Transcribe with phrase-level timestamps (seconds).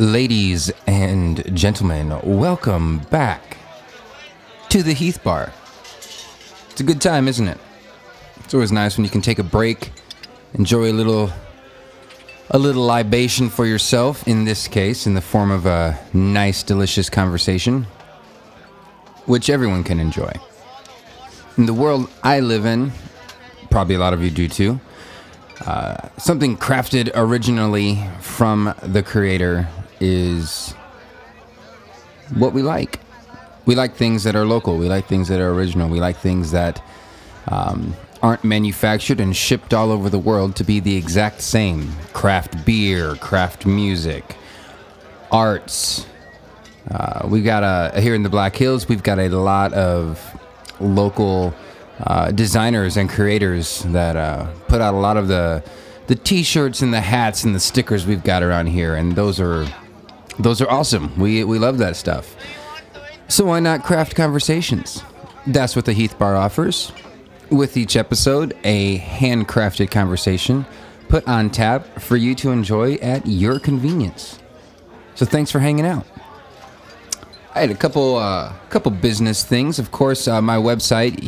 [0.00, 3.56] Ladies and gentlemen, welcome back
[4.68, 5.52] to the Heath Bar.
[6.70, 7.58] It's a good time, isn't it?
[8.36, 9.90] It's always nice when you can take a break,
[10.54, 11.32] enjoy a little
[12.50, 17.10] a little libation for yourself, in this case, in the form of a nice, delicious
[17.10, 17.84] conversation,
[19.26, 20.30] which everyone can enjoy.
[21.56, 22.92] In the world I live in,
[23.68, 24.78] probably a lot of you do too,
[25.66, 29.68] uh, something crafted originally from the creator
[30.00, 30.74] is
[32.34, 33.00] what we like.
[33.66, 34.76] We like things that are local.
[34.76, 35.88] We like things that are original.
[35.88, 36.82] We like things that
[37.48, 41.92] um, aren't manufactured and shipped all over the world to be the exact same.
[42.12, 44.36] Craft beer, craft music,
[45.30, 46.06] arts.
[46.90, 48.88] Uh, we got a here in the Black Hills.
[48.88, 50.20] We've got a lot of
[50.80, 51.54] local
[52.00, 55.62] uh, designers and creators that uh, put out a lot of the
[56.06, 59.66] the T-shirts and the hats and the stickers we've got around here, and those are
[60.38, 61.18] those are awesome.
[61.18, 62.36] We we love that stuff.
[63.28, 65.02] So why not craft conversations?
[65.46, 66.92] That's what the Heath Bar offers.
[67.50, 70.66] With each episode, a handcrafted conversation
[71.08, 74.38] put on tap for you to enjoy at your convenience.
[75.14, 76.06] So thanks for hanging out.
[77.54, 79.78] I had a couple uh, couple business things.
[79.78, 81.18] Of course, uh, my website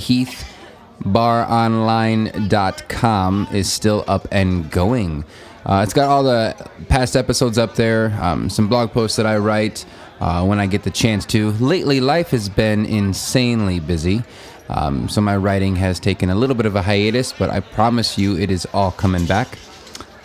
[1.03, 5.25] heathbaronline.com is still up and going.
[5.65, 6.55] Uh, it's got all the
[6.89, 9.85] past episodes up there, um, some blog posts that I write
[10.21, 11.51] uh, when I get the chance to.
[11.53, 14.23] Lately, life has been insanely busy,
[14.69, 18.17] um, so my writing has taken a little bit of a hiatus, but I promise
[18.17, 19.59] you it is all coming back.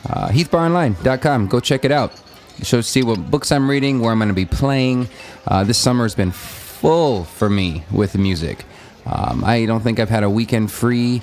[0.10, 2.14] Uh, HeathBarOnline.com, go check it out.
[2.62, 5.10] Show see what books I'm reading, where I'm going to be playing.
[5.46, 8.64] Uh, this summer has been full for me with music.
[9.06, 11.22] Um, I don't think I've had a weekend free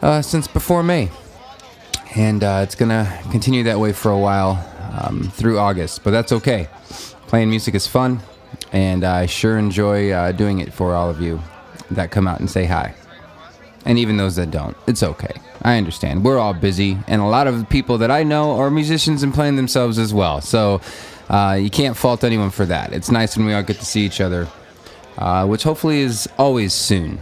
[0.00, 1.10] uh, since before May
[2.14, 4.64] and uh, it's gonna continue that way for a while
[5.00, 6.04] um, through August.
[6.04, 6.68] But that's okay.
[7.26, 8.20] Playing music is fun,
[8.72, 11.40] and I sure enjoy uh, doing it for all of you
[11.90, 12.94] that come out and say hi,
[13.84, 14.76] and even those that don't.
[14.86, 15.32] It's okay.
[15.62, 16.24] I understand.
[16.24, 19.34] We're all busy, and a lot of the people that I know are musicians and
[19.34, 20.40] playing themselves as well.
[20.40, 20.80] So
[21.28, 22.92] uh, you can't fault anyone for that.
[22.92, 24.48] It's nice when we all get to see each other,
[25.18, 27.18] uh, which hopefully is always soon.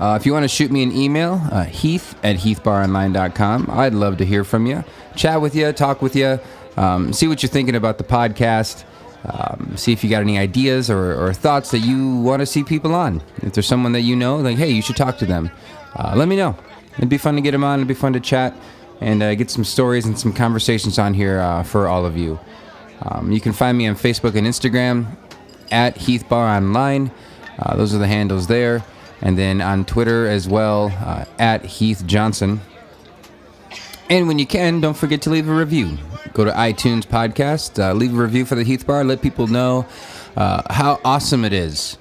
[0.00, 3.68] Uh, if you want to shoot me an email, uh, heath at heathbaronline.com.
[3.70, 4.82] I'd love to hear from you,
[5.14, 6.40] chat with you, talk with you,
[6.78, 8.84] um, see what you're thinking about the podcast,
[9.24, 12.64] um, see if you got any ideas or, or thoughts that you want to see
[12.64, 13.22] people on.
[13.42, 15.50] If there's someone that you know, like, hey, you should talk to them,
[15.96, 16.56] uh, let me know.
[16.96, 18.56] It'd be fun to get them on, it'd be fun to chat
[19.02, 22.40] and uh, get some stories and some conversations on here uh, for all of you.
[23.02, 25.14] Um, you can find me on Facebook and Instagram
[25.70, 27.10] at Heath heathbaronline.
[27.58, 28.82] Uh, those are the handles there
[29.22, 32.60] and then on Twitter as well uh, at Heath Johnson.
[34.08, 35.96] And when you can, don't forget to leave a review.
[36.32, 39.86] Go to iTunes Podcast, uh, leave a review for the Heath Bar, let people know
[40.36, 41.96] uh, how awesome it is,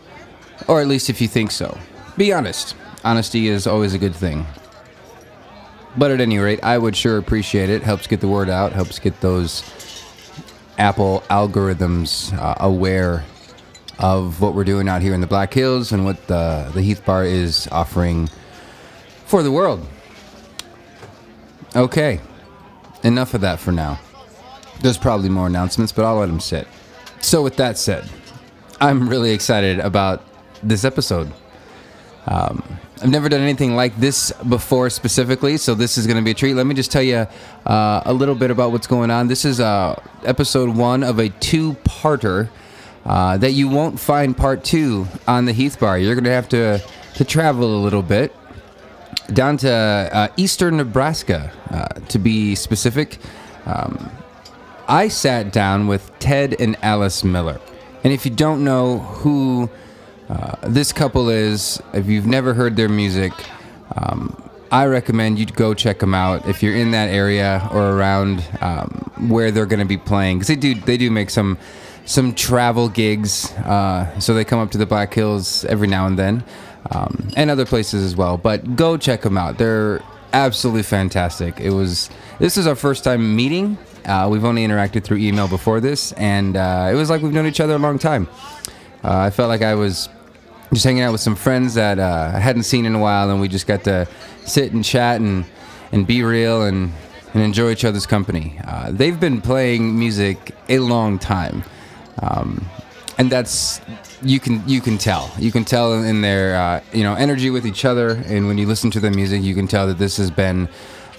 [0.68, 1.78] or at least if you think so.
[2.18, 2.75] Be honest.
[3.03, 4.46] Honesty is always a good thing.
[5.97, 7.81] But at any rate, I would sure appreciate it.
[7.81, 9.63] Helps get the word out, helps get those
[10.78, 13.25] Apple algorithms uh, aware
[14.00, 17.06] of what we're doing out here in the Black Hills and what the, the Heath
[17.06, 18.30] Bar is offering
[19.26, 19.86] for the world.
[21.76, 22.22] Okay,
[23.04, 24.00] enough of that for now.
[24.82, 26.68] There's probably more announcements, but I'll let them sit.
[27.20, 28.10] So, with that said,
[28.80, 30.24] I'm really excited about
[30.64, 31.31] this episode.
[32.28, 32.64] Um,
[33.02, 36.34] I've never done anything like this before specifically, so this is going to be a
[36.34, 36.54] treat.
[36.54, 37.28] Let me just tell you
[37.66, 39.28] uh, a little bit about what's going on.
[39.28, 42.50] This is uh, episode one of a two parter
[43.06, 46.00] uh, that you won't find part two on the Heath Bar.
[46.00, 46.82] You're going to have to
[47.16, 48.34] to travel a little bit
[49.34, 53.18] down to uh, eastern Nebraska, uh, to be specific.
[53.66, 54.12] Um,
[54.88, 57.60] I sat down with Ted and Alice Miller,
[58.04, 59.70] and if you don't know who
[60.30, 63.34] uh, this couple is, if you've never heard their music.
[63.96, 68.48] Um, I recommend you go check them out if you're in that area or around
[68.62, 68.90] um,
[69.28, 71.57] where they're going to be playing because they do they do make some
[72.09, 73.51] some travel gigs.
[73.51, 76.44] Uh, so they come up to the Black Hills every now and then,
[76.89, 78.35] um, and other places as well.
[78.35, 79.59] But go check them out.
[79.59, 80.01] They're
[80.33, 81.59] absolutely fantastic.
[81.59, 82.09] It was
[82.39, 83.77] this is our first time meeting.
[84.06, 87.45] Uh, we've only interacted through email before this, and uh, it was like we've known
[87.45, 88.27] each other a long time.
[89.03, 90.09] Uh, I felt like I was
[90.73, 93.39] just hanging out with some friends that uh, I hadn't seen in a while, and
[93.39, 94.07] we just got to
[94.45, 95.45] sit and chat and
[95.91, 96.91] and be real and
[97.35, 98.59] and enjoy each other's company.
[98.65, 101.63] Uh, they've been playing music a long time.
[102.21, 102.66] Um,
[103.18, 103.81] and that's
[104.21, 107.68] you can you can tell you can tell in their uh, you know energy with
[107.68, 110.31] each other and when you listen to their music you can tell that this has
[110.31, 110.69] been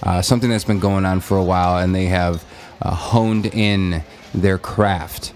[0.03, 2.43] uh, something that's been going on for a while and they have
[2.81, 4.03] uh, honed in
[4.33, 5.33] their craft.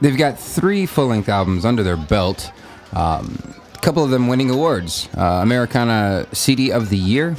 [0.00, 2.50] They've got three full length albums under their belt,
[2.92, 7.36] um, a couple of them winning awards uh, Americana CD of the Year,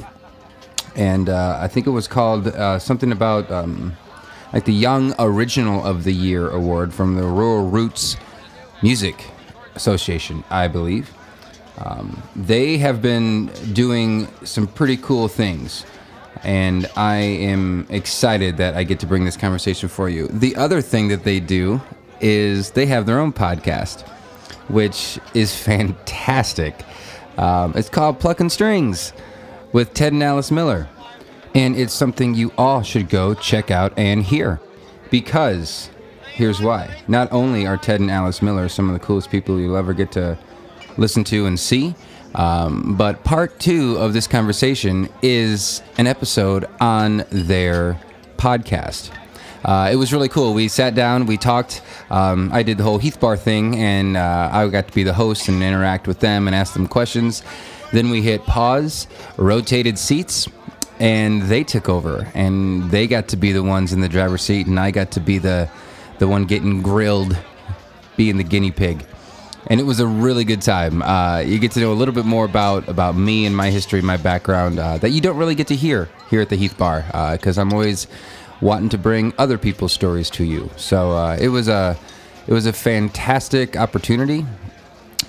[0.96, 3.94] and uh, I think it was called uh, something about um,
[4.54, 8.18] like the Young Original of the Year award from the Rural Roots
[8.82, 9.26] Music
[9.76, 11.14] Association, I believe.
[11.78, 15.86] Um, they have been doing some pretty cool things,
[16.44, 20.28] and I am excited that I get to bring this conversation for you.
[20.28, 21.82] The other thing that they do
[22.20, 24.08] is they have their own podcast,
[24.68, 26.76] which is fantastic.
[27.38, 29.14] Um, it's called Plucking Strings
[29.72, 30.88] with Ted and Alice Miller.
[31.54, 34.60] And it's something you all should go check out and hear.
[35.10, 35.90] Because
[36.34, 36.96] here's why.
[37.08, 40.12] Not only are Ted and Alice Miller some of the coolest people you'll ever get
[40.14, 40.38] to
[40.98, 41.96] listen to and see,
[42.36, 48.00] um, but part two of this conversation is an episode on their
[48.38, 49.12] podcast.
[49.64, 50.54] Uh, it was really cool.
[50.54, 51.82] We sat down, we talked.
[52.10, 55.14] Um, I did the whole Heath Bar thing, and uh, I got to be the
[55.14, 57.44] host and interact with them and ask them questions.
[57.92, 59.08] Then we hit pause,
[59.38, 60.48] rotated seats,
[61.02, 64.68] and they took over, and they got to be the ones in the driver's seat,
[64.68, 65.68] and I got to be the
[66.20, 67.36] the one getting grilled,
[68.16, 69.04] being the guinea pig.
[69.66, 71.02] And it was a really good time.
[71.02, 74.02] Uh, you get to know a little bit more about about me and my history,
[74.04, 77.04] my background uh, that you don't really get to hear here at the Heath Bar,
[77.32, 78.06] because I'm always
[78.62, 80.70] wanting to bring other people's stories to you.
[80.78, 81.98] So uh, it was a
[82.46, 84.46] it was a fantastic opportunity,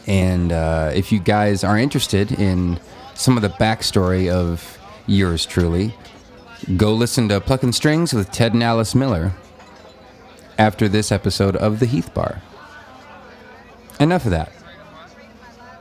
[0.07, 2.79] and uh, if you guys are interested in
[3.15, 5.95] some of the backstory of yours truly,
[6.77, 9.33] go listen to Plucking Strings with Ted and Alice Miller
[10.59, 12.43] after this episode of the Heath Bar.
[13.99, 14.53] Enough of that.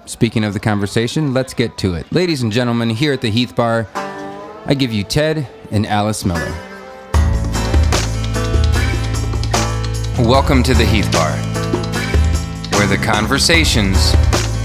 [0.06, 2.12] Speaking of the conversation, let's get to it.
[2.12, 3.88] Ladies and gentlemen, here at the Heath Bar,
[4.66, 6.52] I give you Ted and Alice Miller.
[10.20, 11.32] Welcome to the Heath Bar,
[12.78, 14.14] where the conversations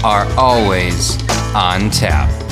[0.03, 1.17] are always
[1.55, 2.46] on tap.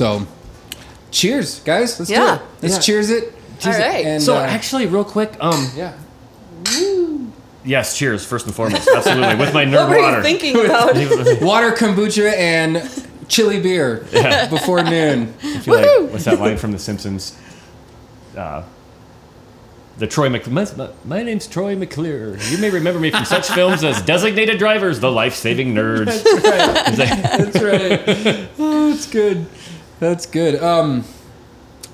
[0.00, 0.26] So,
[1.10, 1.98] cheers, guys.
[1.98, 2.16] Let's Yeah.
[2.18, 2.40] do it.
[2.62, 2.80] Let's Yeah.
[2.80, 3.34] cheers it.
[3.58, 4.00] Cheers All right.
[4.00, 4.06] it.
[4.06, 5.92] And, So uh, actually, real quick, um, yeah.
[7.66, 10.22] yes, cheers first and foremost, absolutely, with my nerd What nerd were you water.
[10.22, 10.94] thinking about?
[11.42, 12.82] Water, kombucha, and
[13.28, 14.06] chili beer
[14.48, 15.34] before noon.
[15.44, 17.36] I feel like what's that line from The Simpsons?
[18.34, 18.62] Uh,
[19.98, 20.46] the Troy Mc.
[20.48, 20.66] My,
[21.04, 22.38] my name's Troy McClure.
[22.48, 26.06] You may remember me from such films as Designated Drivers, The Life Saving Nerds.
[26.24, 28.48] It's like- That's right.
[28.58, 29.44] Oh, that's good.
[30.00, 30.60] That's good.
[30.62, 31.04] Um,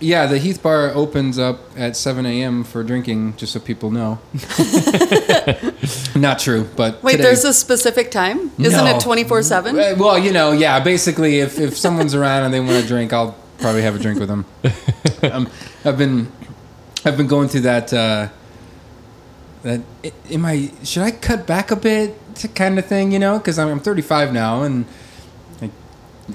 [0.01, 2.65] yeah, the Heath Bar opens up at 7 a.m.
[2.65, 4.19] for drinking, just so people know.
[6.15, 8.51] Not true, but Wait, today- there's a specific time?
[8.59, 8.97] Isn't No.
[8.97, 9.79] it 24 7?
[9.79, 10.81] Uh, Well, you know, yeah.
[10.81, 14.19] Basically, if, if someone's around and they want to drink, I'll probably have a drink
[14.21, 14.45] with them.
[15.33, 15.49] um,
[15.85, 16.31] I've been
[17.05, 17.93] I've been going through that.
[17.93, 18.29] Uh,
[19.63, 19.81] that
[20.31, 20.71] am I?
[20.85, 22.15] Should I cut back a bit?
[22.55, 24.85] Kind of thing, you know, because I'm, I'm 35 now, and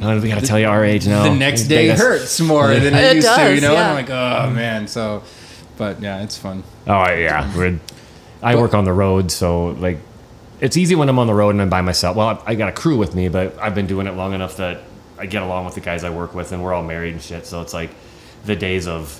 [0.01, 1.23] Oh, we gotta tell you our age now.
[1.23, 1.99] the next day Vegas.
[1.99, 3.73] hurts more than it, It used to, you know.
[3.73, 3.79] yeah.
[3.79, 4.87] And I'm like, oh man.
[4.87, 5.23] So,
[5.77, 6.63] but yeah, it's fun.
[6.87, 7.79] Oh yeah, we're,
[8.41, 9.97] I work on the road, so like,
[10.61, 12.15] it's easy when I'm on the road and I'm by myself.
[12.15, 14.57] Well, I, I got a crew with me, but I've been doing it long enough
[14.57, 14.81] that
[15.19, 17.45] I get along with the guys I work with, and we're all married and shit.
[17.45, 17.91] So it's like
[18.45, 19.19] the days of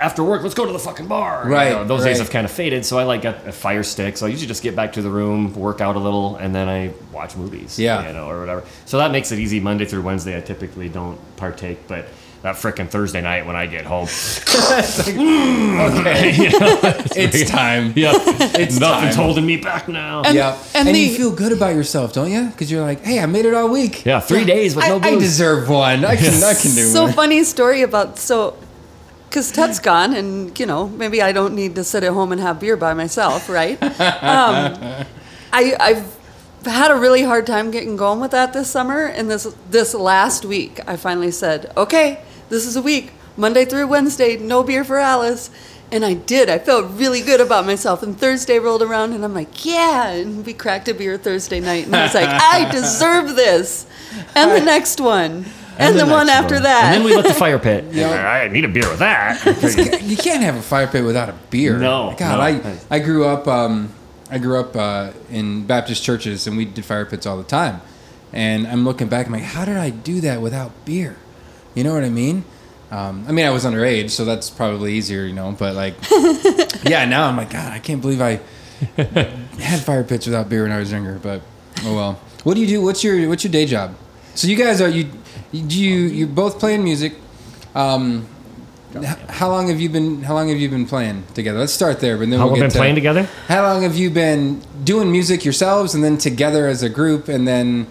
[0.00, 1.44] after work, let's go to the fucking bar.
[1.46, 2.84] You Right, know, those days have kind of faded.
[2.86, 4.16] So I like got a fire stick.
[4.16, 6.68] So I usually just get back to the room, work out a little, and then
[6.68, 7.78] I watch movies.
[7.78, 8.06] Yeah.
[8.06, 8.64] you know, or whatever.
[8.86, 9.60] So that makes it easy.
[9.60, 12.06] Monday through Wednesday, I typically don't partake, but.
[12.42, 14.06] That frickin' Thursday night when I get home,
[15.10, 16.32] Okay,
[17.14, 17.92] it's time.
[17.96, 19.24] yeah, It's nothing's time.
[19.24, 20.22] holding me back now.
[20.22, 22.46] And- Yeah, and and, the- you feel good about yourself, don't you?
[22.46, 24.06] Because you're like, hey, I made it all week.
[24.06, 25.22] Yeah, three days with I, no I booze.
[25.22, 26.02] deserve one.
[26.04, 26.92] I can, I can do it.
[26.92, 27.12] So one.
[27.12, 28.56] funny story about so
[29.30, 32.40] because Ted's gone, and you know maybe I don't need to sit at home and
[32.40, 33.80] have beer by myself, right?
[33.82, 34.76] um,
[35.52, 36.18] I I've
[36.66, 40.44] had a really hard time getting going with that this summer, and this this last
[40.44, 44.98] week I finally said, okay, this is a week, Monday through Wednesday, no beer for
[44.98, 45.50] Alice.
[45.92, 46.48] And I did.
[46.48, 48.04] I felt really good about myself.
[48.04, 50.10] And Thursday rolled around, and I'm like, yeah.
[50.10, 51.86] And we cracked a beer Thursday night.
[51.86, 53.86] And I was like, I deserve this.
[54.36, 55.46] And the next one.
[55.80, 56.64] And, the the, one after one.
[56.64, 56.84] that.
[56.84, 57.84] And then we lit the fire pit.
[57.90, 58.10] Yeah.
[58.10, 59.44] I need a beer with that.
[60.02, 61.78] you can't have a fire pit without a beer.
[61.78, 62.40] No, God, no.
[62.40, 63.92] I I grew up um,
[64.30, 67.80] I grew up uh, in Baptist churches and we did fire pits all the time.
[68.32, 71.16] And I'm looking back, I'm like, how did I do that without beer?
[71.74, 72.44] You know what I mean?
[72.90, 75.54] Um, I mean, I was underage, so that's probably easier, you know.
[75.56, 75.94] But like,
[76.84, 78.40] yeah, now I'm like, God, I can't believe I
[79.60, 81.42] had fire pits without beer when I was younger, but
[81.84, 82.20] oh well.
[82.42, 82.82] What do you do?
[82.82, 83.94] What's your what's your day job?
[84.34, 85.10] So you guys are you you
[85.52, 87.14] do you you're both playing music.
[87.74, 88.26] Um,
[88.96, 91.58] h- how long have you been How long have you been playing together?
[91.58, 93.28] Let's start there, but then How we'll we've get been to- playing together?
[93.48, 97.46] How long have you been doing music yourselves, and then together as a group, and
[97.46, 97.86] then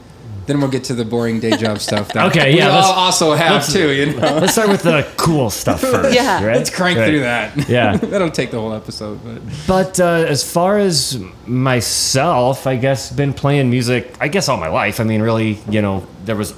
[0.48, 2.12] then we'll get to the boring day job stuff.
[2.14, 3.92] That Okay, we yeah, all let's- also have let's- too.
[3.92, 6.14] You know, Let's start with the cool stuff first.
[6.16, 6.44] Yeah.
[6.44, 6.56] right?
[6.56, 7.08] let's crank Right.
[7.08, 7.70] through that.
[7.70, 7.98] Yeah.
[8.12, 9.20] that'll take the whole episode.
[9.24, 14.16] But But uh, as far as myself, I guess been playing music.
[14.20, 15.00] I guess all my life.
[15.00, 16.54] I mean, really, you know, there was.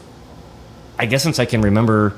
[1.02, 2.16] I guess since I can remember,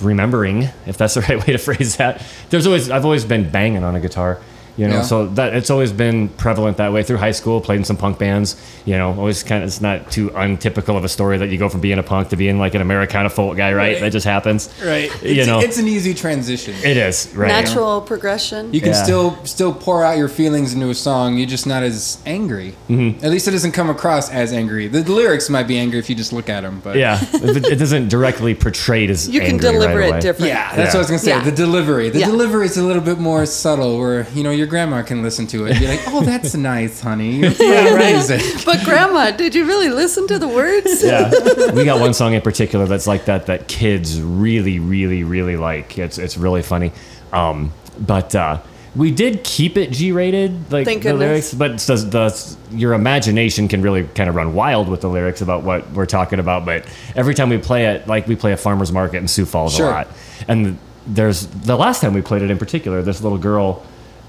[0.00, 2.24] remembering if that's the right way to phrase that.
[2.48, 4.40] There's always I've always been banging on a guitar.
[4.76, 5.02] You know, Yeah.
[5.02, 7.60] so that it's always been prevalent that way through high school.
[7.60, 8.56] Played in some punk bands.
[8.86, 11.68] You know, always kind of it's not too untypical of a story that you go
[11.68, 13.92] from being a punk to being like an Americana folk guy, right?
[13.92, 14.00] Right.
[14.00, 16.74] That just happens, right, You it's, know, it's an easy transition.
[16.84, 17.48] it is right.
[17.48, 18.72] Natural progression.
[18.72, 19.02] You can Yeah.
[19.02, 21.36] still still pour out your feelings into a song.
[21.36, 22.74] You're just not as angry.
[22.88, 23.24] Mm-hmm.
[23.24, 24.88] At least it doesn't come across as angry.
[24.88, 26.80] The, lyrics might be angry if you just look at them.
[26.82, 30.20] But Yeah, it, it doesn't directly portray it as you can deliver right it away.
[30.20, 30.48] different.
[30.48, 30.84] yeah, that's Yeah.
[30.86, 31.30] what I was gonna say.
[31.30, 31.44] Yeah.
[31.44, 32.08] The delivery.
[32.10, 32.26] The Yeah.
[32.26, 33.98] delivery is a little bit more subtle.
[33.98, 35.72] Where you know your grandma can listen to it.
[35.72, 37.36] and Be like, oh, that's nice, honey.
[37.40, 38.62] You're yeah, right.
[38.64, 41.02] But grandma, did you really listen to the words?
[41.02, 41.32] yeah,
[41.74, 45.98] we got one song in particular that's like that that kids really, really, really like.
[45.98, 46.92] It's it's really funny.
[47.32, 48.60] Um, but uh,
[48.94, 51.52] we did keep it G-rated, like Thank the goodness.
[51.52, 51.54] lyrics.
[51.54, 55.64] But the, the your imagination can really kind of run wild with the lyrics about
[55.64, 56.64] what we're talking about.
[56.64, 59.74] But every time we play it, like we play a farmers market in Sioux Falls
[59.74, 59.88] Sure.
[59.88, 60.08] a lot,
[60.46, 63.82] and there's the last time we played it in particular, this little girl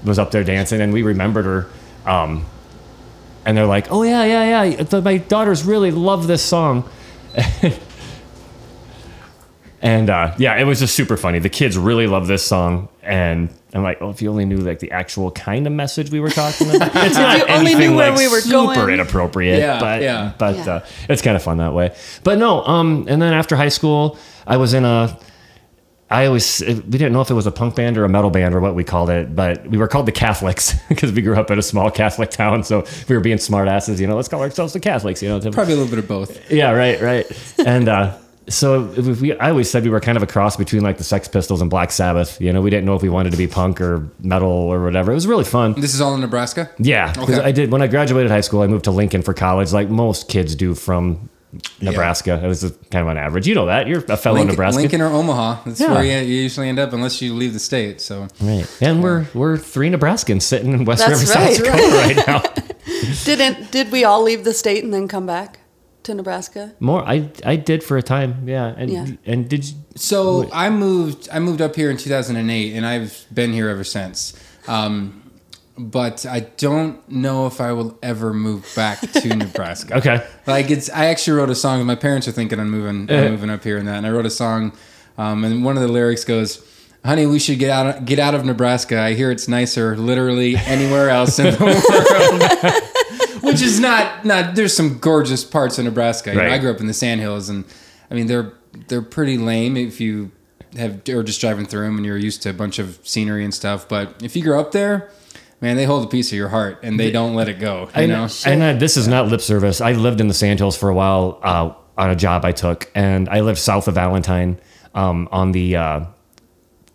[0.04, 1.66] was up there dancing, and we remembered her.
[2.06, 2.46] Um,
[3.44, 4.82] and they're like, "Oh yeah, yeah, yeah!
[4.82, 6.88] The, my daughters really love this song."
[9.82, 11.38] and uh, yeah, it was just super funny.
[11.38, 14.78] The kids really love this song, and I'm like, "Oh, if you only knew like
[14.78, 17.96] the actual kind of message we were talking about, it's not you only anything knew
[17.96, 20.32] where like we were super going." inappropriate, Yeah, but yeah.
[20.38, 20.72] but Yeah.
[20.74, 21.94] Uh, it's kind of fun that way.
[22.22, 25.18] But no, um, and then after high school, I was in a
[26.10, 28.54] I always we didn't know if it was a punk band or a metal band
[28.54, 31.50] or what we called it, but we were called the Catholics because we grew up
[31.50, 32.62] in a small Catholic town.
[32.62, 34.14] So we were being smartasses, you know.
[34.16, 35.40] Let's call ourselves the Catholics, you know.
[35.40, 36.50] Probably a little bit of both.
[36.50, 37.26] yeah, right, right.
[37.66, 38.16] And uh,
[38.48, 41.04] so if we, I always said we were kind of a cross between like the
[41.04, 42.38] Sex Pistols and Black Sabbath.
[42.40, 45.10] You know, we didn't know if we wanted to be punk or metal or whatever.
[45.10, 45.72] It was really fun.
[45.80, 46.70] This is all in Nebraska.
[46.78, 47.40] Yeah, Okay.
[47.40, 48.60] I did when I graduated high school.
[48.60, 51.30] I moved to Lincoln for college, like most kids do from
[51.80, 52.40] Nebraska.
[52.42, 53.46] It was just kind of on average.
[53.46, 54.80] You know that you're a fellow Lincoln, Nebraska.
[54.80, 55.62] Lincoln or Omaha.
[55.66, 55.92] That's Yeah.
[55.92, 58.00] where you, you usually end up unless you leave the state.
[58.00, 58.66] So Right.
[58.80, 61.76] And we're we're three Nebraskans sitting in West That's River, South right.
[61.76, 62.42] Dakota right now.
[63.24, 65.58] Didn't did we all leave the state and then come back
[66.04, 66.74] to Nebraska?
[66.80, 68.74] More I I did for a time, yeah.
[68.76, 69.06] And Yeah.
[69.26, 71.28] and did you So I moved.
[71.32, 74.34] I moved up here in 2008, and I've been here ever since.
[74.66, 75.20] Um,
[75.76, 79.96] but I don't know if I will ever move back to Nebraska.
[79.96, 80.26] Okay.
[80.46, 80.88] Like it's.
[80.90, 81.84] I actually wrote a song.
[81.84, 83.10] My parents are thinking I'm moving.
[83.10, 83.24] Uh-huh.
[83.24, 83.96] I'm moving up here and that.
[83.96, 84.72] And I wrote a song,
[85.18, 86.64] um, and one of the lyrics goes.
[87.04, 88.98] Honey, we should get out get out of Nebraska.
[88.98, 91.60] I hear it's nicer literally anywhere else in the
[93.42, 93.42] world.
[93.44, 96.32] Which is not not there's some gorgeous parts of Nebraska.
[96.32, 97.66] You know, I grew up in the Sandhills and
[98.10, 98.54] I mean they're
[98.88, 100.30] they're pretty lame if you
[100.78, 103.52] have or just driving through them and you're used to a bunch of scenery and
[103.52, 103.86] stuff.
[103.86, 105.10] But if you grow up there,
[105.64, 107.88] man, they hold a piece of your heart and they don't let it go.
[107.96, 109.80] You I know, And uh, this is not lip service.
[109.80, 113.28] I lived in the Sandhills for a while uh, on a job I took, and
[113.30, 114.60] I lived south of Valentine
[114.94, 116.04] um, on the uh,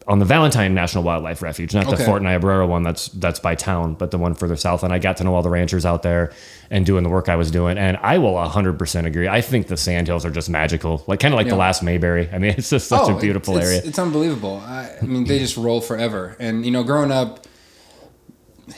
[0.08, 3.96] on the Valentine National Wildlife Refuge, not the Fort Niobrara one that's that's by town,
[3.96, 4.84] but the one further south.
[4.84, 6.32] And I got to know all the ranchers out there
[6.70, 7.78] and doing the work I was doing.
[7.78, 9.28] And I will 100% agree.
[9.28, 12.30] I think the Sandhills are just magical, like kind of like the last Mayberry.
[12.32, 13.82] I mean, it's just such Oh, a beautiful it's, area.
[13.84, 14.62] It's unbelievable.
[14.66, 16.36] I, I mean, they just roll forever.
[16.40, 17.46] And you know, growing up,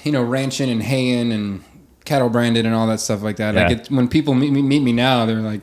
[0.04, 1.64] you know, ranching and haying and
[2.06, 3.56] cattle branded and all that stuff like that.
[3.56, 5.62] Like it, when people meet me, meet me now, they're like,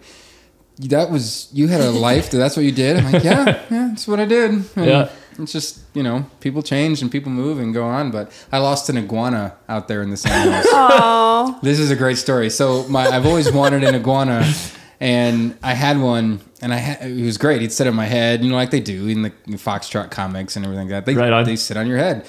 [0.78, 2.30] "That was you had a life.
[2.30, 5.08] That's what you did." I'm like, "Yeah, yeah, that's what I did." And Yeah.
[5.40, 8.10] It's just you know, people change and people move and go on.
[8.10, 10.66] But I lost an iguana out there in the sandhills.
[10.72, 12.50] Oh, This is a great story.
[12.50, 14.44] So my I've always wanted an iguana,
[14.98, 17.60] and I had one, and I had, it was great.
[17.60, 20.64] He'd sit on my head, you know, like they do in the Foxtrot comics and
[20.64, 21.06] everything like that.
[21.06, 21.44] They Right on.
[21.44, 22.26] they sit on your head.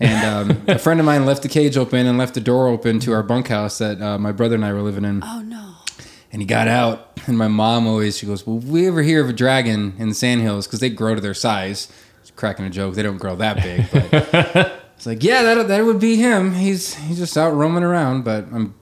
[0.00, 3.00] And um, a friend of mine left the cage open and left the door open
[3.00, 5.22] to our bunkhouse that uh, my brother and I were living in.
[5.24, 5.74] oh no.
[6.32, 9.28] And he got out, and my mom always she goes, "Well, we ever hear of
[9.28, 11.88] a dragon in the sandhills because they grow to their size."
[12.22, 12.94] She's cracking a joke.
[12.94, 16.54] They don't grow that big, but it's like, yeah, that that would be him.
[16.54, 18.74] He's he's just out roaming around, but I'm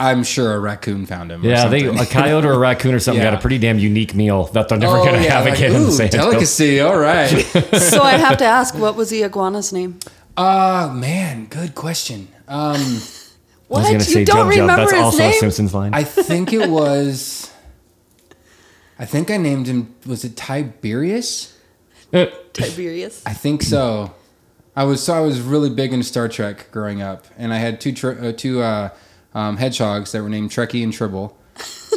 [0.00, 1.44] I'm sure a raccoon found him.
[1.44, 3.30] or yeah, they, a coyote or a raccoon or something Yeah.
[3.32, 5.54] got a pretty damn unique meal that they're never Oh, going to yeah, have like,
[5.58, 6.80] again in the ooh, delicacy.
[6.80, 7.28] All right.
[7.80, 9.98] So I have to ask, what was the iguana's name?
[10.36, 12.28] Uh man, good question.
[12.48, 13.34] Um, I was
[13.68, 13.82] What?
[13.84, 14.60] gonna You say don't Jub Jub.
[14.60, 15.30] remember That's his also name?
[15.30, 15.94] a Simpsons line.
[15.94, 17.50] I think it was.
[18.98, 19.94] I think I named him.
[20.06, 21.56] Was it Tiberius?
[22.12, 23.22] Uh, Tiberius.
[23.26, 24.14] I think so.
[24.76, 27.80] I was so I was really big into Star Trek growing up, and I had
[27.80, 28.90] two tr- uh, two uh,
[29.34, 31.36] um, hedgehogs that were named Trekkie and Tribble,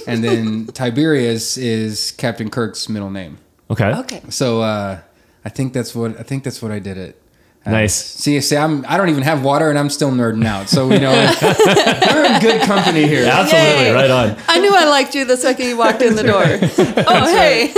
[0.08, 3.38] and then Tiberius is Captain Kirk's middle name.
[3.70, 3.94] okay.
[3.94, 4.22] Okay.
[4.29, 5.00] So uh,
[5.46, 7.22] I think that's what I think that's what I did it.
[7.68, 7.94] Uh, Nice.
[7.96, 10.70] See, see, I'm I don't even have water, and I'm still nerding out.
[10.70, 13.26] So you know, we're in good company here.
[13.26, 13.94] Absolutely, Yay.
[13.94, 14.38] right on.
[14.48, 16.44] I knew I liked you the second you walked in the door.
[17.08, 17.74] oh, hey.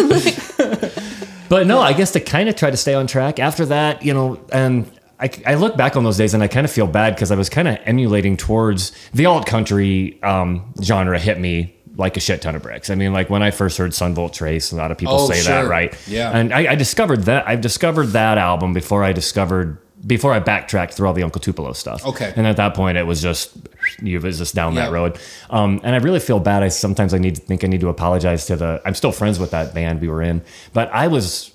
[1.50, 4.14] But no, I guess to kind of try to stay on track after that, you
[4.14, 4.86] know, and
[5.20, 7.36] I, I look back on those days and I kind of feel bad because I
[7.36, 12.42] was kind of emulating towards the alt country um, genre hit me like a shit
[12.42, 12.90] ton of bricks.
[12.90, 15.30] I mean, like when I first heard Son Volt Trace, a lot of people Oh,
[15.30, 15.94] say that, right?
[16.08, 16.32] Yeah.
[16.32, 19.78] And I, I discovered that I've discovered that album before I discovered
[20.08, 22.06] before I backtracked through all the Uncle Tupelo stuff.
[22.06, 22.32] Okay.
[22.38, 23.58] And at that point, it was just
[24.02, 25.20] you was just down that road.
[25.50, 26.64] Um, and I really feel bad.
[26.64, 28.82] I sometimes I need to think I need to apologize to the.
[28.86, 30.42] I'm still friends with that band we were in,
[30.74, 31.52] but I was.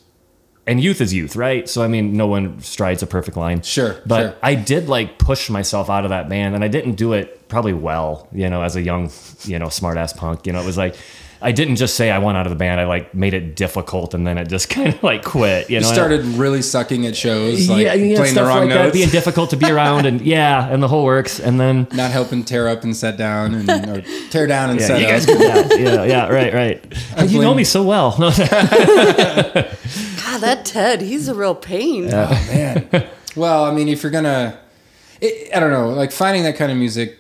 [0.67, 1.69] And youth is youth, right?
[1.69, 3.61] So I mean, no one strides a perfect line.
[3.63, 4.37] Sure, but sure.
[4.43, 7.75] I did like push myself out of that band, and I didn't do it probably
[7.75, 8.29] well.
[8.33, 9.11] You know, as a young,
[9.45, 10.47] you know, smart ass punk.
[10.47, 10.97] You know, it was like
[11.45, 12.81] I didn't just say I want out of the band.
[12.81, 15.69] I like made it difficult, and then it just kind of like quit.
[15.69, 18.71] You You know, started really sucking at shows, like yeah, yeah, playing the wrong like
[18.71, 22.11] that, being difficult to be around, and yeah, and the whole works, and then not
[22.11, 25.13] helping tear up and set down, and or tear down and yeah, set you up.
[25.13, 25.79] guys did that.
[25.79, 27.31] Yeah, yeah, right, right.
[27.31, 28.17] you know me so well.
[28.17, 28.31] God,
[30.41, 32.09] that Ted, he's a real pain.
[32.11, 32.89] Oh man.
[33.37, 34.59] well, I mean, if you're gonna,
[35.21, 37.19] it, I don't know, like finding that kind of music.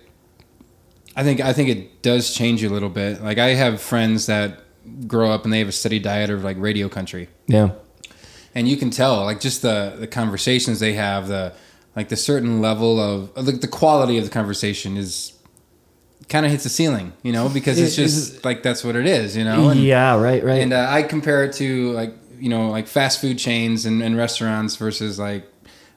[1.16, 3.22] I think I think it does change you a little bit.
[3.22, 4.60] Like I have friends that
[5.06, 7.70] grow up and they have a steady diet of like radio country, yeah,
[8.54, 11.52] and you can tell like just the the conversations they have, the
[11.96, 15.32] like the certain level of like the quality of the conversation is
[16.28, 19.36] kind of hits the ceiling, you know, because it's just like that's what it is,
[19.36, 19.68] you know.
[19.68, 20.60] And, yeah, right, right.
[20.60, 24.16] and uh, I compare it to like you know like fast food chains and, and
[24.16, 25.46] restaurants versus like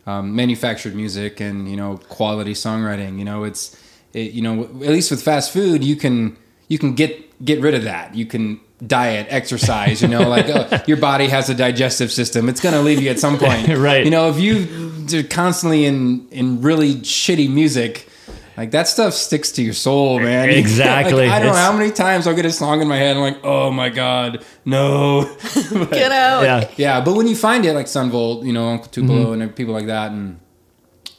[0.05, 3.17] um, manufactured music and you know quality songwriting.
[3.17, 3.75] You know, it's
[4.19, 6.35] it, you know at least with fast food you can
[6.67, 7.11] you can get
[7.45, 8.15] get rid of that.
[8.15, 10.01] You can diet, exercise.
[10.01, 12.49] You know, like oh, your body has a digestive system.
[12.49, 13.67] It's gonna leave you at some point.
[13.89, 14.03] Right.
[14.05, 14.53] You know, if you
[15.19, 18.09] are constantly in in really shitty music.
[18.57, 20.49] Like that stuff sticks to your soul, man.
[20.63, 21.27] Exactly.
[21.27, 23.15] Like, I don't know how many times I'll get a song in my head.
[23.15, 25.29] and I'm like, oh my god, no.
[25.91, 26.41] Get out.
[26.43, 29.41] yeah, yeah, but when you find it, like Son Volt, you know, Uncle Tupelo, Mm-hmm.
[29.43, 30.39] and people like that, and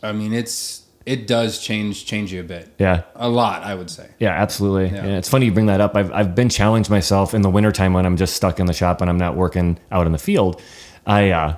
[0.03, 3.05] I mean, it's it does change change you a bit, yeah.
[3.15, 4.11] a lot, I would say.
[4.19, 4.95] Yeah, absolutely.
[4.95, 5.17] Yeah.
[5.17, 5.97] It's funny you bring that up.
[5.97, 9.01] I've, I've been challenged myself in the wintertime when I'm just stuck in the shop
[9.01, 10.61] and I'm not working out in the field.
[11.07, 11.57] I uh,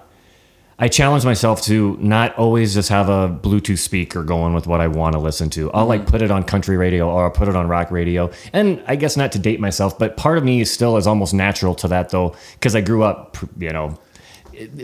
[0.78, 4.86] I challenge myself to not always just have a Bluetooth speaker going with what I
[4.86, 5.70] want to listen to.
[5.72, 8.30] I'll like put it on country radio or I'll put it on rock radio.
[8.52, 11.74] And I guess not to date myself, but part of me still is almost natural
[11.74, 13.98] to that though, because I grew up, you know,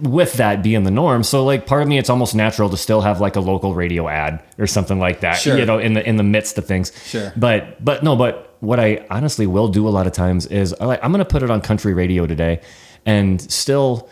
[0.03, 1.23] with that being the norm.
[1.23, 4.09] So like part of me, it's almost natural to still have like a local radio
[4.09, 5.59] ad or something like that, Sure.
[5.59, 6.93] you know, in the in the midst of things.
[7.07, 7.33] Sure.
[7.37, 11.01] But but no, but what I honestly will do a lot of times is like
[11.03, 12.61] I'm gonna put it on country radio today,
[13.05, 14.09] and still.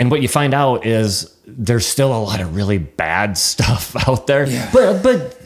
[0.00, 4.26] And what you find out is there's still a lot of really bad stuff out
[4.26, 4.46] there.
[4.48, 4.68] Yeah.
[4.72, 5.38] But but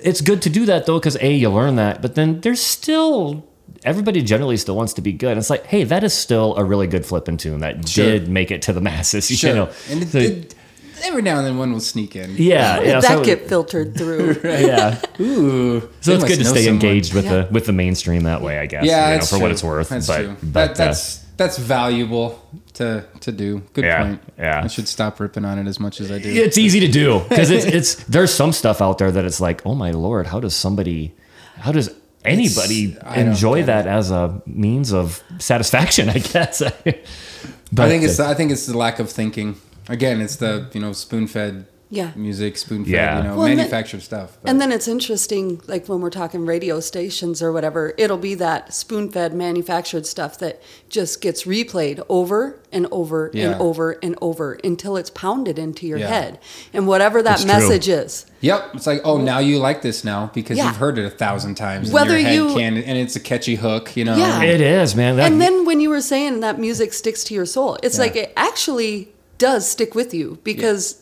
[0.00, 2.02] it's good to do that though, because a you learn that.
[2.02, 3.46] But then there's still
[3.84, 5.36] everybody generally still wants to be good.
[5.38, 8.04] It's like, hey, that is still a really good flipping tune that Sure.
[8.04, 9.28] did make it to the masses.
[9.38, 9.50] Sure.
[9.50, 10.54] You know, and it, So- it-
[11.02, 12.34] every now and then one will sneak in.
[12.38, 13.00] yeah, yeah.
[13.00, 14.36] that so- get filtered through?
[14.44, 15.00] yeah.
[15.20, 15.80] Ooh.
[16.00, 16.74] So it's good to stay someone.
[16.84, 17.42] engaged with Yeah.
[17.42, 18.84] the with the mainstream that way, I guess.
[18.84, 19.88] Yeah, you know, that's for what it's worth.
[19.90, 20.36] That's but true.
[20.42, 22.40] but that, uh, that's that's valuable
[22.74, 23.60] to to do.
[23.74, 24.22] Good Yeah, point.
[24.38, 24.62] yeah.
[24.64, 26.30] I should stop ripping on it as much as I do.
[26.30, 29.60] it's easy to do because it's it's there's some stuff out there that it's like,
[29.66, 31.12] oh my lord, how does somebody,
[31.58, 31.90] how does
[32.24, 36.08] anybody enjoy get that as a means of satisfaction?
[36.16, 36.60] I guess.
[36.60, 39.56] but I think it's the, I think it's the lack of thinking.
[39.88, 42.10] Again, it's the you know spoon fed Yeah.
[42.16, 43.16] music, spoon fed Yeah.
[43.18, 44.36] you know Well, and then- manufactured stuff.
[44.42, 48.34] But- And then it's interesting, like when we're talking radio stations or whatever, it'll be
[48.36, 53.52] that spoon fed manufactured stuff that just gets replayed over and over Yeah.
[53.52, 56.08] and over and over until it's pounded into your Yeah.
[56.08, 56.38] head.
[56.72, 57.52] And whatever that It's true.
[57.52, 58.26] message is.
[58.40, 60.66] Yep, it's like oh now you like this now because Yeah.
[60.66, 61.90] you've heard it a thousand times.
[61.90, 64.16] Whether in your head you- can, and it's a catchy hook, you know.
[64.16, 64.42] Yeah.
[64.42, 65.16] it is, man.
[65.16, 68.02] That, And then when you were saying that music sticks to your soul, it's Yeah.
[68.02, 70.96] like it actually does stick with you because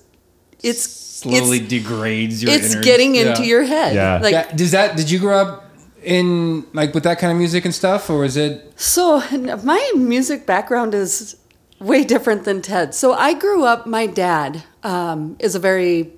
[0.63, 2.53] it's slowly it's, degrades your.
[2.53, 2.85] it's innards.
[2.87, 3.49] getting into Yeah.
[3.49, 3.95] your head.
[3.95, 4.19] Yeah.
[4.23, 4.97] Like Yeah, does that?
[4.97, 5.71] Did you grow up
[6.03, 8.73] in like with that kind of music and stuff, or is it?
[8.77, 9.23] So
[9.63, 11.37] my music background is
[11.81, 12.95] way different than Ted.
[12.95, 13.87] So I grew up.
[13.87, 16.11] My dad um, is a very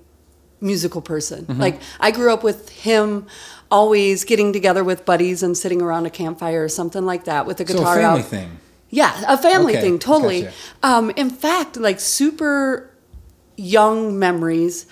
[0.61, 1.44] musical person.
[1.46, 1.61] Mm-hmm.
[1.61, 3.26] Like I grew up with him
[3.70, 7.59] always getting together with buddies and sitting around a campfire or something like that with
[7.61, 8.26] a guitar So a guitar family out.
[8.28, 8.59] thing.
[8.90, 10.42] Yeah, a family Okay, thing, totally.
[10.42, 10.54] gotcha.
[10.85, 12.88] Um, in fact, like super
[13.56, 14.86] young memories,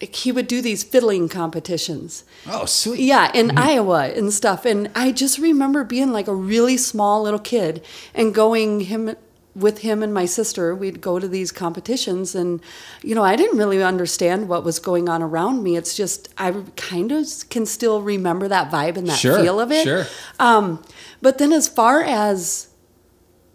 [0.00, 2.24] he would do these fiddling competitions.
[2.50, 3.00] Oh, sweet.
[3.00, 4.64] Yeah, in Iowa and stuff.
[4.64, 9.14] And I just remember being like a really small little kid and going him
[9.54, 10.74] with him and my sister.
[10.74, 12.60] We'd go to these competitions and
[13.02, 15.76] you know, I didn't really understand what was going on around me.
[15.76, 19.70] It's just I kind of can still remember that vibe and that Sure, feel of
[19.70, 19.84] it.
[19.84, 20.06] sure.
[20.40, 20.82] Um
[21.20, 22.68] but then as far as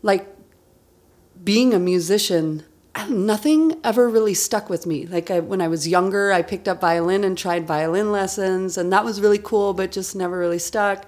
[0.03, 0.27] like
[1.43, 2.63] being a musician,
[3.09, 5.05] nothing ever really stuck with me.
[5.05, 8.91] Like I, when I was younger, I picked up violin and tried violin lessons, and
[8.93, 11.05] that was really cool, but just never really stuck.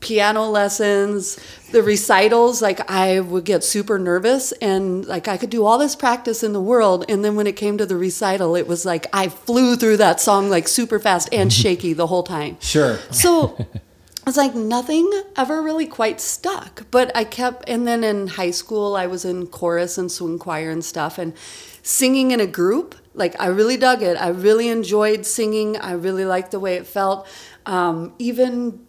[0.00, 1.38] Piano lessons,
[1.70, 5.94] the recitals, like I would get super nervous and like I could do all this
[5.94, 7.04] practice in the world.
[7.08, 10.20] And then when it came to the recital, it was like I flew through that
[10.20, 12.56] song like super fast and shaky the whole time.
[12.60, 12.98] Sure.
[13.12, 13.56] So
[14.26, 16.86] it's like nothing ever really quite stuck.
[16.90, 20.70] But I kept, and then in high school, I was in chorus and swing choir
[20.70, 21.34] and stuff, and
[21.82, 22.94] singing in a group.
[23.14, 24.16] Like I really dug it.
[24.16, 25.76] I really enjoyed singing.
[25.76, 27.26] I really liked the way it felt.
[27.66, 28.86] Um, even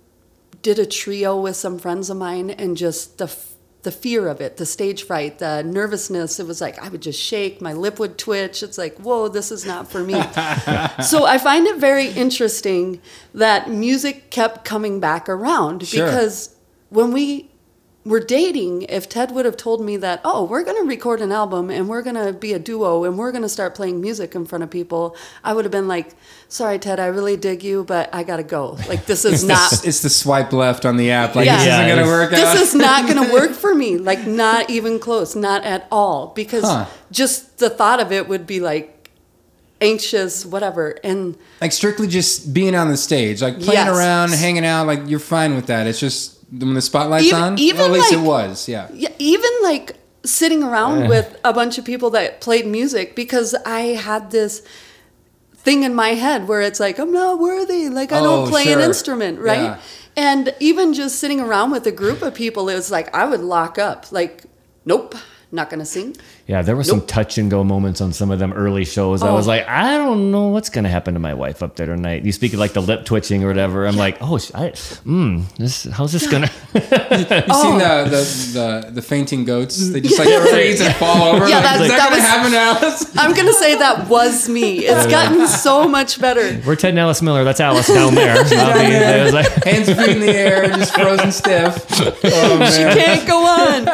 [0.62, 3.28] did a trio with some friends of mine, and just the
[3.84, 6.40] the fear of it, the stage fright, the nervousness.
[6.40, 8.64] It was like I would just shake, my lip would twitch.
[8.64, 10.14] It's like, whoa, this is not for me.
[11.04, 13.02] so I find it very interesting
[13.34, 16.06] that music kept coming back around Sure.
[16.06, 16.56] because
[16.90, 17.50] when we
[18.06, 21.32] were dating, if Ted would have told me that, oh, we're going to record an
[21.32, 24.36] album and we're going to be a duo and we're going to start playing music
[24.36, 26.14] in front of people, I would have been like,
[26.50, 28.78] sorry, Ted, I really dig you, but I got to go.
[28.90, 29.72] Like, this is not.
[29.86, 31.34] It's the swipe left on the app.
[31.36, 31.56] Like Yeah.
[31.58, 32.54] this Yeah, isn't gonna it's- work out.
[32.54, 33.98] this is not going to work for me.
[33.98, 36.34] Like, not even close, not at all.
[36.36, 36.88] Because Huh.
[37.10, 38.90] just the thought of it would be like
[39.82, 40.98] anxious, whatever.
[41.06, 43.98] And like strictly just being on the stage, like playing Yes.
[43.98, 44.88] around, hanging out.
[44.88, 45.88] Like you're fine with that.
[45.88, 47.60] It's just when the spotlight's Even- on.
[47.60, 48.68] even well, at least like- it was.
[48.70, 48.88] Yeah.
[48.94, 53.82] yeah, even like sitting around with a bunch of people that played music because I
[54.08, 54.62] had this
[55.56, 58.72] thing in my head where it's like I'm not worthy, like I Oh, don't play
[58.72, 59.62] an instrument, right?
[59.62, 59.78] Yeah.
[60.16, 63.40] And even just sitting around with a group of people, it was like I would
[63.42, 64.44] lock up, like,
[64.86, 65.16] nope,
[65.52, 66.16] not gonna sing.
[66.46, 69.24] Yeah, there were some touch and go moments on some of them early shows.
[69.24, 69.34] I Oh.
[69.34, 72.26] was like, I don't know what's gonna happen to my wife up there tonight.
[72.26, 73.88] You speak of like the lip twitching or whatever.
[73.88, 74.72] I'm like, oh, I,
[75.08, 76.50] mm, this, how's this gonna?
[76.74, 76.82] You
[77.50, 77.62] Oh.
[77.64, 79.92] seen the, the the the fainting goats?
[79.92, 81.48] They just like freeze and fall over.
[81.48, 83.18] Yeah, like, that- is that, that gonna was- happen to Alice?
[83.18, 84.80] I'm gonna say that was me.
[84.80, 86.62] It's gotten so much better.
[86.66, 87.44] We're Ted and Alice Miller.
[87.46, 88.36] That's Alice down there.
[88.36, 91.86] I'll be- I was like, Hands feet in the air, just frozen stiff.
[92.26, 92.98] Oh man.
[92.98, 93.88] can't go on.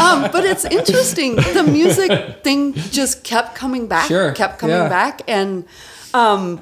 [0.00, 1.34] Um, but it's interesting.
[1.36, 1.95] The music
[2.42, 4.88] thing just kept coming back, Sure, kept coming yeah.
[4.88, 5.64] back, and
[6.14, 6.60] um,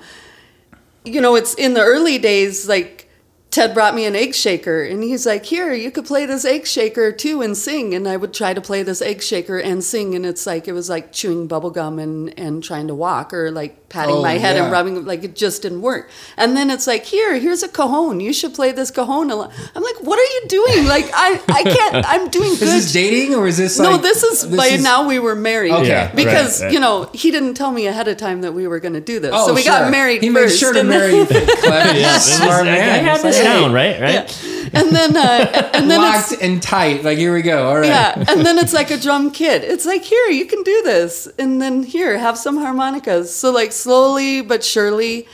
[1.05, 2.69] you know, it's in the early days.
[2.69, 3.11] Like
[3.51, 6.67] Ted brought me an egg shaker, and he's like, "Here, you could play this egg
[6.67, 10.15] shaker too and sing." And I would try to play this egg shaker and sing,
[10.15, 13.51] and it's like it was like chewing bubble gum and and trying to walk or
[13.51, 14.63] like patting Oh, my head yeah.
[14.65, 16.11] and rubbing like it just didn't work.
[16.37, 18.19] And then it's like, "Here, here's a cajon.
[18.21, 20.81] You should play this cajon." a lot." I'm like, "What are you doing?
[20.95, 21.29] Like I
[21.59, 22.05] I can't.
[22.13, 22.63] I'm doing this.
[22.63, 25.73] Is this dating or is this no, this is by is- now we were married.
[25.73, 26.75] Okay, Yeah, because right, right.
[26.75, 29.21] you know he didn't tell me ahead of time that we were going to do
[29.21, 29.73] this, Oh, so we sure.
[29.79, 30.55] got married He first.
[30.55, 31.27] made sure to and marry you.
[31.65, 32.89] Clever, yeah, smart man.
[32.99, 34.01] I have It's this like, hey, down, right?
[34.01, 34.27] Right.
[34.77, 37.05] and then uh, and then locked and tight.
[37.05, 37.69] Like here we go.
[37.69, 37.87] All right.
[37.87, 39.63] yeah, and then it's like a drum kit.
[39.63, 43.33] It's like here you can do this, and then here have some harmonicas.
[43.35, 45.27] So like slowly but surely.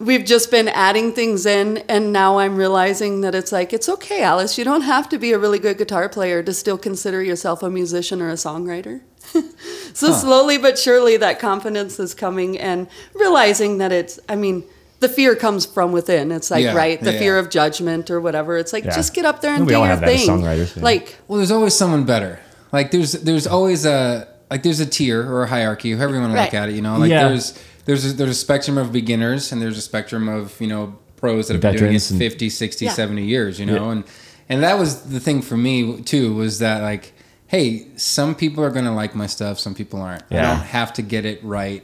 [0.00, 4.22] We've just been adding things in, and now I'm realizing that it's like, it's okay,
[4.22, 4.56] Alice.
[4.56, 7.68] You don't have to be a really good guitar player to still consider yourself a
[7.68, 9.02] musician or a songwriter.
[9.92, 14.64] so slowly but surely, that confidence is coming, and realizing that it's, I mean,
[15.00, 16.30] the fear comes from within.
[16.30, 17.18] It's like, Yeah, right, the yeah.
[17.18, 18.56] fear of judgment or whatever.
[18.58, 18.94] It's like, Yeah.
[18.94, 20.28] just get up there and We do all your have that as thing.
[20.28, 20.82] songwriters, yeah.
[20.82, 22.38] Like, Well, there's always someone better.
[22.72, 26.32] Like there's there's always a like there's a tier or a hierarchy, however you want
[26.32, 26.44] to Right.
[26.44, 26.74] look at it.
[26.74, 27.28] You know, like Yeah.
[27.28, 27.54] there's
[27.86, 31.48] there's a, there's a spectrum of beginners and there's a spectrum of you know pros
[31.48, 32.92] that have been doing it Veterans and- 50, 60, Yeah.
[32.92, 33.58] 70 years.
[33.58, 33.90] You know, Yeah.
[33.92, 34.04] and
[34.48, 37.12] and that was the thing for me too was that like,
[37.46, 40.22] hey, some people are gonna like my stuff, some people aren't.
[40.30, 40.42] I Yeah.
[40.54, 41.82] don't have to get it right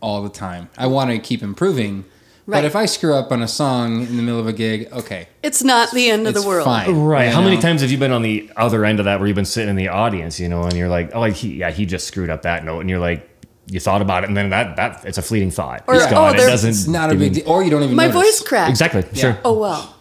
[0.00, 0.68] all the time.
[0.76, 2.04] I want to keep improving.
[2.46, 5.28] But if I screw up on a song in the middle of a gig, okay,
[5.42, 6.66] it's not the end of it's the world.
[6.66, 6.94] fine.
[6.94, 7.26] Right.
[7.26, 9.34] you How many times have you been on the other end of that where you've
[9.34, 12.06] been sitting in the audience, you know, and you're like, oh, he, yeah, he just
[12.06, 13.30] screwed up that note, and you're like,
[13.66, 15.84] you thought about it, and then that that it's a fleeting thought.
[15.86, 16.34] Or, it's oh, gone.
[16.34, 16.70] it doesn't.
[16.70, 17.96] It's not a big deal, or you don't even.
[17.96, 18.40] My notice.
[18.40, 18.70] voice cracked.
[18.70, 19.04] Exactly.
[19.14, 19.38] Sure.
[19.44, 19.96] Oh, well.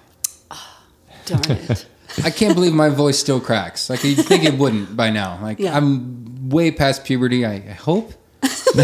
[0.51, 0.83] Ah,
[1.25, 1.85] darn it.
[2.23, 3.89] I can't believe my voice still cracks.
[3.89, 5.39] Like you think it wouldn't by now.
[5.41, 5.75] Like Yeah.
[5.75, 7.45] I'm way past puberty.
[7.45, 8.13] I, I hope.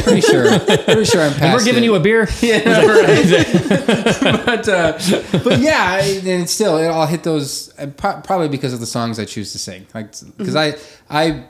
[0.04, 0.60] Pretty sure.
[0.86, 1.54] Pretty sure I'm past.
[1.60, 1.88] We're giving it.
[1.88, 2.28] you a beer.
[2.42, 4.46] Yeah, right.
[4.46, 4.94] but uh,
[5.44, 9.20] but yeah, I- and still, I'll hit those uh, pro- probably because of the songs
[9.20, 9.88] I choose to sing.
[9.94, 10.76] Like because I
[11.10, 11.46] I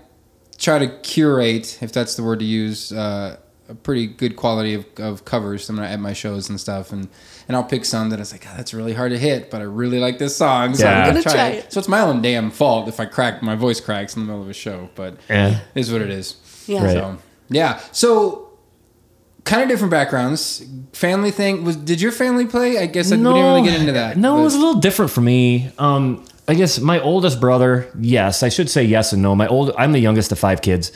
[0.57, 3.37] try to curate, if that's the word to use, uh,
[3.69, 7.07] a pretty good quality of, of covers when I at my shows and stuff, and
[7.47, 9.65] and I'll pick some that it's like, "God, that's really hard to hit, but I
[9.65, 10.99] really like this song, so Yeah.
[10.99, 11.65] I'm gonna Gonna try, try it.
[11.65, 11.73] it.
[11.73, 14.41] So it's my own damn fault if I crack my voice cracks in the middle
[14.41, 15.59] of a show, but Yeah.
[15.75, 16.35] it is what it is.
[16.67, 16.83] Yeah.
[16.83, 16.93] Right.
[16.93, 17.17] So
[17.49, 18.49] yeah, so
[19.43, 20.63] kind of different backgrounds.
[20.93, 21.75] Family thing was.
[21.75, 22.77] Did your family play?
[22.77, 24.17] I guess I we didn't really get into that.
[24.17, 25.71] No, but- it was a little different for me.
[25.77, 29.35] Um, I guess my oldest brother, yes, I should say yes and no.
[29.35, 30.91] My old, I'm the youngest of five kids,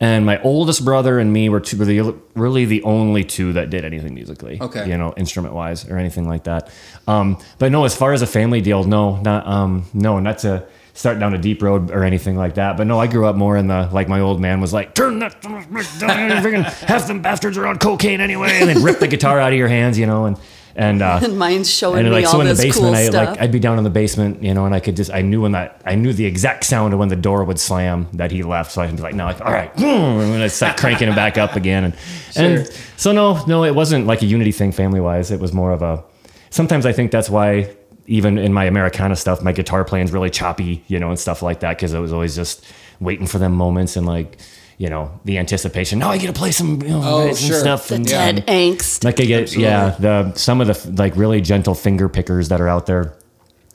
[0.00, 3.70] and my oldest brother and me were, two, were the, really the only two that
[3.70, 4.60] did anything musically.
[4.60, 4.86] Okay.
[4.86, 6.70] you know, instrument wise or anything like that.
[7.06, 10.66] Um, but no, as far as a family deal, no, not um, no, not to
[10.98, 12.76] start down a deep road or anything like that.
[12.76, 15.20] But no, I grew up more in the like my old man was like, turn
[15.20, 19.52] that freaking half them bastards are on cocaine anyway, and then rip the guitar out
[19.52, 20.36] of your hands, you know, and
[20.74, 23.04] and uh, And mine's showing and me like all so in the basement, cool I
[23.04, 23.28] stuff.
[23.28, 25.42] like I'd be down in the basement, you know, and I could just I knew
[25.42, 28.42] when that I knew the exact sound of when the door would slam that he
[28.42, 31.06] left, so I could be like, no, like all right, and then I start cranking
[31.06, 31.94] him back up again, and
[32.34, 35.30] and so no, no, it wasn't like a unity thing family wise.
[35.30, 36.02] It was more of a.
[36.50, 37.76] Sometimes I think that's why
[38.08, 41.60] even in my Americana stuff, my guitar playing's really choppy, you know, and stuff like
[41.60, 42.64] that because I was always just
[43.00, 44.38] waiting for them moments and like.
[44.80, 45.98] You know the anticipation.
[45.98, 47.58] Now I get to play some, you know, Oh, sure.
[47.58, 47.88] stuff.
[47.88, 49.02] the and, Ted um, angst.
[49.02, 49.64] like I get, Absolutely.
[49.64, 53.14] yeah, the some of the like really gentle finger pickers that are out there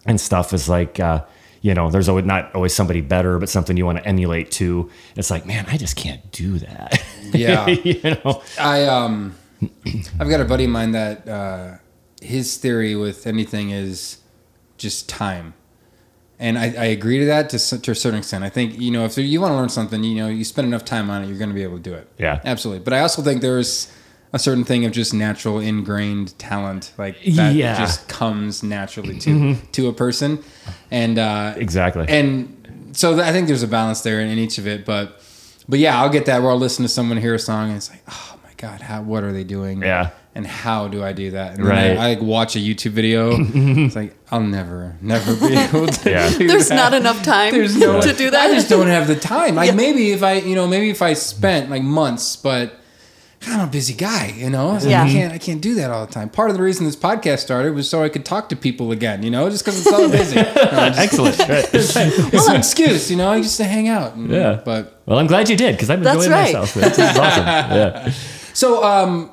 [0.05, 1.25] and stuff is like, uh,
[1.59, 4.89] you know, there's always not always somebody better, but something you want to emulate too.
[5.17, 7.03] It's like, man, I just can't do that.
[7.33, 7.67] Yeah.
[7.67, 9.35] you know, I um,
[10.21, 11.71] I've got a buddy of mine that uh,
[12.21, 14.19] his theory with anything is
[14.83, 15.53] just time,
[16.39, 18.43] and I, I agree to that to, to a certain extent.
[18.43, 20.85] I think you know if you want to learn something, you know, you spend enough
[20.85, 22.07] time on it, you're going to be able to do it.
[22.19, 22.39] Yeah.
[22.45, 22.83] absolutely.
[22.83, 23.91] But I also think there's
[24.33, 27.77] a certain thing of just natural ingrained talent, like that Yeah.
[27.77, 30.43] just comes naturally to to a person,
[30.91, 32.05] and uh, exactly.
[32.09, 34.85] and so I think there's a balance there in, in each of it.
[34.85, 35.21] But
[35.69, 37.89] but yeah, I'll get that where I'll listen to someone hear a song and it's
[37.89, 39.81] like, oh my god, how what are they doing?
[39.81, 40.09] Yeah.
[40.35, 41.57] And how do I do that?
[41.59, 41.91] And Right.
[41.91, 43.31] I, I like watch a YouTube video.
[43.39, 46.09] it's like I'll never, never be able to.
[46.09, 46.29] Yeah.
[46.35, 46.75] do There's that.
[46.75, 48.49] not enough time There's no to do that.
[48.49, 49.53] I just don't have the time.
[49.55, 49.75] Like Yeah.
[49.75, 52.79] maybe if I, you know, maybe if I spent like months, but
[53.45, 54.73] I'm a busy guy, you know.
[54.75, 55.03] It's like, Yeah.
[55.03, 56.29] I can't, I can't do that all the time.
[56.29, 59.21] Part of the reason this podcast started was so I could talk to people again,
[59.21, 60.37] you know, just because I'm so busy.
[60.37, 61.37] No, just- Excellent.
[61.39, 61.69] Right.
[61.73, 64.15] it's an excuse, you know, I just to hang out.
[64.15, 64.61] and- Yeah.
[64.65, 66.53] But Well, I'm glad you did because I'm That's enjoying right.
[66.55, 66.73] myself.
[66.73, 67.45] This is awesome.
[67.45, 68.11] Yeah.
[68.55, 69.29] so, um,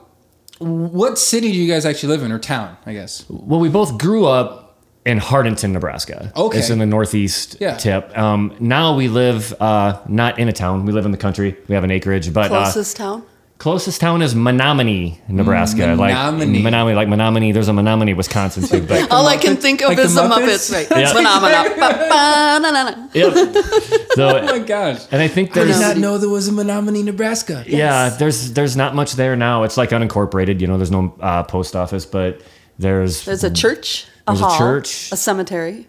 [0.61, 2.77] what city do you guys actually live in, or town?
[2.87, 3.25] I guess.
[3.29, 6.31] Well, we both grew up in Hartington, Nebraska.
[6.37, 6.59] Okay.
[6.59, 7.77] It's in the northeast Yeah.
[7.77, 8.17] tip.
[8.17, 10.85] Um, now we live uh, not in a town.
[10.85, 11.57] We live in the country.
[11.69, 13.23] We have an acreage, but uh, Closest town.
[13.61, 15.95] Closest town is Menominee, Nebraska.
[15.95, 16.55] Menominee.
[16.55, 17.53] Like Menominee, like Menominee.
[17.53, 18.81] There's a Menominee, Wisconsin too.
[18.87, 20.71] But All I can think of like is the the Muppets?
[20.73, 20.99] Muppets, right?
[20.99, 21.13] Yeah.
[21.13, 21.77] Phenomena.
[21.79, 23.09] Ba-ba-na-na-na.
[23.13, 23.35] yep.
[24.19, 25.03] Oh my gosh!
[25.13, 27.63] and I think I did not know there was a Menominee, Nebraska.
[27.67, 29.63] yeah, there's there's not much there now.
[29.65, 30.61] It's like unincorporated.
[30.61, 32.41] You know, there's no uh, post office, but
[32.79, 35.13] there's There's a church, a There's a hall, church.
[35.13, 35.87] a cemetery,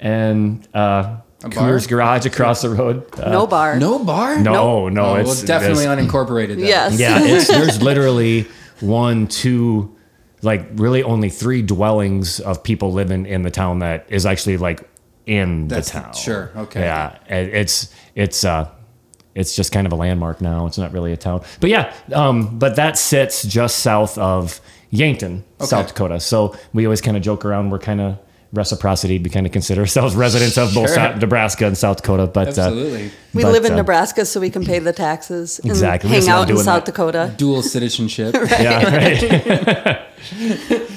[0.00, 1.64] and uh, A bar?
[1.70, 3.04] Coors Garage across the road.
[3.18, 3.78] Uh, no bar.
[3.78, 4.38] No bar.
[4.40, 6.48] no, no, Oh, it's well, definitely it's- unincorporated.
[6.56, 6.58] then.
[6.60, 6.98] Yes.
[6.98, 8.46] yeah, it's, there's literally
[8.80, 9.94] one, two,
[10.42, 14.88] like really only three dwellings of people living in the town that is actually like
[15.26, 16.12] in That's- the town.
[16.14, 16.80] sure, okay.
[16.80, 18.68] Yeah, it- it's it's uh
[19.34, 20.66] it's just kind of a landmark now.
[20.66, 25.44] It's not really a town, but yeah, um, but that sits just south of Yankton,
[25.60, 26.18] South Dakota.
[26.18, 27.70] So we always kind of joke around.
[27.70, 28.18] We're kind of
[28.52, 29.18] reciprocity.
[29.18, 30.94] We kind of consider ourselves residents of both Sure.
[30.96, 32.26] South, Nebraska and South Dakota.
[32.26, 33.10] But uh, We
[33.42, 36.10] but, live in uh, Nebraska, so we can pay the taxes and Exactly.
[36.10, 36.92] Hang out in South that.
[36.92, 37.34] Dakota.
[37.36, 38.34] Dual citizenship.
[38.58, 40.02] Yeah, right.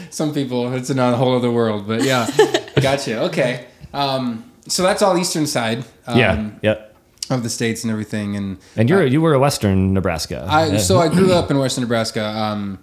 [0.10, 2.28] Some people, it's another whole other world, but yeah,
[2.82, 3.22] gotcha.
[3.24, 5.86] Okay, um, so that's all eastern side.
[6.08, 6.76] Um, yeah, yeah.
[7.30, 10.46] Of the states and everything, and And you're you were a Western Nebraska.
[10.50, 12.26] I so I grew up in western Nebraska.
[12.26, 12.80] Um,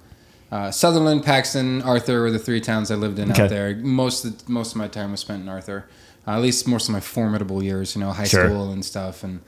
[0.50, 3.42] uh, Sutherland, Paxton, Arthur were the three towns I lived in Okay.
[3.44, 3.76] out there.
[3.76, 5.86] Most of, most of my time was spent in Arthur.
[6.26, 8.46] Uh, at least most of my formidable years, you know, high Sure.
[8.48, 9.40] school and stuff, and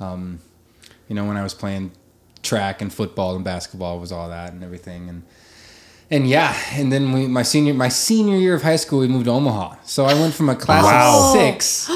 [0.00, 0.38] um,
[1.08, 1.92] you know when I was playing
[2.42, 5.22] track and football and basketball was all that and everything and
[6.08, 9.24] and yeah and then we my senior my senior year of high school we moved
[9.24, 11.32] to Omaha so I went from a class Wow.
[11.34, 11.88] of six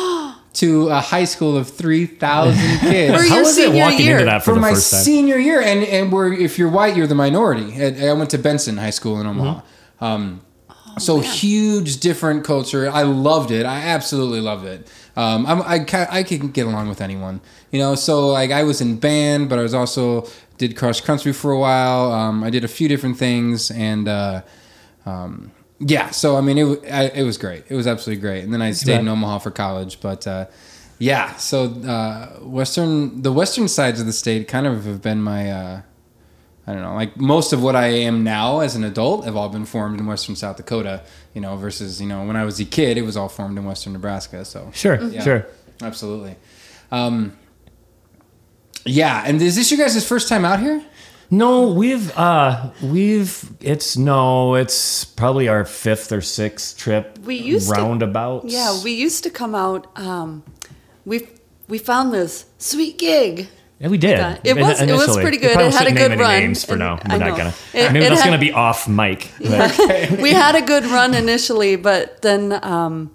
[0.54, 4.18] to a high school of three thousand kids For How was it walking year.
[4.18, 5.02] into that for, for the my first time?
[5.02, 7.72] senior year, and and we're if you're white, you're the minority.
[7.82, 9.60] I, I went to Benson High School in Omaha.
[9.60, 10.04] Mm-hmm.
[10.04, 10.40] Um,
[10.98, 12.90] so huge, different culture.
[12.90, 13.64] I loved it.
[13.64, 14.90] I absolutely loved it.
[15.16, 17.94] Um, I'm, I I can get along with anyone, you know.
[17.94, 20.26] So like I was in band, but I was also
[20.58, 22.12] did cross country for a while.
[22.12, 24.42] Um, I did a few different things, and uh,
[25.06, 25.52] um,
[25.86, 26.10] yeah.
[26.10, 27.64] So I mean, it I, it was great.
[27.68, 28.44] It was absolutely great.
[28.44, 29.08] And then I stayed in.
[29.08, 30.46] Omaha for college, but uh,
[30.98, 31.36] yeah.
[31.36, 35.50] So uh, western, the western sides of the state kind of have been my.
[35.50, 35.82] Uh,
[36.64, 39.48] I don't know, like most of what I am now as an adult have all
[39.48, 41.02] been formed in western South Dakota,
[41.34, 43.64] you know, versus, you know, when I was a kid, it was all formed in
[43.64, 44.44] western Nebraska.
[44.44, 45.46] So, Sure, yeah, sure.
[45.82, 46.36] Absolutely.
[46.92, 47.36] Um,
[48.84, 49.24] yeah.
[49.26, 50.84] And is this your guys' first time out here?
[51.32, 57.18] No, we've uh we've it's no, it's probably our fifth or sixth trip.
[57.24, 58.44] We used to- roundabout.
[58.44, 59.86] Yeah, we used to come out.
[59.98, 60.42] Um,
[61.06, 61.26] we
[61.68, 63.48] we found this sweet gig.
[63.80, 64.18] Yeah, we did.
[64.18, 65.58] Yeah, it was- it was pretty good.
[65.58, 66.98] It had a good run, Names for now.
[67.02, 67.54] I We're not gonna.
[67.72, 69.30] It- maybe it that's had- gonna be off mic.
[69.40, 73.10] but- we had a good run initially, but then um,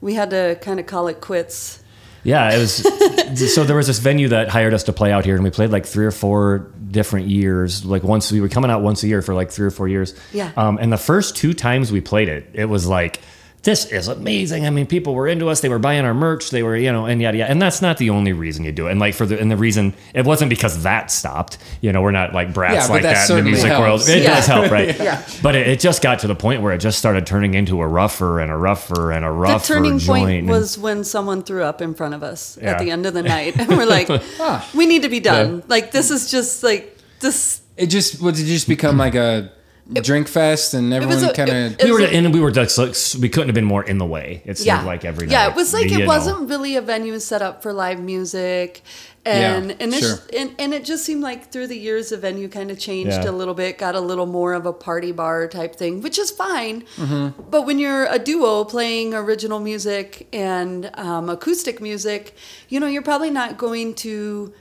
[0.00, 1.78] we had to kind of call it quits.
[2.22, 2.74] Yeah, it was.
[3.54, 5.70] so there was this venue that hired us to play out here, and we played
[5.70, 7.84] like three or four different years.
[7.84, 10.14] Like once we were coming out once a year for like three or four years.
[10.32, 10.52] Yeah.
[10.56, 13.20] Um, and the first two times we played it, it was like.
[13.62, 14.64] This is amazing.
[14.66, 15.60] I mean, people were into us.
[15.60, 16.48] They were buying our merch.
[16.48, 17.50] They were, you know, and yada yada.
[17.50, 18.92] And that's not the only reason you do it.
[18.92, 21.58] And like for the and the reason it wasn't because that stopped.
[21.82, 24.00] You know, we're not like brats Yeah, like that that in the certainly music world.
[24.08, 24.34] It Yeah.
[24.36, 24.98] does help, right?
[25.00, 25.22] Yeah.
[25.42, 27.86] But it, it just got to the point where it just started turning into a
[27.86, 30.22] rougher and a rougher and a The rougher turning joint.
[30.24, 32.70] point and- was when someone threw up in front of us Yeah.
[32.70, 34.08] at the end of the night, and we're like,
[34.40, 34.66] ah.
[34.74, 35.56] "We need to be done.
[35.58, 35.64] Yeah.
[35.68, 39.52] Like this is just like this." It just, would it just become like a
[39.92, 41.82] drink fest and everyone kind of.
[41.82, 43.98] we were was a- and we were just like we couldn't have been more in
[43.98, 44.42] the way.
[44.44, 45.32] It seemed Yeah, like every night.
[45.32, 48.82] Yeah, it was like it wasn't really a venue set up for live music,
[49.24, 50.14] and Yeah, and, sure.
[50.14, 53.12] it's, and and it just seemed like through the years the venue kind of changed
[53.24, 53.30] Yeah.
[53.30, 56.30] a little bit, got a little more of a party bar type thing, which is
[56.30, 56.84] fine.
[56.96, 57.42] Mm-hmm.
[57.50, 62.34] But when you're a duo playing original music and um, acoustic music,
[62.68, 64.52] you know you're probably not going to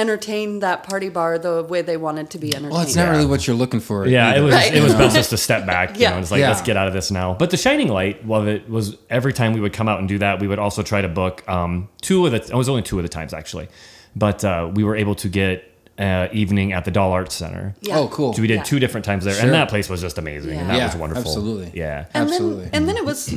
[0.00, 2.72] entertain that party bar the way they wanted to be entertained.
[2.72, 3.10] Well, it's not Yeah.
[3.12, 4.06] really what you're looking for.
[4.06, 4.74] Yeah, it was Right.
[4.74, 5.96] it was best just to step back.
[5.96, 6.10] You Yeah.
[6.14, 6.48] know, it's like Yeah.
[6.48, 7.34] let's get out of this now.
[7.38, 10.18] But the shining light of it was every time we would come out and do
[10.18, 12.38] that, we would also try to book um, two of the.
[12.38, 13.68] It was only two of the times actually,
[14.16, 15.64] but uh, we were able to get
[16.00, 17.74] uh, evening at the Dahl Arts Center.
[17.82, 17.98] Yeah.
[17.98, 18.32] Oh, cool.
[18.32, 18.62] So we did Yeah.
[18.62, 19.44] two different times there, Sure.
[19.44, 20.86] and that place was just amazing, and that Yeah.
[20.86, 21.22] was wonderful.
[21.22, 21.70] absolutely.
[21.78, 22.06] Yeah.
[22.14, 22.64] and Absolutely.
[22.64, 23.34] Then, and then it was,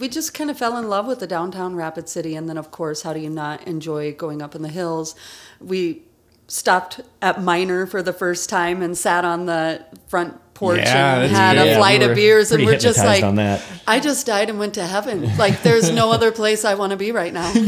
[0.00, 2.34] we just kind of fell in love with the downtown Rapid City.
[2.34, 5.14] And then, of course, how do you not enjoy going up in the hills?
[5.60, 6.02] We
[6.48, 11.22] stopped at Miner for the first time and sat on the front porch Yeah, and
[11.24, 11.66] that's had good.
[11.66, 12.52] a Yeah, flight we of beers.
[12.52, 13.62] And we're just like, on that.
[13.86, 15.36] I just died and went to heaven.
[15.36, 17.52] Like, there's no other place I want to be right now.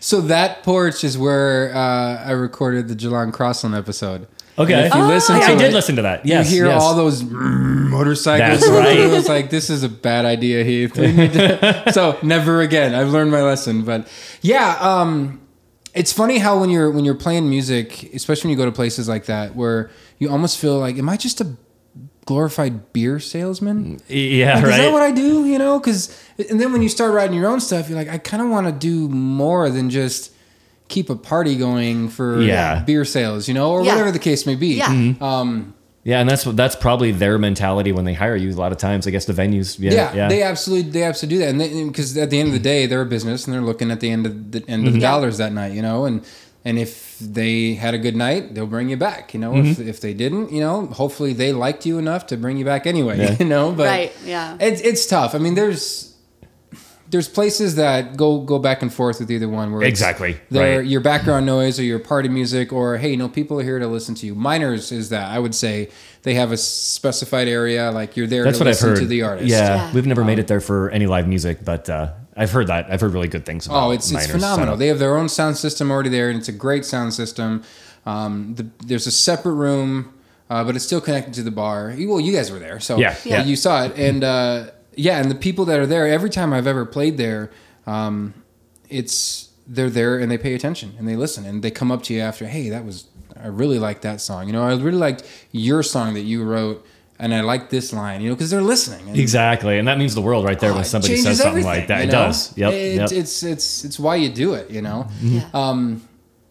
[0.00, 4.28] So that porch is where uh, I recorded the Jalan Crossland episode.
[4.58, 4.72] Okay.
[4.74, 5.06] And if you Oh.
[5.08, 6.24] listen I, to I did it, listen to that.
[6.24, 6.48] Yes.
[6.50, 6.80] you hear yes.
[6.82, 7.22] all those
[7.70, 8.60] motorcycles.
[8.60, 8.94] That's going right.
[8.96, 9.16] through.
[9.16, 10.96] It's like this is a bad idea, Heath.
[10.96, 12.94] We need to- so never again.
[12.94, 13.82] I've learned my lesson.
[13.84, 14.08] But
[14.42, 15.40] yeah, um,
[15.94, 19.08] it's funny how when you're when you're playing music, especially when you go to places
[19.08, 21.56] like that, where you almost feel like, am I just a
[22.26, 23.98] glorified beer salesman?
[24.08, 24.56] Yeah.
[24.56, 24.72] Like, right.
[24.72, 25.46] Is that what I do?
[25.46, 26.14] You know, because
[26.50, 28.66] and then when you start writing your own stuff, you're like, I kind of want
[28.66, 30.32] to do more than just
[30.88, 32.82] keep a party going for Yeah.
[32.84, 33.92] beer sales, you know, or Yeah.
[33.92, 34.74] whatever the case may be.
[34.76, 34.88] Yeah.
[34.88, 35.22] Mm-hmm.
[35.24, 35.72] Um,
[36.04, 38.50] Yeah, and that's that's probably their mentality when they hire you.
[38.50, 39.76] A lot of times, I guess the venues.
[39.80, 42.52] Yeah, yeah, yeah, they absolutely they absolutely do that, and because at the end of
[42.52, 44.92] the day, they're a business and they're looking at the end of the end of
[44.92, 45.00] Mm-hmm.
[45.00, 46.22] the dollars that night, you know, and
[46.66, 49.52] and if they had a good night, they'll bring you back, you know.
[49.56, 49.88] If Mm-hmm.
[49.92, 53.16] if they didn't, you know, hopefully they liked you enough to bring you back anyway,
[53.18, 53.36] Yeah.
[53.40, 53.70] you know.
[53.72, 54.58] But Right, yeah.
[54.68, 55.34] it's it's tough.
[55.34, 56.12] I mean, there's
[57.08, 60.86] there's places that go go back and forth with either one where Exactly, they're right.
[60.92, 63.86] your background noise or your party music or hey you know people are here to
[63.86, 65.88] listen to you Miner's is that i would say
[66.24, 68.98] they have a specified area like you're there That's to what I've listen heard.
[68.98, 69.92] to the artist Yeah, Yeah.
[69.94, 72.90] we've never made it there for any live music, but uh, I've heard that.
[72.90, 73.66] I've heard really good things.
[73.66, 74.78] about oh it's, it's phenomenal setup.
[74.78, 77.62] they have their own sound system already there and it's a great sound system
[78.04, 80.12] um, the, there's a separate room
[80.50, 82.98] uh, but it's still connected to the bar You- well you guys were there so
[82.98, 83.42] Yeah, yeah.
[83.44, 86.66] you saw it and uh, yeah and the people that are there every time i've
[86.66, 87.50] ever played there
[87.86, 88.34] um,
[88.88, 92.14] it's they're there and they pay attention and they listen and they come up to
[92.14, 93.06] you after hey that was
[93.42, 96.86] i really liked that song you know i really liked your song that you wrote
[97.18, 100.14] and i like this line you know because they're listening and Exactly, and that means
[100.14, 102.02] the world right there Oh, when somebody says something like that.
[102.02, 102.56] you It does.
[102.56, 102.72] Yep.
[102.72, 103.20] It's, yep.
[103.22, 104.70] it's it's it's why you do it.
[104.70, 105.08] You know.
[105.22, 105.48] Yeah.
[105.54, 106.02] Um,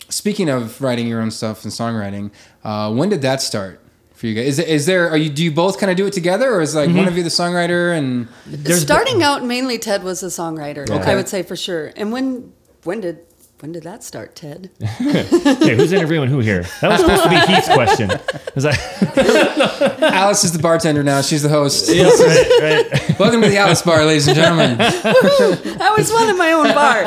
[0.09, 2.32] speaking of writing your own stuff and songwriting,
[2.63, 3.80] uh, when did that start
[4.13, 4.45] for you guys?
[4.47, 6.61] Is, it- is there are you do you both kind of do it together, or
[6.61, 6.97] is like Mm-hmm.
[6.97, 10.89] one of you the songwriter and There's- Starting out, mainly Ted was the songwriter.
[10.89, 11.11] Okay.
[11.11, 11.91] I would say for sure.
[11.95, 12.53] And when
[12.84, 13.20] when did
[13.66, 14.70] When did that start, Ted?
[14.80, 16.68] Hey, who's interviewing who here?
[16.82, 18.09] That was supposed to be Heath's question.
[18.53, 21.22] Was that, Alice is the bartender now.
[21.24, 21.89] She's the host.
[21.89, 23.20] right, right.
[23.20, 24.78] Welcome to the Alice Bar, ladies and gentlemen.
[24.80, 27.01] I always wanted my own bar.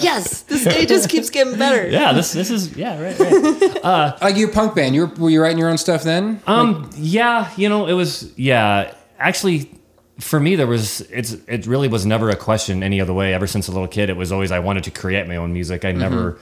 [0.00, 1.88] yes, this day just keeps getting better.
[1.88, 4.20] Yeah, this this is yeah, right, right.
[4.20, 6.42] Like your punk band, you were, were you writing your own stuff then?
[6.48, 8.92] Um, yeah, you know, it was yeah.
[9.20, 9.70] Actually,
[10.18, 13.34] for me, there was it's it really was never a question any other way.
[13.34, 15.84] Ever since a little kid, it was always I wanted to create my own music.
[15.84, 16.38] I never,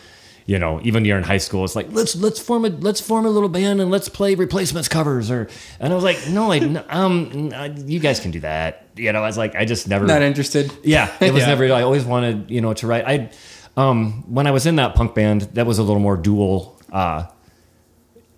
[0.46, 3.26] you know, even you're in high school, it's like let's let's form a let's form
[3.26, 5.48] a little band and let's play replacements covers or.
[5.80, 6.58] And I was like, no, i
[6.88, 7.52] um,
[7.86, 8.86] you guys can do that.
[8.96, 10.70] You know, I was like, I just never Not interested.
[10.84, 11.48] yeah, it was Yeah.
[11.48, 11.64] never.
[11.72, 13.04] I always wanted, you know, to write.
[13.06, 13.30] I,
[13.76, 17.24] um, when I was in that punk band, that was a little more dual, uh,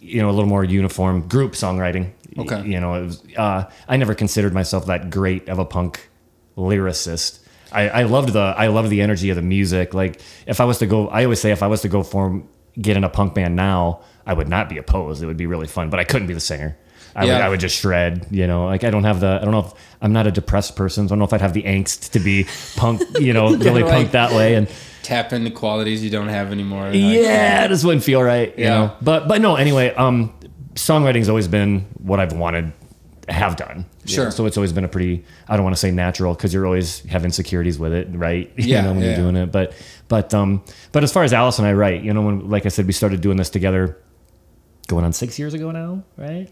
[0.07, 2.13] you know, a little more uniform group songwriting.
[2.39, 2.67] Okay.
[2.67, 3.23] You know, it was.
[3.37, 6.09] Uh, I never considered myself that great of a punk
[6.57, 7.41] lyricist.
[7.73, 9.95] I, I loved the I loved the energy of the music.
[9.95, 12.49] Like if I was to go, I always say if I was to go form
[12.81, 15.23] get in a punk band now, I would not be opposed.
[15.23, 16.77] It would be really fun, but I couldn't be the singer.
[17.15, 17.47] I, would, Yeah.
[17.47, 18.67] I would just shred, you know.
[18.67, 21.09] Like I don't have the I don't know if I'm not a depressed person, so
[21.09, 22.47] I don't know if I'd have the angst to be
[22.77, 23.93] punk, you know, really right.
[23.93, 24.55] punk that way.
[24.55, 24.69] And
[25.07, 26.87] Tap into qualities you don't have anymore.
[26.87, 28.71] Like, yeah, it just wouldn't feel right, you Yeah.
[28.75, 28.93] know.
[29.01, 30.33] But but no, anyway, um,
[30.75, 32.73] songwriting's always been what I've wanted
[33.29, 33.87] have done.
[34.05, 34.25] you Sure.
[34.25, 36.65] know, So it's always been a pretty I don't want to say natural because you're
[36.67, 38.51] always have insecurities with it, right?
[38.57, 39.07] Yeah, you know when yeah.
[39.11, 39.53] you're doing it.
[39.53, 39.73] But
[40.09, 42.03] but um but as far as Alice and I, right?
[42.03, 43.97] You know when like I said, we started doing this together,
[44.89, 46.49] going on six years ago now, right?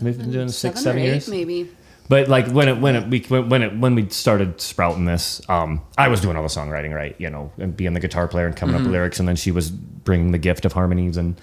[0.00, 1.28] We've been doing this six, Seven seven or eight, years.
[1.28, 1.70] maybe.
[2.08, 5.80] But like when it when it we when it when we started sprouting this, um,
[5.96, 7.16] I was doing all the songwriting, right?
[7.18, 9.50] You know, and being the guitar player and coming up with lyrics, and then she
[9.50, 11.40] was bringing the gift of harmonies and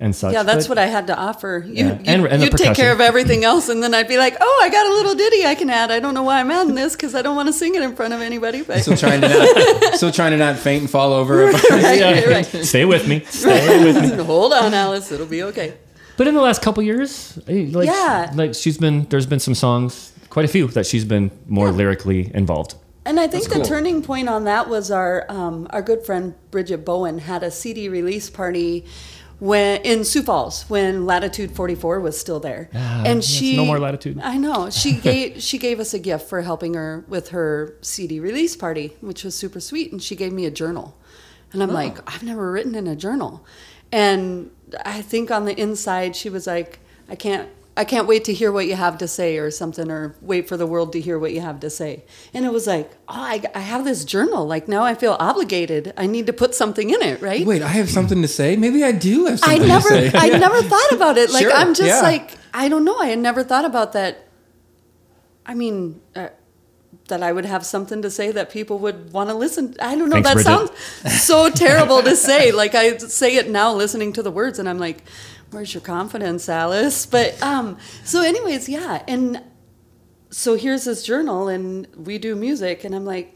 [0.00, 0.32] and such.
[0.32, 1.64] Yeah, that's But- what I had to offer.
[1.66, 1.84] You, yeah.
[1.94, 4.60] you and, and you'd take care of everything else, and then I'd be like, "Oh,
[4.64, 5.90] I got a little ditty I can add.
[5.90, 7.96] I don't know why I'm adding this because I don't want to sing it in
[7.96, 11.12] front of anybody." But Still trying to not, still trying to not faint and fall
[11.12, 11.46] over.
[11.46, 12.24] right, Yeah.
[12.30, 12.46] right.
[12.46, 13.20] Stay with me.
[13.28, 14.24] Stay with me.
[14.24, 15.10] Hold on, Alice.
[15.10, 15.74] It'll be okay.
[16.16, 18.30] But in the last couple years, like, Yeah.
[18.34, 22.30] like she's been there's been some songs, quite a few that she's been more lyrically
[22.34, 22.74] involved.
[23.06, 23.64] And I think That's the cool.
[23.68, 27.88] turning point on that was our um, our good friend Bridget Bowen had a CD
[27.88, 28.84] release party
[29.40, 33.78] when in Sioux Falls when Latitude 44 was still there, Ah, and she no more
[33.80, 34.20] Latitude.
[34.22, 38.20] I know she gave she gave us a gift for helping her with her CD
[38.20, 40.96] release party, which was super sweet, and she gave me a journal,
[41.52, 43.44] and I'm like, I've never written in a journal,
[43.92, 44.50] and
[44.84, 47.48] I think on the inside she was like, I can't.
[47.76, 50.56] I can't wait to hear what you have to say, or something, or wait for
[50.56, 52.04] the world to hear what you have to say.
[52.32, 54.46] And it was like, oh, I, I have this journal.
[54.46, 55.92] Like now I feel obligated.
[55.96, 57.44] I need to put something in it, right?
[57.44, 58.54] Wait, I have something to say.
[58.54, 60.16] Maybe I do have something I never, to say.
[60.16, 61.30] I never thought about it.
[61.30, 62.00] Like Sure, I'm just yeah.
[62.00, 62.96] like, I don't know.
[62.96, 64.28] I had never thought about that.
[65.44, 66.28] I mean, uh,
[67.08, 69.74] that I would have something to say that people would want to listen.
[69.80, 70.22] I don't know.
[70.22, 70.78] Thanks, that Bridget.
[71.04, 72.50] sounds so terrible to say.
[72.52, 75.02] Like I say it now, listening to the words, and I'm like,
[75.50, 79.42] "Where's your confidence, Alice?" But um, so, anyways, yeah, and
[80.30, 83.34] so here's this journal, and we do music, and I'm like,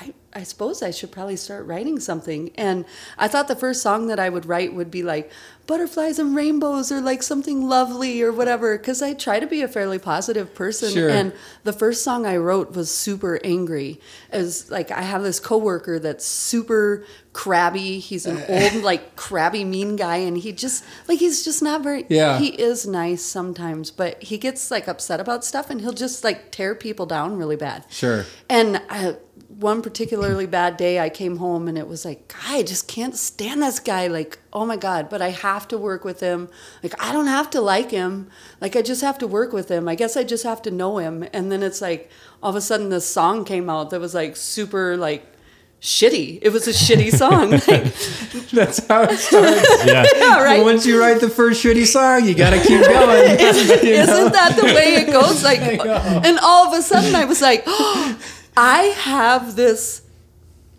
[0.00, 2.50] I, I suppose I should probably start writing something.
[2.56, 2.84] And
[3.18, 5.30] I thought the first song that I would write would be like
[5.66, 9.68] butterflies and rainbows or like something lovely or whatever, because I try to be a
[9.68, 10.92] fairly positive person.
[10.92, 11.08] Sure.
[11.08, 11.32] And
[11.62, 14.00] the first song I wrote was super angry.
[14.30, 17.98] As like I have this coworker that's super crabby.
[17.98, 18.46] He's an uh.
[18.48, 22.06] old like crabby mean guy, and he just like he's just not very.
[22.08, 22.38] Yeah.
[22.38, 26.50] He is nice sometimes, but he gets like upset about stuff, and he'll just like
[26.50, 27.84] tear people down really bad.
[27.88, 28.24] Sure.
[28.48, 29.16] And I,
[29.58, 33.16] one particularly bad day, I came home and it was like, God, I just can't
[33.16, 34.06] stand this guy.
[34.06, 36.48] Like, oh my God, but I have to work with him.
[36.82, 38.30] Like, I don't have to like him.
[38.60, 39.88] Like, I just have to work with him.
[39.88, 41.26] I guess I just have to know him.
[41.32, 42.10] And then it's like,
[42.42, 45.26] all of a sudden, this song came out that was like super, like,
[45.80, 46.38] shitty.
[46.40, 47.50] It was a shitty song.
[47.68, 49.84] Like, That's how it starts.
[49.86, 50.04] Yeah.
[50.16, 50.62] yeah, right?
[50.62, 53.38] Once you write the first shitty song, you gotta keep going.
[53.38, 55.44] isn't, isn't that the way it goes?
[55.44, 58.18] Like, and all of a sudden, I was like, oh,
[58.56, 60.02] I have this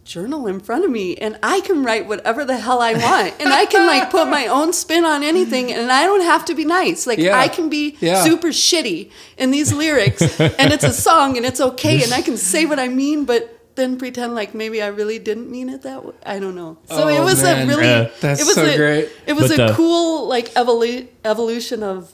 [0.04, 3.50] journal in front of me, and I can write whatever the hell I want, and
[3.52, 6.64] I can like put my own spin on anything, and I don't have to be
[6.64, 7.08] nice.
[7.08, 7.38] Like, Yeah.
[7.40, 8.24] I can be Yeah.
[8.24, 12.38] super shitty in these lyrics, and it's a song, and it's okay, and I can
[12.38, 13.52] say what I mean, but.
[13.76, 16.14] Then pretend like maybe I really didn't mean it that way.
[16.26, 16.78] I don't know.
[16.88, 17.64] So Oh, it was man.
[17.64, 18.08] a really, Yeah.
[18.22, 19.10] That's it was so a, great.
[19.28, 22.14] It was But a the- cool like evolu- evolution of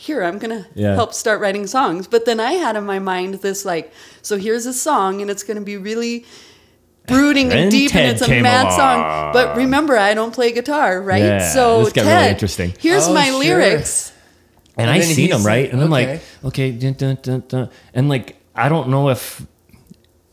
[0.00, 0.94] here i'm gonna Yeah.
[0.94, 3.92] help start writing songs but then i had in my mind this like
[4.22, 6.24] so here's a song and it's gonna be really
[7.08, 8.76] brooding and And deep Ted and it's a came mad along.
[8.78, 12.74] song but remember i don't play guitar right Yeah, so this got ted really interesting.
[12.78, 13.38] here's Oh, my sure.
[13.40, 14.12] lyrics
[14.76, 17.68] and, And I then seen them right, and I'm like, okay, dun, dun, dun, dun.
[17.94, 19.44] and like I don't know if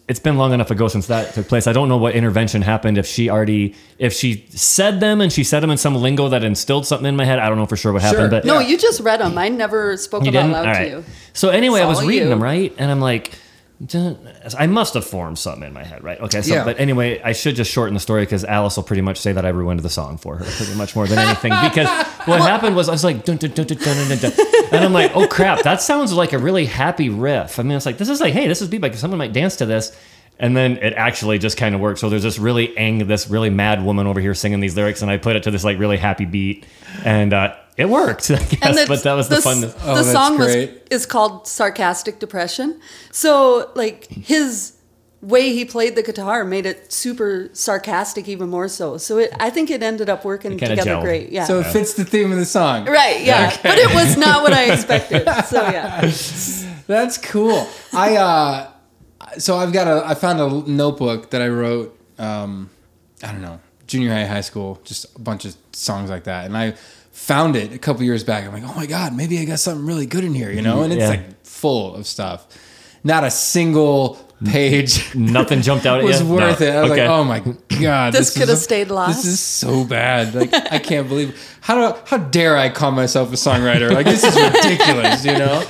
[0.08, 1.66] it's been long enough ago since that took place.
[1.66, 2.98] I don't know what intervention happened.
[2.98, 6.44] If she already, if she said them and she said them in some lingo that
[6.44, 8.22] instilled something in my head, I don't know for sure what happened.
[8.22, 8.30] Sure.
[8.30, 8.68] But No, Yeah.
[8.68, 9.36] you just read them.
[9.38, 11.04] I never spoke you them out loud All to you.
[11.34, 12.30] So anyway, I was reading you.
[12.30, 13.40] them right, and I'm like, "Dun-
[14.58, 16.20] I must have formed something in my head, right?
[16.22, 16.64] Okay, so yeah.
[16.64, 19.46] but anyway, I should just shorten the story because Alice will pretty much say that
[19.46, 21.52] I ruined the song for her pretty much more than anything.
[21.62, 21.88] Because
[22.26, 24.32] what happened was I was like, dun, dun, dun, dun, dun, dun, dun,
[24.72, 27.60] and I'm like, oh crap, that sounds like a really happy riff.
[27.60, 29.58] I mean, it's like this is like, hey, this is beat by someone might dance
[29.58, 29.98] to this.
[30.38, 32.02] And then it actually just kind of works.
[32.02, 35.10] So there's this really ang, this really mad woman over here singing these lyrics, and
[35.10, 36.66] I put it to this like really happy beat,
[37.06, 38.30] and uh, it worked.
[38.32, 39.62] I guess, it's- but that was the, s- fun.
[39.62, 40.54] The Oh, that's song was,
[40.92, 42.82] is called Sarcastic Depression.
[43.12, 44.74] So, like, his
[45.22, 48.98] way he played the guitar made it super sarcastic, even more so.
[48.98, 51.02] So, it, I think it ended up working together gelled.
[51.02, 51.30] great.
[51.32, 51.46] Yeah.
[51.46, 52.86] So it fits the theme of the song.
[52.86, 53.56] right, yeah.
[53.64, 55.24] But it was not what I expected.
[55.46, 56.02] So, yeah.
[56.88, 57.68] That's cool.
[57.94, 58.72] I uh,
[59.38, 61.98] so I've got a I found a notebook that I wrote.
[62.18, 62.70] Um,
[63.24, 66.56] I don't know, junior high, high school, just a bunch of songs like that, and
[66.58, 66.76] I
[67.12, 68.46] found it a couple years back.
[68.46, 70.84] I'm like, oh my god, maybe I got something really good in here, you know?
[70.84, 71.10] And it's Yeah.
[71.10, 72.46] like full of stuff.
[73.06, 76.28] Not a single page Nothing jumped out at was you.
[76.28, 76.66] worth No.
[76.68, 76.72] it.
[76.76, 77.08] I was Okay.
[77.08, 77.40] like, oh my
[77.82, 79.24] god, This is coulda stayed lost.
[79.24, 80.36] This is so bad.
[80.36, 83.92] Like I can't believe how do how dare I call myself a songwriter?
[83.92, 85.64] Like this is ridiculous, you know.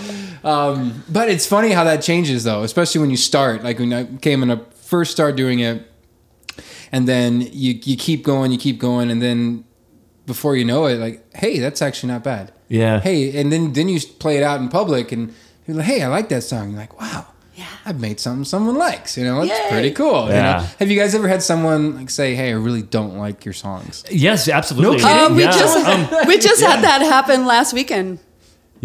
[0.46, 3.64] Um, but it's funny how that changes though, especially when you start.
[3.64, 5.90] Like when I came and I first start doing it,
[6.92, 9.66] and then you you keep going, you keep going, and then
[10.26, 12.52] before you know it, like, hey, that's actually not bad.
[12.70, 13.00] Yeah.
[13.00, 15.34] Hey, and then then you play it out in public, and
[15.68, 16.72] you're like, hey, I like that song.
[16.72, 17.28] You're like, wow.
[17.56, 17.66] Yeah.
[17.86, 19.70] I've made something someone likes, you know, it's Yay.
[19.70, 20.26] pretty cool.
[20.28, 20.58] You Yeah.
[20.58, 20.66] know?
[20.80, 24.04] Have you guys ever had someone like say, "Hey, I really don't like your songs"?
[24.12, 24.98] Yes, absolutely.
[24.98, 25.24] No kidding?
[25.26, 25.52] Um, we yeah.
[25.52, 28.20] just Um, we just had that happen last weekend.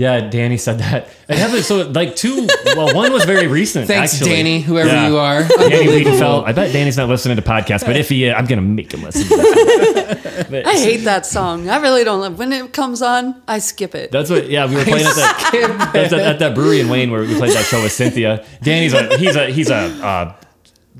[0.00, 1.08] Yeah, Danny said that.
[1.28, 1.62] It happened.
[1.62, 2.48] So like two.
[2.74, 3.86] Well, one was very recent.
[3.86, 4.30] Thanks, actually.
[4.30, 5.08] Danny, whoever Yeah.
[5.08, 5.42] you are.
[5.46, 6.44] Danny Wiedenfeld.
[6.46, 9.02] I bet Danny's not listening to podcasts, but if he is, I'm gonna make him
[9.02, 9.24] listen.
[9.28, 10.16] To this.
[10.50, 11.68] But- I hate that song.
[11.68, 13.40] I really don't love when it comes on.
[13.46, 14.10] I skip it.
[14.10, 14.48] That's what.
[14.48, 17.34] Yeah, we were playing at that at, that at that brewery in Wayne where we
[17.36, 18.44] played that show with Cynthia.
[18.62, 20.34] Danny's a he's a he's a uh,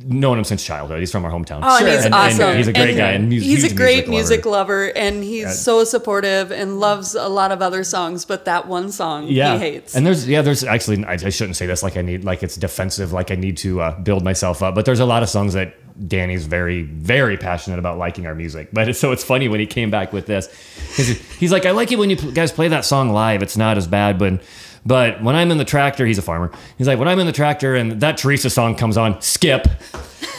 [0.05, 1.01] known him since childhood.
[1.01, 1.61] He's from our hometown.
[1.63, 2.57] Oh, and he's And- and awesome.
[2.57, 5.51] he's a great guy and mus- he's a great music music lover, and he's Yeah.
[5.53, 9.55] so supportive and loves a lot of other songs, but that one song yeah.
[9.55, 9.95] he hates.
[9.97, 12.57] And there's yeah, there's actually I, I shouldn't say this like I need like it's
[12.57, 15.55] defensive like I need to uh, build myself up, but there's a lot of songs
[15.55, 15.75] that
[16.09, 18.69] Danny's very very passionate about liking our music.
[18.73, 20.49] But it's, so it's funny when he came back with this.
[20.97, 23.43] He's, he's like I like it when you guys play that song live.
[23.43, 24.41] It's not as bad, but
[24.87, 26.51] but when I'm in the tractor, he's a farmer.
[26.79, 29.67] He's like when I'm in the tractor and that Teresa song comes on, skip.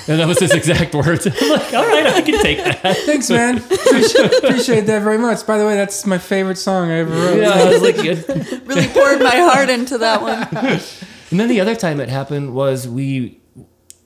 [0.07, 1.27] And that was his exact words.
[1.27, 2.81] I'm like, all right, I can take that.
[3.05, 3.57] Thanks, man.
[3.57, 5.45] Appreciate, appreciate that very much.
[5.45, 7.37] By the way, that's my favorite song I ever wrote.
[7.39, 8.27] Yeah, I was like, it-
[8.65, 10.79] really poured my heart into that one.
[11.31, 13.39] And then the other time it happened was we,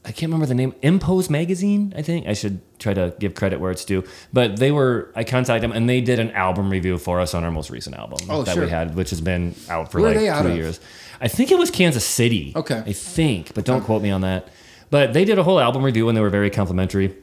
[0.06, 2.28] I can't remember the name, Impose Magazine, I think.
[2.28, 4.04] I should try to give credit where it's due.
[4.32, 7.44] But they were, I contacted them and they did an album review for us on
[7.44, 8.66] our most recent album Oh, that sure.
[8.66, 10.80] we had, which has been out for Where like two years.
[11.20, 12.54] I think it was Kansas City.
[12.56, 12.84] Okay.
[12.86, 14.48] I think, but don't quote me on that.
[14.92, 17.16] But they did a whole album review and they were very complimentary.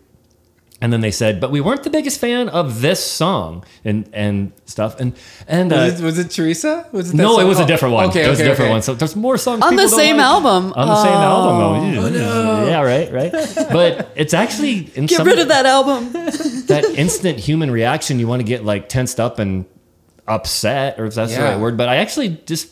[0.82, 4.52] And then they said, but we weren't the biggest fan of this song and and
[4.66, 4.98] stuff.
[5.00, 5.14] And
[5.46, 6.88] and uh, Was, it, was it Teresa?
[6.92, 8.08] Was it that no, it was a Oh, different one.
[8.10, 8.74] Okay, it was okay, a different okay.
[8.74, 8.82] one.
[8.82, 10.26] So there's more songs On the same like.
[10.26, 10.72] album.
[10.74, 12.66] On the same album, Oh, though.
[12.66, 13.32] Yeah, right, right.
[13.70, 16.12] But it's actually in Get some, rid of that album.
[16.66, 18.18] that instant human reaction.
[18.18, 19.64] You want to get like tensed up and
[20.26, 21.76] upset, or if that's the right word.
[21.76, 22.70] But I actually just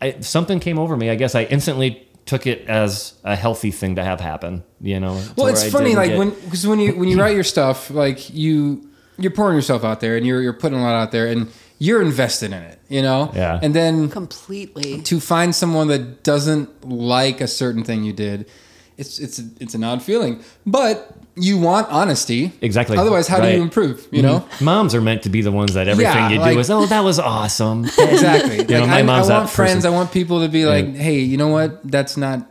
[0.00, 1.10] I, something came over me.
[1.10, 4.62] I guess I instantly took it as a healthy thing to have happen.
[4.80, 5.20] You know.
[5.36, 8.32] Well, it's funny, like get- when because when you when you write your stuff, like
[8.32, 11.48] you you're pouring yourself out there and you're you're putting a lot out there and
[11.78, 13.30] you're invested in it, you know.
[13.34, 13.58] Yeah.
[13.62, 15.02] And then Completely.
[15.02, 18.48] to find someone that doesn't like a certain thing you did,
[18.96, 20.42] it's it's it's an odd feeling.
[20.64, 22.52] But you want honesty.
[22.60, 22.96] Exactly.
[22.96, 24.06] Otherwise, how do you improve?
[24.10, 24.48] You know.
[24.60, 26.86] moms are meant to be the ones that everything Yeah, you like- do is oh
[26.86, 27.84] that was awesome.
[27.98, 28.58] Exactly.
[28.58, 29.74] Like, know, my I, mom's I want friends.
[29.76, 29.92] person.
[29.92, 31.80] I want people to be like, hey, you know what?
[31.90, 32.46] That's not.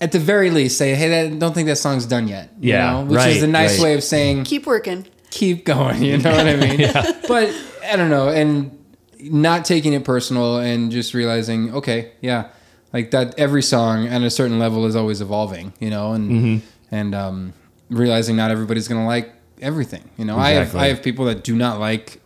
[0.00, 2.50] At the very least, say, hey, that, don't think that song's done yet.
[2.60, 3.04] you Yeah, know?
[3.06, 3.84] which right, is a nice right.
[3.84, 5.06] way of saying Keep working.
[5.30, 6.02] keep going.
[6.02, 6.80] You know what I mean?
[6.86, 7.20] yeah.
[7.28, 7.54] But
[7.88, 8.76] I don't know, and
[9.20, 12.48] not taking it personal and just realizing, okay, yeah,
[12.92, 13.38] like that.
[13.38, 15.72] Every song at a certain level is always evolving.
[15.78, 16.66] You know, and Mm-hmm.
[16.94, 17.52] and um,
[17.92, 20.08] realizing not everybody's gonna like everything.
[20.16, 22.20] You know, I have I have people that do not like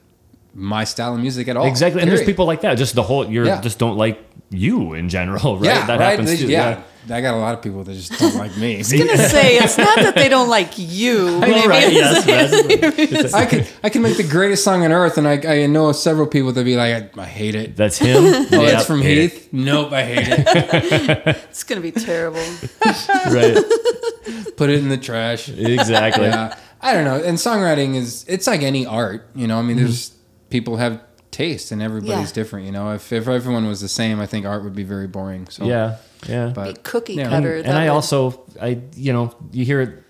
[0.54, 1.66] my style of music at all.
[1.66, 2.74] Exactly, and there's people like that.
[2.76, 3.60] Just the whole you're Yeah.
[3.60, 5.66] just don't like you in general, right?
[5.66, 6.10] Yeah, that right.
[6.10, 6.48] happens They- too.
[6.48, 6.82] yeah.
[7.10, 8.74] I got a lot of people that just don't like me.
[8.74, 11.38] I was gonna say it's not that they don't like you.
[11.40, 15.16] Maybe right, it's- yes, that's, I can I can make the greatest song on earth,
[15.18, 17.76] and I, I know several people that be like, I, I hate it.
[17.76, 18.16] that's him.
[18.24, 19.32] Oh, Yeah, that's from hate it.
[19.32, 19.48] Heath.
[19.52, 21.36] Nope, I hate it.
[21.50, 22.40] it's gonna be terrible.
[23.30, 23.56] Right.
[24.56, 25.48] Put it in the trash.
[25.48, 26.24] Exactly.
[26.26, 27.22] Yeah, I don't know.
[27.22, 29.28] And songwriting is it's like any art.
[29.34, 30.12] You know, I mean, there's
[30.50, 31.00] people have
[31.30, 32.34] taste, and everybody's Yeah.
[32.34, 32.66] different.
[32.66, 35.46] You know, if if everyone was the same, I think art would be very boring.
[35.48, 35.96] So Yeah.
[36.28, 36.46] Yeah.
[36.48, 37.28] Be cookie Yeah.
[37.30, 37.56] cutter.
[37.56, 40.02] and that I would- also, I you know, you hear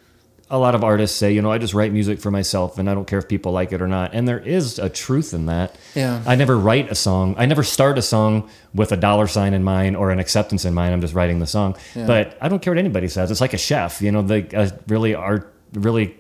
[0.49, 2.95] a lot of artists say, you know, I just write music for myself, and I
[2.95, 4.15] don't care if people like it or not.
[4.15, 5.75] And there is a truth in that.
[5.97, 6.23] Yeah.
[6.25, 7.35] I never write a song.
[7.37, 10.73] I never start a song with a dollar sign in mind or an acceptance in
[10.73, 10.93] mind.
[10.95, 11.75] I'm just writing the song.
[11.97, 13.33] But I don't care what anybody says.
[13.33, 14.01] It's like a chef.
[14.01, 16.15] You know, the a really art, really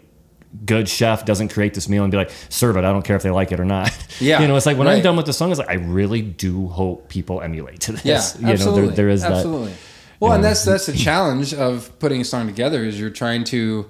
[0.64, 2.84] good chef doesn't create this meal and be like, serve it.
[2.84, 3.92] I don't care if they like it or not.
[4.18, 6.22] Yeah, you know, it's like when I'm done with the song, it's like I really
[6.22, 8.04] do hope people emulate to this.
[8.04, 8.86] Yeah, you know, absolutely.
[8.86, 9.32] there, there is that.
[9.32, 9.72] absolutely.
[10.20, 13.86] Well, and that's that's the challenge of putting a song together is you're trying to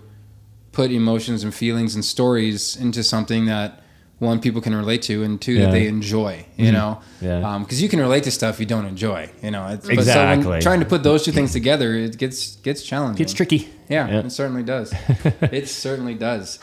[0.72, 3.82] put emotions and feelings and stories into something that
[4.18, 5.60] one people can relate to and two Yeah.
[5.64, 5.70] Mm-hmm.
[5.72, 6.46] that they enjoy.
[6.56, 7.58] You know, Yeah.
[7.60, 9.30] because you can relate to stuff you don't enjoy.
[9.42, 10.60] You know, It's- but so when Exactly.
[10.60, 13.22] trying to put those two things together, it gets gets challenging.
[13.22, 13.68] It's tricky.
[13.88, 14.20] Yeah, Yeah.
[14.20, 14.92] it certainly does.
[15.42, 16.58] it certainly does.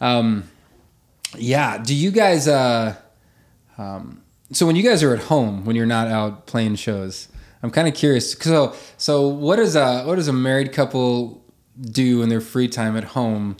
[0.00, 0.44] Um,
[1.36, 1.78] yeah.
[1.78, 2.46] Do you guys?
[2.46, 2.94] Uh,
[3.78, 7.28] um, so when you guys are at home, when you're not out playing shows,
[7.62, 8.32] I'm kind of curious.
[8.32, 11.42] So, so what does a what does a married couple
[11.80, 13.56] do in their free time at home,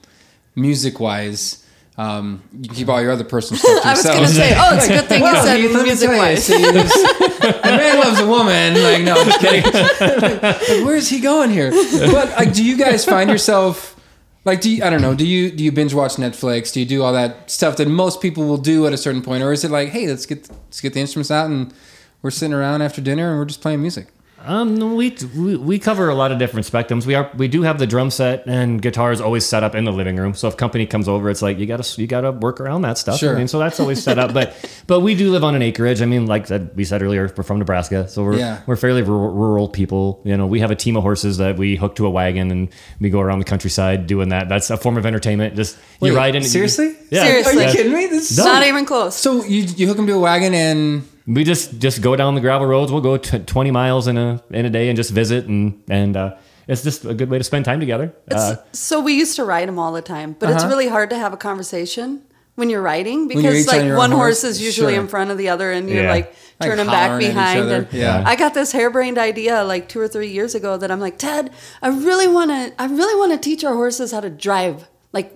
[0.55, 1.65] music wise?
[1.97, 4.17] Um, you keep all your other personal stuff to yourself.
[4.17, 4.39] I was yourself.
[4.39, 6.49] gonna say, oh, it's a good thing you said music wise.
[7.65, 8.75] a man loves a woman.
[8.81, 9.65] Like, no, I'm just kidding.
[10.43, 11.73] like, where's he going here?
[11.73, 13.97] But like, do you guys find yourself
[14.45, 15.15] like, do you, I don't know?
[15.15, 16.73] Do you do you binge watch Netflix?
[16.73, 19.43] Do you do all that stuff that most people will do at a certain point,
[19.43, 21.75] or is it like, hey, let's get let's get the instruments out and
[22.23, 24.09] we're sitting around after dinner and we're just playing music?
[24.47, 27.05] Um, we, we we cover a lot of different spectrums.
[27.05, 29.91] We are we do have the drum set and guitars always set up in the
[29.91, 30.33] living room.
[30.33, 33.19] So if company comes over, it's like you gotta you gotta work around that stuff.
[33.19, 33.35] Sure.
[33.35, 34.33] I mean, so that's always set up.
[34.33, 34.55] But
[34.87, 36.01] but we do live on an acreage.
[36.01, 38.61] I mean, like that we said earlier, we're from Nebraska, so we're Yeah.
[38.69, 40.21] we're fairly rural, rural people.
[40.25, 42.69] You know, we have a team of horses that we hook to a wagon and
[43.01, 44.49] we go around the countryside doing that.
[44.49, 45.57] That's a form of entertainment.
[45.57, 46.45] Just you Wait, ride in.
[46.45, 46.95] seriously?
[47.11, 47.25] Yeah.
[47.25, 47.53] Seriously.
[47.55, 47.73] Are you Yeah.
[47.73, 48.07] kidding me?
[48.07, 49.17] This is Not even close.
[49.17, 52.41] so you you hook them to a wagon and We just just go down the
[52.41, 52.91] gravel roads.
[52.91, 56.17] We'll go t- twenty miles in a in a day and just visit and and
[56.17, 58.13] uh, it's just a good way to spend time together.
[58.31, 60.69] Uh, so we used to ride them all the time, but it's Uh-huh.
[60.71, 62.23] really hard to have a conversation
[62.57, 64.45] when you're riding you're because on like one horse horse?
[64.45, 65.03] is usually Sure.
[65.03, 66.11] in front of the other, and you're Yeah.
[66.19, 67.71] like Like turning back hollering at each behind.
[67.71, 68.23] And Yeah.
[68.27, 71.51] I got this harebrained idea like two or three years ago that I'm like, Ted,
[71.83, 74.89] I really want to, I really want to teach our horses how to drive.
[75.13, 75.29] Like,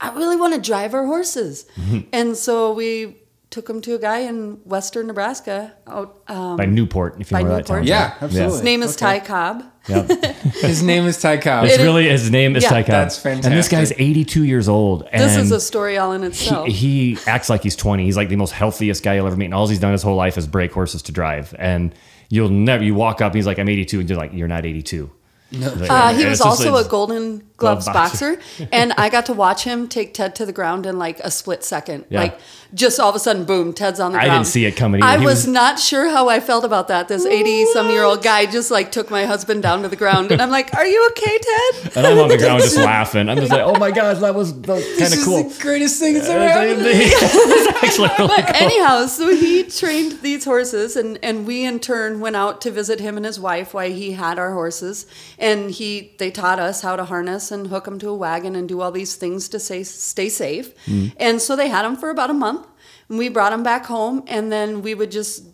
[0.00, 2.00] I really want to drive our horses, Mm-hmm.
[2.12, 3.16] and so we
[3.50, 6.20] took him to a guy in western Nebraska out.
[6.28, 7.78] Um, by Newport, if you By know where that Newport.
[7.78, 8.22] town's Yeah, at.
[8.24, 8.52] absolutely.
[8.54, 9.20] his name is Okay.
[9.20, 9.64] Ty Cobb.
[9.88, 10.02] Yeah.
[10.62, 11.64] his name is Ty Cobb.
[11.64, 12.70] It's It is- really his name is Yeah.
[12.70, 12.90] Ty Cobb.
[12.90, 13.50] That's fantastic.
[13.50, 15.06] And this guy's 82 years old.
[15.12, 16.66] And This is a story all in itself.
[16.66, 18.04] he, he acts like he's 20.
[18.04, 19.44] He's like the most healthiest guy you'll ever meet.
[19.46, 21.54] And all he's done his whole life is break horses to drive.
[21.58, 21.94] And
[22.28, 24.00] you'll never, you walk up, and he's like, I'm 82.
[24.00, 25.08] And you're like, you're not 82.
[25.52, 28.38] Like, Uh, he was it's just- also a Golden Gloves boxer,
[28.70, 31.64] and I got to watch him take Ted to the ground in like a split
[31.64, 32.04] second.
[32.10, 32.20] Yeah.
[32.20, 32.38] Like
[32.74, 34.30] just all of a sudden, boom, Ted's on the ground.
[34.30, 35.20] I didn't see it coming I either.
[35.20, 37.08] He was, was- not sure how I felt about that.
[37.08, 40.74] This eighty-some-year-old guy just like took my husband down to the ground, and I'm like,
[40.74, 43.28] "Are you okay, Ted?" And I'm on the ground just laughing.
[43.30, 45.44] I'm just like, oh my gosh, that was kind This of cool.
[45.48, 46.80] the greatest thing that's ever happened.
[46.80, 46.90] to me.
[47.04, 52.20] it's actually really But anyhow, so he trained these horses, and, and we in turn
[52.20, 55.06] went out to visit him and his wife while he had our horses,
[55.38, 58.68] and he they taught us how to harness and hook them to a wagon and
[58.68, 60.74] do all these things to say stay safe.
[60.86, 61.12] Mm.
[61.18, 62.66] And so they had them for about a month,
[63.08, 65.44] and we brought them back home, and then we would just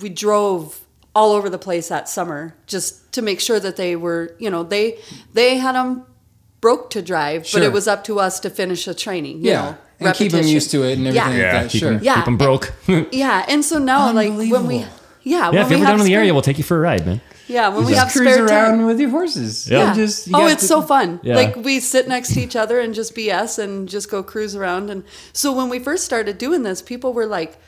[0.00, 0.80] we drove
[1.14, 4.62] all over the place that summer just to make sure that they were you know
[4.62, 4.98] they
[5.34, 6.04] they had them
[6.60, 9.38] broke to drive, but it was up to us to finish the training.
[9.44, 9.76] You Yeah, know,
[10.08, 11.28] and keep them used to it and everything Yeah.
[11.28, 11.70] like yeah, that.
[11.70, 11.92] keep, Sure.
[11.92, 12.14] him, Yeah.
[12.16, 12.72] keep him broke.
[12.86, 14.84] yeah, Yeah, and so now, like when we,
[15.24, 15.54] Unbelievable.
[15.54, 16.80] yeah, if we you're ever down in the spare- area, we'll take you for a
[16.80, 17.20] ride, man.
[17.48, 18.86] yeah, when we Just have cruise spare around time.
[18.86, 19.68] with your horses.
[19.70, 19.78] Yeah.
[19.88, 19.94] Yeah.
[19.94, 21.20] Just, you oh, it's to- so fun.
[21.22, 21.36] Yeah.
[21.36, 24.90] Like we sit next to each other and just BS and just go cruise around.
[24.90, 27.58] And so when we first started doing this, people were like,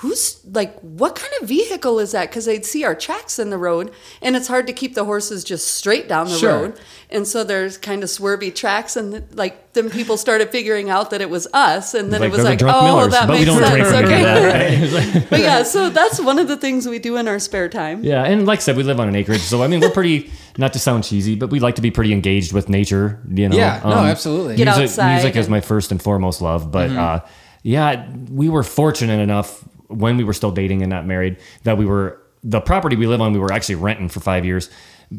[0.00, 3.56] "Who's like, what kind of vehicle is that?" Because they'd see our tracks in the
[3.58, 3.90] road,
[4.20, 6.50] and it's hard to keep the horses just straight down the Sure.
[6.52, 6.80] road.
[7.08, 11.20] And so there's kind of swervy tracks, and like then people started figuring out that
[11.20, 13.72] it was us, and then Like, it was like, "Oh, Millers, that makes sense." when
[13.72, 14.22] we do Okay.
[14.22, 15.26] that, right?
[15.30, 18.02] but yeah, so that's one of the things we do in our spare time.
[18.04, 20.30] Yeah, and like I said, we live on an acreage, so I mean, we're pretty.
[20.58, 23.20] Not to sound cheesy, but we like to be pretty engaged with nature.
[23.30, 24.56] You know, Yeah, no, absolutely.
[24.56, 26.70] Get music, outside music is my first and foremost love.
[26.72, 26.98] But Mm-hmm.
[26.98, 27.18] uh,
[27.62, 31.86] yeah, we were fortunate enough when we were still dating and not married that we
[31.86, 34.70] were the property we live on, we were actually renting for five years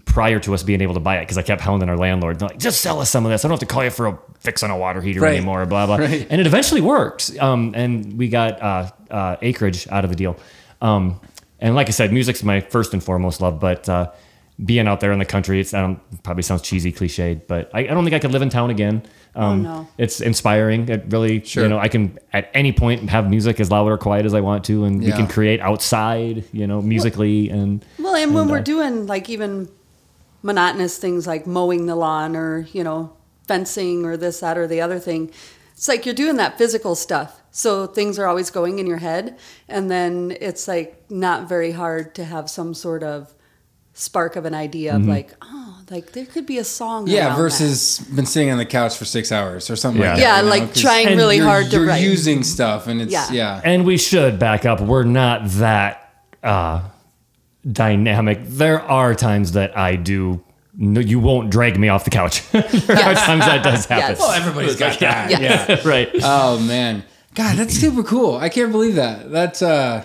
[0.05, 2.39] prior to us being able to buy it because I kept hounding our landlord.
[2.39, 3.43] They're like, just sell us some of this.
[3.43, 5.35] I don't have to call you for a fix on a water heater Right.
[5.37, 5.95] anymore, blah, blah.
[5.97, 6.27] Right.
[6.29, 7.37] And it eventually worked.
[7.39, 10.37] Um, and we got uh, uh, acreage out of the deal.
[10.81, 11.19] Um,
[11.59, 14.11] and like I said, music's my first and foremost love, but uh,
[14.63, 17.81] being out there in the country, it's I don't, probably sounds cheesy, cliched, but I,
[17.81, 19.03] I don't think I could live in town again.
[19.35, 19.87] Um, no.
[19.99, 20.89] It's inspiring.
[20.89, 21.63] It really, Sure.
[21.63, 24.41] you know, I can at any point have music as loud or quiet as I
[24.41, 28.51] want to, and we can create outside, you know, musically and Well, and when And,
[28.51, 29.69] we're uh, doing like even
[30.41, 33.13] monotonous things like mowing the lawn or, you know,
[33.47, 35.31] fencing or this, that, or the other thing,
[35.73, 37.41] it's like you're doing that physical stuff.
[37.51, 39.37] So things are always going in your head.
[39.69, 43.33] And then it's like not very hard to have some sort of
[43.99, 45.01] spark of an idea Mm-hmm.
[45.03, 47.07] of like, oh, like there could be a song.
[47.07, 47.37] Yeah, around that.
[47.41, 50.09] versus been sitting on the couch for six hours or something Yeah.
[50.13, 50.43] like that.
[50.45, 52.01] Yeah, you know, trying really hard to you're write.
[52.03, 53.31] using stuff, and it's Yeah.
[53.31, 53.61] yeah.
[53.63, 54.81] And we should back up.
[54.81, 56.81] We're not that uh,
[57.69, 58.39] dynamic.
[58.45, 60.43] There are times that I do.
[60.79, 62.47] No, you won't drag me off the couch.
[62.51, 63.25] there are Yes.
[63.25, 64.09] times that does happen.
[64.11, 64.19] Yes.
[64.19, 65.31] Well, everybody's got that.
[65.31, 66.09] yeah right.
[66.21, 68.37] Oh man, God, that's super cool.
[68.37, 69.31] I can't believe that.
[69.31, 70.03] That's uh,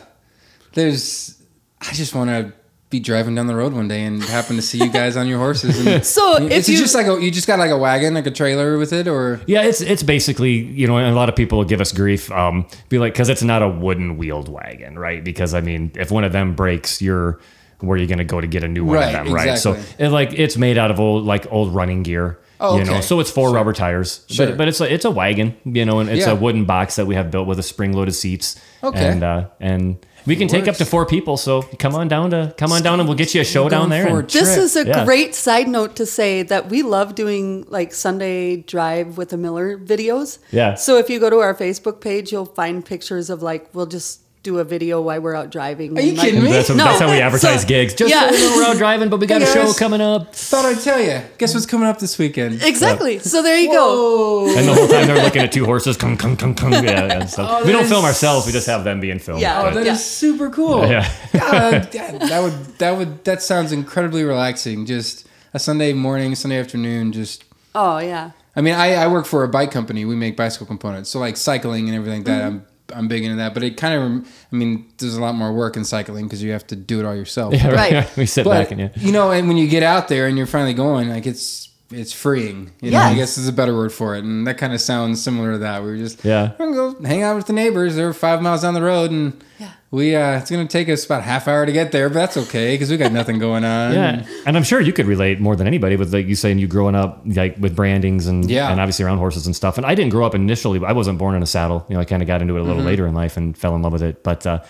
[0.74, 1.38] there's.
[1.80, 2.53] I just want to
[2.93, 5.38] be driving down the road one day and happen to see you guys on your
[5.38, 5.84] horses.
[5.84, 8.14] And, So is if it you- just like a, you just got like a wagon,
[8.14, 11.28] like a trailer with it, or Yeah, it's it's basically you know, and a lot
[11.28, 14.49] of people will give us grief, um, be like, because it's not a wooden wheeled
[14.49, 15.24] wagon, right?
[15.24, 17.40] Because I mean, if one of them breaks, you're
[17.80, 19.59] where you're you going to go to get a new one Right, of them, right?
[19.59, 20.07] So exactly.
[20.07, 22.38] it, like it's made out of old like old running gear.
[22.61, 24.47] Oh, you know, so it's four rubber tires, Sure.
[24.47, 26.32] but but it's a, it's a wagon, you know, and it's Yeah.
[26.32, 28.55] a wooden box that we have built with a spring loaded seats.
[28.84, 29.05] Okay.
[29.05, 31.36] and uh, and we can take up to four people.
[31.36, 33.90] So come on down to come on down, and we'll get you a show down
[33.90, 34.06] there.
[34.06, 35.04] and- This is a Yeah.
[35.04, 39.76] great side note to say that we love doing like Sunday drive with the Miller
[39.78, 40.38] videos.
[40.50, 40.74] Yeah.
[40.74, 44.20] So if you go to our Facebook page, you'll find pictures of like we'll just
[44.43, 45.97] do a video while we're out driving.
[45.97, 46.51] Are you and, like- kidding me?
[46.51, 46.76] that's, No.
[46.76, 47.95] that's how we advertise So- gigs.
[47.95, 48.28] Just yeah.
[48.28, 50.34] so you know, we're out driving, but we got Hey, a show coming up.
[50.34, 51.20] thought I'd tell you.
[51.38, 52.61] Guess what's coming up this weekend?
[52.62, 53.20] Exactly.
[53.20, 54.49] So there you go.
[54.57, 56.72] And the whole time they're looking at two horses, kung, kung, kung, kung.
[56.72, 57.49] Yeah, and stuff.
[57.53, 58.47] Oh, we don't that film ourselves.
[58.47, 59.40] We just have them being filmed.
[59.40, 59.61] Yeah.
[59.61, 59.95] Oh, but- that is Yeah.
[59.97, 60.86] super cool.
[60.88, 61.09] Yeah.
[61.32, 64.86] God, that, that would that would that sounds incredibly relaxing.
[64.86, 67.12] Just a Sunday morning, Sunday afternoon.
[67.12, 67.45] Just
[67.76, 68.32] Oh yeah.
[68.57, 70.05] I mean, I, I work for a bike company.
[70.05, 72.43] We make bicycle components, so like cycling and everything like that.
[72.43, 72.57] Mm-hmm.
[72.57, 75.53] I'm I'm big into that, but it kind of I mean, there's a lot more
[75.53, 77.55] work in cycling because you have to do it all yourself.
[77.55, 77.93] Yeah, right.
[77.93, 78.16] Right.
[78.16, 78.88] we sit But back and yeah.
[78.97, 82.12] you know, and when you get out there and you're finally going, like it's it's
[82.12, 82.70] freeing.
[82.80, 85.22] You know, I guess is a better word for it, and that kind of sounds
[85.22, 85.82] similar to that.
[85.82, 86.53] We were just Yeah.
[86.59, 87.97] we're gonna go hang out with the neighbors.
[87.97, 89.72] They're five miles down the road, and Yeah.
[89.93, 92.74] We uh, it's gonna take us about half hour to get there, but that's okay
[92.74, 93.93] because we got nothing going on.
[93.93, 96.66] Yeah, and I'm sure you could relate more than anybody with like you saying you
[96.66, 98.70] growing up like with brandings and Yeah.
[98.72, 99.76] and obviously around horses and stuff.
[99.76, 100.84] And I didn't grow up initially.
[100.84, 101.84] I wasn't born in a saddle.
[101.88, 102.68] You know, I kind of got into it a Mm-hmm.
[102.70, 104.24] little later in life and fell in love with it.
[104.24, 104.61] But uh,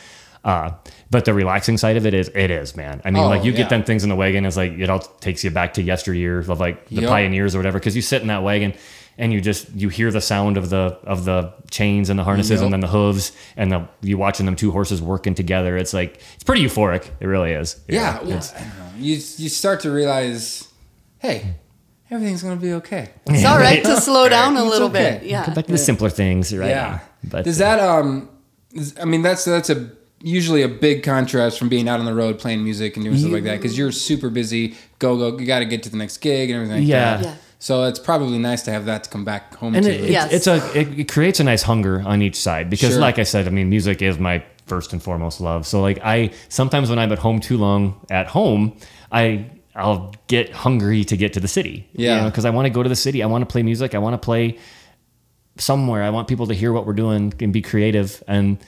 [0.44, 0.72] uh,
[1.08, 3.00] but the relaxing side of it is it is man.
[3.04, 3.58] I mean, Oh, like you yeah.
[3.58, 4.44] get them things in the wagon.
[4.44, 7.08] It's like it all takes you back to yesteryear of like the Yep.
[7.10, 8.74] pioneers or whatever because you sit in that wagon.
[9.18, 12.50] And you just you hear the sound of the of the chains and the harnesses
[12.60, 12.62] Yep.
[12.62, 15.76] and then the hooves and the you watching them two horses working together.
[15.76, 17.10] It's like it's pretty euphoric.
[17.20, 17.78] It really is.
[17.88, 18.84] Yeah, You know, well, it's- I don't know.
[18.98, 20.68] You you start to realize,
[21.18, 21.54] hey,
[22.10, 23.10] everything's gonna be okay.
[23.26, 25.18] It's all right to slow down a little okay.
[25.20, 25.28] bit.
[25.30, 25.44] Yeah.
[25.44, 26.68] Come back to the simpler things, right?
[26.70, 27.00] Yeah.
[27.24, 28.28] But Does that um?
[29.00, 29.90] I mean, that's that's a
[30.24, 33.32] usually a big contrast from being out on the road playing music and doing stuff
[33.32, 34.74] like that because you're super busy.
[34.98, 35.38] Go go.
[35.38, 36.78] You got to get to the next gig and everything.
[36.82, 37.20] Like Yeah.
[37.22, 37.34] Yeah.
[37.62, 39.92] So it's probably nice to have that to come back home and to.
[39.92, 40.32] it, Yes.
[40.32, 43.00] it's, it's a it, it creates a nice hunger on each side because, Sure.
[43.00, 45.64] like I said, I mean, music is my first and foremost love.
[45.64, 48.76] So like I sometimes when I'm at home too long at home,
[49.12, 49.46] I
[49.76, 51.88] I'll get hungry to get to the city.
[51.92, 52.24] Yeah.
[52.28, 53.22] because I want to go to the city.
[53.22, 53.94] I want to play music.
[53.94, 54.58] I want to play
[55.56, 56.02] somewhere.
[56.02, 58.58] I want people to hear what we're doing and be creative and.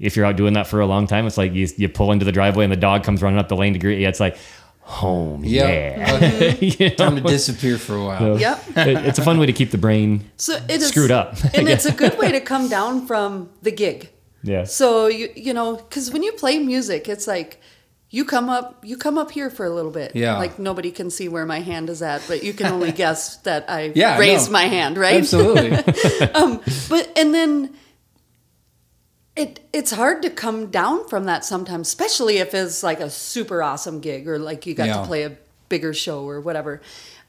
[0.00, 2.24] If you're out doing that for a long time, it's like you, you pull into
[2.24, 4.06] the driveway and the dog comes running up the lane to greet you.
[4.06, 4.38] It's like
[4.88, 5.68] home, Yep.
[5.68, 6.14] yeah.
[6.14, 6.58] Okay.
[6.80, 8.40] You Time to disappear for a while.
[8.40, 8.58] Yep.
[8.76, 11.36] It- it's a fun way to keep the brain So it is Screwed up.
[11.54, 14.08] and it's a good way to come down from the gig.
[14.42, 14.64] Yeah.
[14.64, 17.60] So you you know, because when you play music, it's like
[18.10, 20.16] you come up you come up here for a little bit.
[20.16, 20.38] Yeah.
[20.38, 23.68] Like nobody can see where my hand is at, but you can only guess that
[23.68, 24.52] I Yeah, raised no.
[24.52, 25.16] my hand, right?
[25.20, 25.70] Absolutely.
[26.34, 27.74] Um, but and then
[29.38, 33.62] it it's hard to come down from that sometimes, especially if it's like a super
[33.62, 35.00] awesome gig or like you got Yeah.
[35.00, 35.32] to play a
[35.68, 36.80] bigger show or whatever.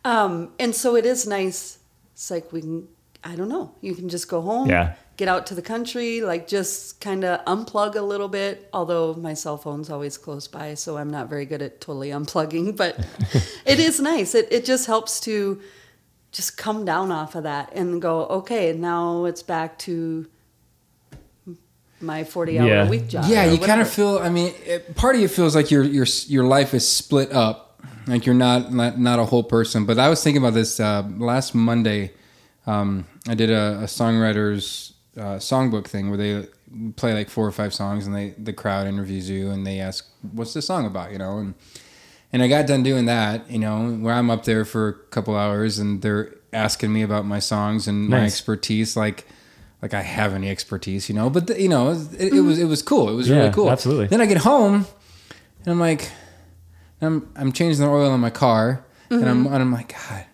[0.04, 1.78] Um, and so it is nice.
[2.14, 2.88] It's like we can
[3.24, 3.76] I don't know.
[3.82, 4.94] You can just go home, Yeah.
[5.18, 8.70] get out to the country, like just kind of unplug a little bit.
[8.74, 12.76] Although my cell phone's always close by, so I'm not very good at totally unplugging.
[12.84, 12.94] But
[13.66, 14.34] it is nice.
[14.36, 15.60] It it just helps to
[16.32, 20.26] just come down off of that and go, okay, now it's back to
[22.02, 22.90] my 40 hour Yeah.
[22.90, 23.26] week job.
[23.28, 24.20] yeah, you kind of feel.
[24.20, 27.82] I mean, it, part of you feels like your your your life is split up,
[28.08, 29.86] like you're not not, not a whole person.
[29.86, 32.12] But I was thinking about this uh, last Monday.
[32.68, 36.48] Um, I did a, a songwriters uh, songbook thing where they
[36.96, 40.06] play like four or five songs, and they the crowd interviews you, and they ask,
[40.34, 41.54] "What's the song about?" You know, and
[42.32, 43.50] and I got done doing that.
[43.50, 47.26] You know, where I'm up there for a couple hours, and they're asking me about
[47.26, 49.26] my songs and my expertise, like
[49.82, 51.30] like I have any expertise, you know.
[51.30, 52.48] But the, you know, it, it mm-hmm.
[52.48, 53.10] was it was cool.
[53.10, 53.70] It was really cool.
[53.70, 54.08] absolutely.
[54.08, 54.86] Then I get home,
[55.64, 56.12] and I'm like,
[57.02, 59.54] I'm I'm changing the oil in my car, and I'm mm-hmm.
[59.54, 60.26] and I'm like, God,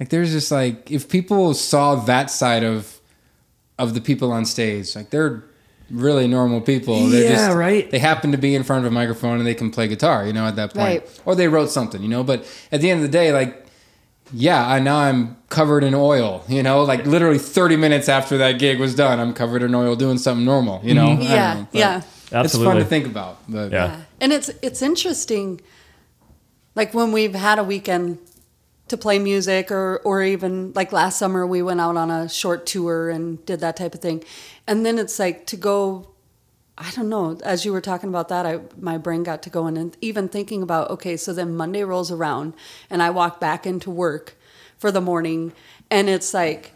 [0.00, 3.00] like there's just like if people saw that side of
[3.78, 5.44] of the people on stage, like they're
[5.90, 7.06] really normal people.
[7.08, 7.90] They're Yeah, just, right.
[7.90, 10.32] They happen to be in front of a microphone and they can play guitar, you
[10.32, 11.20] know, at that point, Right.
[11.24, 12.24] or they wrote something, you know.
[12.24, 13.63] But at the end of the day, like
[14.34, 18.58] yeah, I now I'm covered in oil, you know, like literally 30 minutes after that
[18.58, 21.06] gig was done, I'm covered in oil doing something normal, you know.
[21.06, 21.22] Mm-hmm.
[21.22, 22.42] I don't Yeah, know, but yeah.
[22.42, 23.86] It's fun to think about, but Yeah.
[23.86, 24.00] Yeah.
[24.20, 25.60] And it's it's interesting
[26.74, 28.18] like when we've had a weekend
[28.88, 32.66] to play music or or even like last summer we went out on a short
[32.66, 34.24] tour and did that type of thing.
[34.66, 36.08] And then it's like to go
[36.76, 39.76] I don't know, as you were talking about that, I my brain got to going
[39.78, 42.54] and even thinking about okay, so then Monday rolls around
[42.90, 44.34] and I walk back into work
[44.78, 45.52] for the morning
[45.90, 46.72] and it's like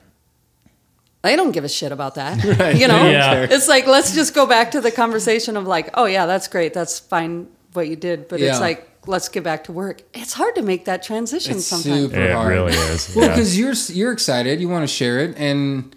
[1.24, 2.42] I don't give a shit about that.
[2.78, 3.04] You know?
[3.10, 3.46] Yeah.
[3.50, 6.72] It's like let's just go back to the conversation of like, oh yeah, that's great.
[6.74, 8.50] That's fine what you did, but Yeah.
[8.50, 10.02] it's like let's get back to work.
[10.14, 12.02] It's hard to make that transition It's sometimes.
[12.12, 12.48] super It hard.
[12.52, 13.14] really is.
[13.16, 13.32] Well, yeah.
[13.34, 15.94] because you're you're excited, you want to share it, and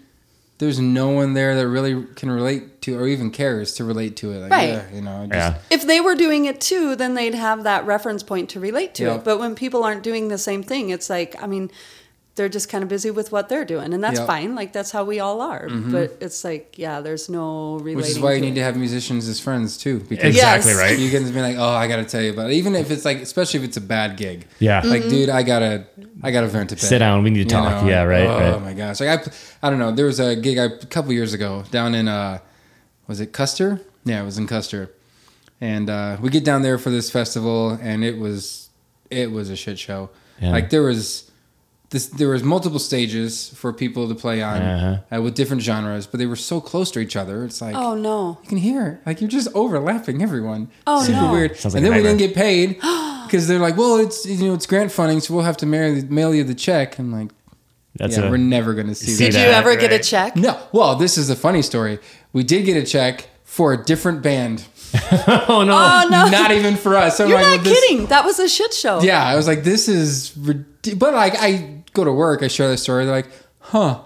[0.58, 4.32] there's no one there that really can relate to or even cares to relate to
[4.32, 4.38] it.
[4.40, 4.68] Like, Right.
[4.70, 5.58] yeah, you know, just, yeah.
[5.70, 9.04] If they were doing it too, then they'd have that reference point to relate to
[9.04, 9.14] Yeah.
[9.16, 9.24] it.
[9.24, 11.70] But when people aren't doing the same thing, it's like, I mean,
[12.34, 14.24] they're just kind of busy with what they're doing, and that's Yeah.
[14.24, 14.54] fine.
[14.54, 15.68] Like that's how we all are.
[15.68, 17.96] But it's like, yeah, there's no relating.
[17.98, 18.54] Which is why you need it.
[18.54, 20.80] to have musicians as friends too, because Exactly Yes.
[20.80, 20.98] right.
[20.98, 22.54] you can be like, oh, I got to tell you about it.
[22.54, 24.46] Even if it's like, especially if it's a bad gig.
[24.60, 24.80] Yeah.
[24.82, 25.10] Like, Mm-hmm.
[25.10, 25.84] dude, I gotta,
[26.22, 26.80] I gotta vent a bit.
[26.82, 27.86] Sit down, we need to You talk.
[27.86, 28.62] Yeah, right, Oh right.
[28.62, 29.00] my gosh.
[29.00, 29.92] Like I, I don't know.
[29.92, 32.38] There was a gig I, a couple years ago down in, uh,
[33.12, 33.80] was it Custer?
[34.04, 34.90] Yeah, it was in Custer,
[35.60, 38.70] and uh, we get down there for this festival, and it was,
[39.10, 40.08] it was a shit show.
[40.40, 40.50] Yeah.
[40.52, 41.28] Like there was.
[41.90, 45.16] This, there was multiple stages for people to play on Uh-huh.
[45.18, 47.44] uh, with different genres, but they were so close to each other.
[47.44, 48.38] It's like Oh no!
[48.42, 50.70] you can hear like you're just overlapping everyone.
[50.86, 51.32] Oh, super no.
[51.32, 51.58] weird.
[51.58, 52.76] Sounds and like then a we didn't get paid
[53.26, 56.02] because they're like, well, it's you know it's grant funding, so we'll have to mail,
[56.08, 56.98] mail you the check.
[56.98, 57.30] I'm like,
[57.96, 59.40] That's yeah, a, we're never gonna see See Did that.
[59.44, 60.34] you that, ever get a check?
[60.34, 60.58] No.
[60.72, 61.98] Well, this is a funny story.
[62.32, 64.64] We did get a check for a different band,
[65.48, 65.72] oh no.
[65.74, 66.28] Oh no!
[66.28, 67.20] not even for us.
[67.20, 68.06] I'm You're like, not well, this- kidding.
[68.06, 69.00] That was a shit show.
[69.02, 70.64] Yeah, I was like, this is, rid-
[70.98, 73.04] but like I go to work, I share the story.
[73.04, 73.30] They're like,
[73.60, 74.00] huh.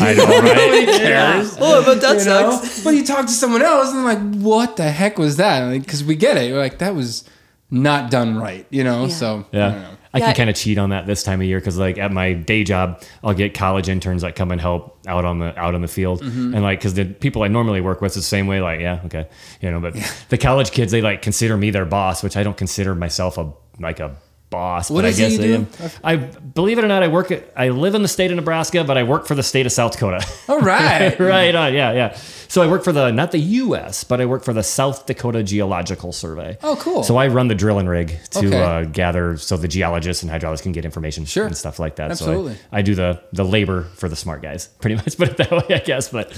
[0.00, 0.56] I don't know, right?
[0.82, 1.56] Nobody cares.
[1.58, 2.50] Oh, but that you know?
[2.50, 2.84] sucks.
[2.84, 6.04] But you talk to someone else, and I'm like, "What the heck was that?" Because
[6.04, 6.52] we get it.
[6.52, 7.24] We're like, that was
[7.70, 9.06] not done right, you know.
[9.06, 9.08] Yeah.
[9.14, 9.90] So I don't Yeah.
[10.14, 10.26] I Yeah.
[10.26, 12.64] can kind of cheat on that this time of year because, like, at my day
[12.64, 15.88] job, I'll get college interns that come and help out on the out on the
[15.88, 16.54] field, Mm-hmm.
[16.54, 18.60] and like, because the people I normally work with is the same way.
[18.60, 19.26] Like, yeah, okay,
[19.60, 19.94] you know, but
[20.30, 23.52] the college kids they like consider me their boss, which I don't consider myself a
[23.80, 24.16] like a
[24.50, 24.90] boss.
[24.90, 25.54] What but is I it guess you I do?
[25.54, 25.90] am.
[26.04, 27.30] I believe it or not, I work.
[27.30, 29.72] At, I live in the state of Nebraska, but I work for the state of
[29.72, 30.24] South Dakota.
[30.48, 31.18] All right.
[31.20, 32.14] right on, yeah, yeah.
[32.48, 35.42] So I work for the not the U.S., but I work for the South Dakota
[35.42, 36.56] Geological Survey.
[36.62, 37.02] Oh, cool.
[37.02, 38.60] So I run the drilling rig to Okay.
[38.62, 41.46] uh, gather, so the geologists and hydraulics can get information Sure.
[41.46, 42.10] and stuff like that.
[42.10, 42.54] Absolutely.
[42.54, 45.16] So I, I do the the labor for the smart guys, pretty much.
[45.18, 46.08] Put it that way, I guess.
[46.08, 46.32] But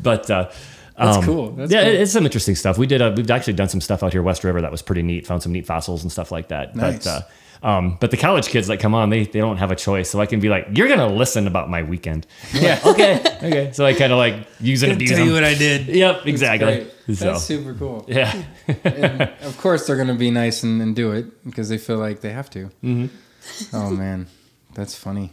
[0.00, 0.30] but.
[0.30, 0.50] Uh,
[0.96, 1.50] That's um, cool.
[1.50, 1.92] That's yeah, cool.
[2.02, 2.78] it's some interesting stuff.
[2.78, 3.02] We did.
[3.02, 5.26] Uh, we've actually done some stuff out here West River that was pretty neat.
[5.26, 6.76] Found some neat fossils and stuff like that.
[6.76, 6.98] Nice.
[7.04, 7.20] But uh,
[7.64, 10.10] um, but the college kids that come on, they they don't have a choice.
[10.10, 12.26] So I can be like, you're gonna listen about my weekend.
[12.52, 12.78] Yeah.
[12.84, 13.70] okay, okay.
[13.72, 15.34] So I kind of like use and abuse them.
[15.42, 15.88] I did.
[15.88, 16.90] Yep, exactly.
[17.06, 17.16] Great.
[17.16, 18.04] So That's super cool.
[18.06, 18.44] yeah,
[18.84, 22.20] And of course, they're gonna be nice and, and do it because they feel like
[22.20, 22.70] they have to.
[22.84, 23.76] Mm-hmm.
[23.76, 24.26] Oh man,
[24.74, 25.32] that's funny.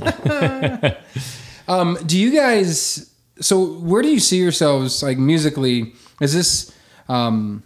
[1.68, 3.08] um, do you guys?
[3.40, 5.94] So, where do you see yourselves like musically?
[6.20, 6.72] Is this
[7.08, 7.62] um,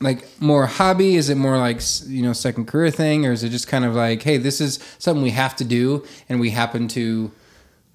[0.00, 1.16] like more hobby?
[1.16, 3.94] Is it more like you know second career thing, or is it just kind of
[3.94, 7.30] like, hey, this is something we have to do, and we happen to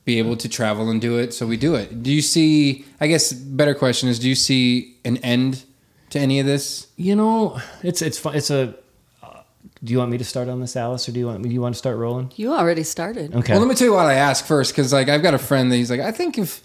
[0.06, 2.04] be able to travel and do it, so we do it.
[2.04, 2.86] Do you see?
[3.00, 5.64] I guess better question is, do you see an end
[6.10, 6.88] to any of this?
[6.98, 8.36] you know, it's it's fun.
[8.36, 8.76] It's a.
[9.24, 9.42] Uh,
[9.84, 11.62] do you want me to start on this, Alice, or do you want do you
[11.62, 12.32] want to start rolling?
[12.36, 13.34] You already started.
[13.34, 13.54] Okay.
[13.54, 15.72] Well, let me tell you what I asked first, because like I've got a friend
[15.72, 16.62] that he's like, I think if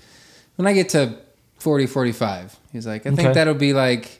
[0.56, 1.16] when I get to
[1.58, 3.32] 40, 45, he's like, I think Okay.
[3.34, 4.17] that'll be like,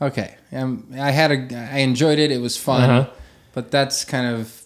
[0.00, 3.10] okay, um, I had a, I enjoyed it, it was fun, Uh-huh.
[3.52, 4.62] but that's kind of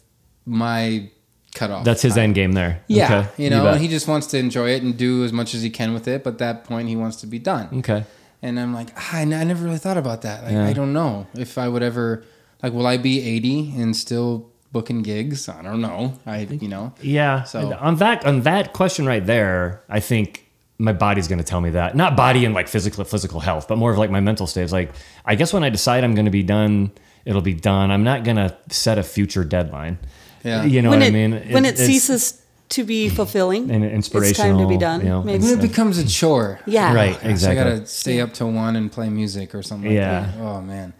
[0.46, 1.10] my
[1.54, 1.84] cutoff.
[1.84, 2.24] That's his time.
[2.24, 2.82] end game there.
[2.88, 3.44] Yeah, Okay.
[3.44, 3.74] you know, bet.
[3.74, 6.08] and he just wants to enjoy it and do as much as he can with
[6.08, 6.24] it.
[6.24, 7.68] But at that point, he wants to be done.
[7.78, 8.04] okay.
[8.44, 10.42] And I'm like, ah, I, n- I never really thought about that.
[10.42, 10.66] Like, Yeah.
[10.66, 12.24] I don't know if I would ever,
[12.62, 15.48] like, will I be 80 and still booking gigs?
[15.48, 16.18] I don't know.
[16.26, 17.44] I, you know, Yeah.
[17.44, 20.41] So- And on that on that question right there, I think
[20.82, 21.94] my body's going to tell me that.
[21.96, 24.62] Not body and like physical physical health, but more of like my mental state.
[24.64, 24.90] It's like
[25.24, 26.90] I guess when I decide I'm going to be done,
[27.24, 27.90] it'll be done.
[27.90, 29.98] I'm not going to set a future deadline.
[30.44, 30.64] Yeah.
[30.64, 31.52] You know when what it I mean?
[31.52, 34.30] when it ceases to be fulfilling And inspirational.
[34.30, 35.00] it's time to be done.
[35.02, 35.44] you know, maybe.
[35.44, 36.58] when it becomes a chore.
[36.66, 36.92] yeah.
[36.92, 37.14] Right.
[37.14, 37.60] Gosh, Exactly.
[37.60, 39.92] I gotta stay up till one and play music or something.
[39.92, 40.20] Yeah.
[40.22, 40.40] Like that.
[40.42, 40.92] Oh man.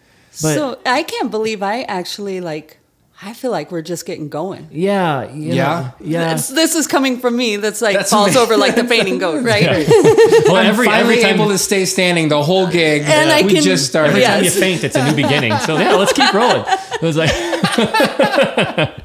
[0.43, 2.79] But- so I can't believe I actually like.
[3.25, 4.67] I feel like we're just getting going.
[4.73, 5.31] Yeah.
[5.33, 5.93] Yeah?
[6.01, 6.35] know, yeah.
[6.35, 7.55] This, this is coming from me.
[7.57, 8.43] That's like That's falls amazing.
[8.43, 9.87] over like the fainting goat, right?
[10.47, 13.03] Well, I'm every finally every time able to stay standing the whole gig.
[13.03, 14.11] And I we can- just started.
[14.11, 15.57] every time you faint, it's a new beginning.
[15.59, 16.65] So yeah, let's keep rolling.
[16.67, 17.31] It was like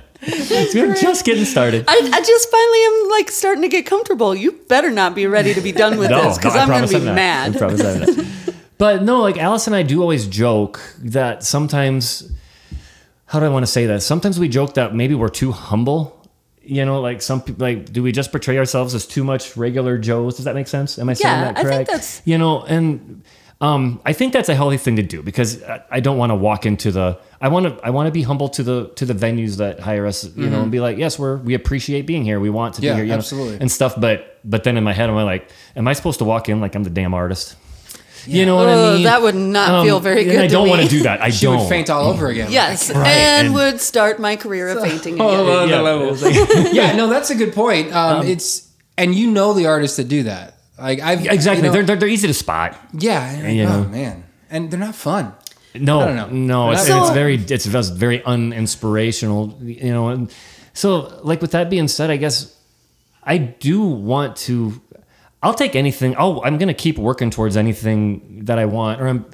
[0.73, 1.85] we're just getting started.
[1.87, 4.33] I, I just finally am like starting to get comfortable.
[4.35, 6.99] You better not be ready to be done with this because I I'm going to
[6.99, 7.15] be not.
[7.15, 7.55] mad.
[7.55, 8.25] I promise I'm not.
[8.77, 12.29] But no, like Alice and I do always joke that sometimes,
[13.27, 14.01] how do I want to say that?
[14.03, 16.13] Sometimes we joke that maybe we're too humble.
[16.61, 19.97] You know, like some people, like, do we just portray ourselves as too much regular
[19.97, 20.35] Joes?
[20.35, 20.99] Does that make sense?
[20.99, 21.89] Am I saying Yeah, that I think correct?
[21.91, 23.23] that's- you know, and
[23.61, 26.35] um, I think that's a healthy thing to do because I, I don't want to
[26.35, 27.17] walk into the.
[27.41, 27.85] I want to.
[27.85, 30.25] I want to be humble to the to the venues that hire us.
[30.35, 32.39] You know, and be like, yes, we're we appreciate being here.
[32.39, 33.05] We want to Yeah, be here.
[33.05, 33.57] You know, absolutely.
[33.59, 33.99] and stuff.
[33.99, 36.75] But but then in my head, I'm like, am I supposed to walk in like
[36.75, 37.55] I'm the damn artist?
[38.27, 39.03] You know what I Ugh, mean?
[39.03, 41.21] that would not feel very and good I to don't want to do that.
[41.21, 41.59] I She don't.
[41.59, 42.51] would faint all over again.
[42.51, 45.67] Yes, Right, and, and- would start my career of fainting Oh, again.
[45.69, 46.21] the Yeah, levels.
[46.23, 47.93] it was like- yeah, no, that's a good point.
[47.93, 48.67] Um, it's
[48.97, 50.55] and you know the artists that do that.
[50.79, 51.57] Like I've exactly.
[51.63, 52.77] you know- they're, they're they're easy to spot.
[52.93, 53.89] yeah, and you oh know.
[53.89, 55.33] man, and they're not fun.
[55.75, 56.27] No, I don't know.
[56.29, 58.19] no, it's, So- it's very it's just very
[58.81, 60.09] uninspirational, you know.
[60.09, 60.31] And
[60.73, 62.55] so, like with that being said, I guess
[63.23, 64.79] I do want to.
[65.43, 66.15] I'll take anything.
[66.17, 69.25] Oh, I'm gonna keep working towards anything that I want, or I'm.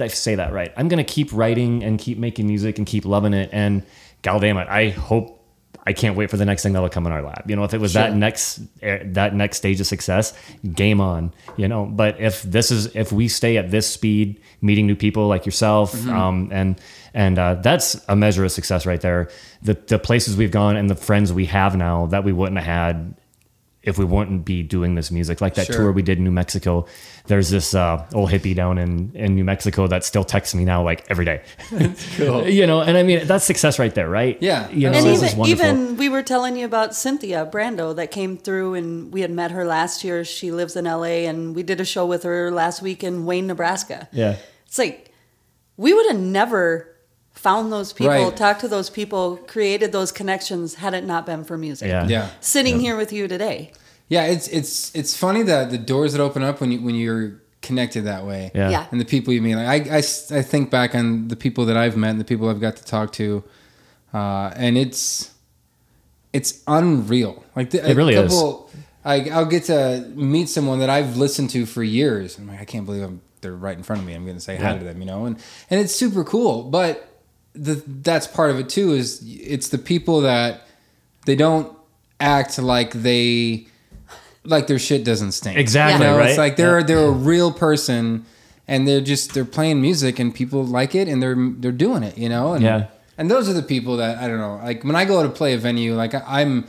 [0.00, 0.72] I say that right?
[0.76, 3.50] I'm gonna keep writing and keep making music and keep loving it.
[3.52, 3.82] And
[4.22, 5.38] god damn it, I hope.
[5.84, 7.44] I can't wait for the next thing that'll come in our lap.
[7.50, 10.32] You know, if it was that next eh, that next stage of success,
[10.74, 11.32] game on.
[11.56, 15.26] You know, but if this is if we stay at this speed, meeting new people
[15.26, 16.10] like yourself, Mm-hmm.
[16.10, 16.80] um, and
[17.14, 19.28] and uh, that's a measure of success right there.
[19.62, 22.66] The the places we've gone and the friends we have now that we wouldn't have
[22.66, 23.14] had
[23.82, 25.40] if we wouldn't be doing this music.
[25.40, 25.76] Like that Sure.
[25.76, 26.86] tour we did in New Mexico.
[27.26, 30.82] There's this uh, old hippie down in in New Mexico that still texts me now
[30.84, 31.42] like every day.
[32.16, 32.46] Cool.
[32.58, 34.36] you know, and I mean that's success right there, right?
[34.40, 35.66] Yeah, you know, And this is even, wonderful.
[35.66, 39.50] even we were telling you about Cynthia Brando that came through, and we had met
[39.50, 40.24] her last year.
[40.24, 43.46] She lives in LA, and we did a show with her last week in Wayne,
[43.46, 44.08] Nebraska.
[44.12, 44.36] yeah.
[44.66, 45.10] It's like
[45.76, 46.91] we would have never
[47.32, 48.36] found those people, Right.
[48.36, 51.88] talked to those people, created those connections had it not been for music.
[51.88, 52.06] Yeah.
[52.06, 53.72] Yeah, Sitting here with you today.
[54.08, 54.24] yeah.
[54.26, 58.02] It's it's it's funny that the doors that open up when you when you're connected
[58.04, 58.50] that way.
[58.54, 58.70] Yeah.
[58.70, 58.86] Yeah.
[58.90, 59.54] and the people you meet.
[59.56, 62.24] Like I, I s- I think back on the people that I've met and the
[62.24, 63.42] people I've got to talk to,
[64.14, 65.30] uh, and it's
[66.32, 67.44] it's unreal.
[67.56, 68.42] Like the, It really a is.
[69.04, 72.38] I, I'll get to meet someone that I've listened to for years.
[72.38, 74.14] I'm like, I can't believe I'm, they're right in front of me.
[74.14, 75.36] I'm going to say hi to them, you know, and
[75.70, 76.62] and it's super cool.
[76.64, 77.08] But
[77.54, 78.92] the that's part of it too.
[78.92, 80.66] Is it's the people that
[81.26, 81.76] they don't
[82.20, 83.66] act like they
[84.44, 85.58] like their shit doesn't stink.
[85.58, 86.30] Exactly, You know, right?
[86.30, 86.86] It's like they're Yeah.
[86.86, 88.24] they're a real person,
[88.66, 92.18] and they're just they're playing music, and people like it, and they're they're doing it.
[92.18, 92.86] You know, and Yeah.
[93.18, 94.60] and those are the people that I don't know.
[94.62, 96.66] Like when I go to play a venue, like I, I'm,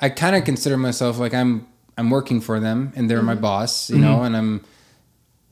[0.00, 1.66] I kind of consider myself like I'm
[1.98, 3.42] I'm working for them, and they're my mm-hmm.
[3.42, 3.90] boss.
[3.90, 4.24] You know, mm-hmm.
[4.24, 4.64] and I'm.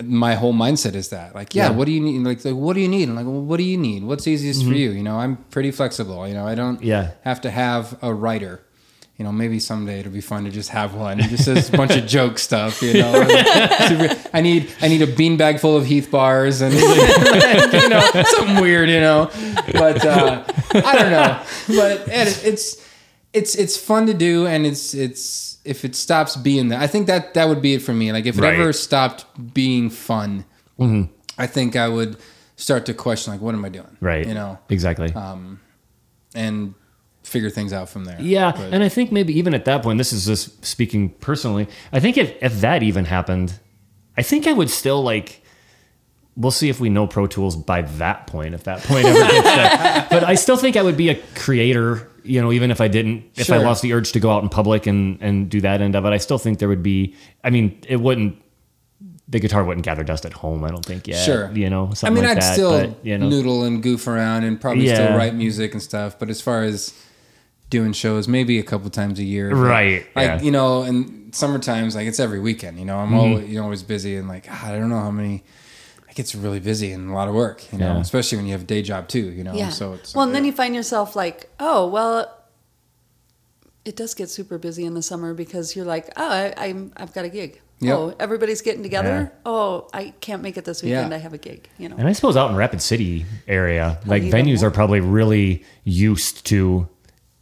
[0.02, 1.70] My whole mindset is that, like, yeah, Yeah.
[1.76, 2.18] what do you need?
[2.26, 3.08] Like, like, what do you need?
[3.08, 4.02] I'm like, well, what do you need?
[4.02, 4.90] What's easiest for you?
[4.90, 6.26] You know, I'm pretty flexible.
[6.26, 7.10] You know, I don't Yeah.
[7.22, 8.60] have to have a rider.
[9.16, 11.20] You know, maybe someday it'll be fun to just have one.
[11.20, 12.82] It just says a bunch of joke stuff.
[12.82, 13.12] You know,
[13.88, 16.74] Super- I need I need a beanbag full of Heath bars and
[17.72, 18.88] you know something weird.
[18.90, 19.30] You know,
[19.72, 20.42] but uh,
[20.74, 21.40] I don't know.
[21.68, 22.82] But it, it's
[23.32, 27.06] it's it's fun to do, and it's it's if it stops being that, I think
[27.06, 28.12] that that would be it for me.
[28.12, 28.52] Like if it Right.
[28.52, 28.62] Mm-hmm.
[28.62, 30.44] ever stopped being fun,
[31.38, 32.16] I think I would
[32.56, 33.96] start to question like, what am I doing?
[34.00, 34.26] Right.
[34.26, 35.12] You know, Exactly.
[36.34, 36.74] and
[37.22, 38.20] figure things out from there.
[38.20, 41.68] Yeah, But- and I think maybe even at that point, this is just speaking personally.
[41.92, 43.58] I think if if that even happened,
[44.16, 45.40] I think I would still like.
[46.36, 48.54] We'll see if we know Pro Tools by that point.
[48.54, 52.10] If that point ever gets there, but I still think I would be a creator.
[52.24, 54.48] You know, even if I didn't, if I lost the urge to go out in
[54.48, 57.14] public and and do that end of it, I still think there would be.
[57.42, 58.40] I mean, it wouldn't.
[59.28, 60.64] The guitar wouldn't gather dust at home.
[60.64, 61.24] I don't think yet.
[61.24, 61.50] Sure.
[61.52, 62.52] You know, I mean, like I'd that.
[62.54, 64.94] still but, you know, noodle and goof around and probably Yeah.
[64.94, 66.18] still write music and stuff.
[66.18, 66.92] But as far as
[67.70, 69.54] doing shows maybe a couple times a year.
[69.54, 70.40] Right, Like yeah.
[70.42, 72.78] you know, and summer times like it's every weekend.
[72.78, 73.16] You know, I'm mm-hmm.
[73.16, 75.42] always you know always busy and like God, I don't know how many.
[76.14, 77.64] It gets really busy and a lot of work.
[77.72, 78.00] You know, Yeah.
[78.00, 79.32] especially when you have a day job too.
[79.32, 79.70] You know, Yeah.
[79.70, 82.32] so it's well, and then you find yourself like, oh, well,
[83.84, 87.12] it does get super busy in the summer because you're like, oh, I, I'm I've
[87.12, 87.60] got a gig.
[87.80, 87.98] Yep.
[87.98, 89.32] Oh, everybody's getting together.
[89.34, 89.38] Yeah.
[89.44, 91.10] Oh, I can't make it this weekend.
[91.10, 91.16] Yeah.
[91.16, 91.68] I have a gig.
[91.78, 91.96] You know.
[91.98, 96.46] And I suppose out in Rapid City area, oh, like venues are probably really used
[96.46, 96.88] to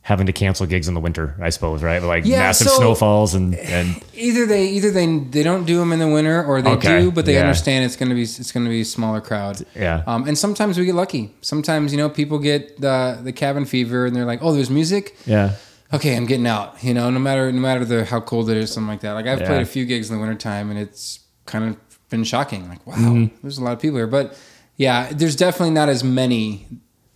[0.05, 1.37] having to cancel gigs in the winter.
[1.41, 2.03] I suppose, right?
[2.03, 5.93] Like Yeah, massive so- snowfalls and and either they either they they don't do them
[5.93, 7.41] in the winter or they Okay, do, but they yeah.
[7.41, 9.65] understand it's gonna be it's gonna be a smaller crowd.
[9.77, 10.03] Yeah.
[10.07, 11.35] Um, and sometimes we get lucky.
[11.41, 15.17] Sometimes you know people get the the cabin fever and they're like, oh, there's music.
[15.25, 15.55] yeah,
[15.93, 16.83] okay, I'm getting out.
[16.83, 19.13] You know, no matter no matter the how cold it is, something like that.
[19.13, 19.47] Like I've Yeah.
[19.47, 21.77] played a few gigs in the wintertime and it's kind of
[22.11, 22.69] been shocking.
[22.69, 23.37] Like, wow, Mm-hmm.
[23.43, 24.07] there's a lot of people here.
[24.09, 24.37] But
[24.77, 26.67] yeah, there's definitely not as many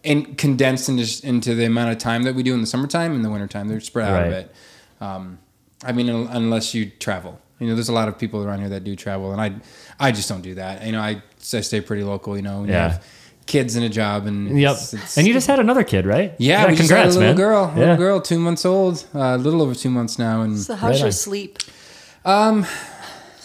[0.07, 3.25] and condensed into into the amount of time that we do in the summertime and
[3.25, 3.69] the wintertime.
[3.69, 4.55] They're spread out a bit.
[5.01, 5.39] Um,
[5.85, 7.39] I mean, unless you travel.
[7.59, 9.53] You know, there's a lot of people around here that do travel, and I,
[9.99, 10.85] I just don't do that.
[10.85, 11.23] You know, I,
[11.55, 12.37] I stay pretty local.
[12.37, 12.89] You know, when you Yeah.
[12.91, 13.05] have
[13.47, 14.73] kids and a job, and yep.
[14.73, 16.35] it's- it's- and you just had another kid, right?
[16.39, 17.37] yeah, we just had a little man.
[17.37, 17.81] girl, Yeah.
[17.81, 20.91] little girl, two months old, uh, a little over two months now, and So how's
[20.91, 21.13] Right your on.
[21.13, 21.59] sleep?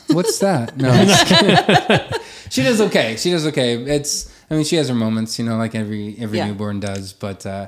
[0.07, 0.75] What's that?
[0.77, 2.19] No, I'm just kidding.
[2.49, 3.15] she does okay.
[3.17, 3.75] She does okay.
[3.75, 6.47] It's I mean she has her moments, you know, like every every Yeah.
[6.47, 7.13] newborn does.
[7.13, 7.67] But uh,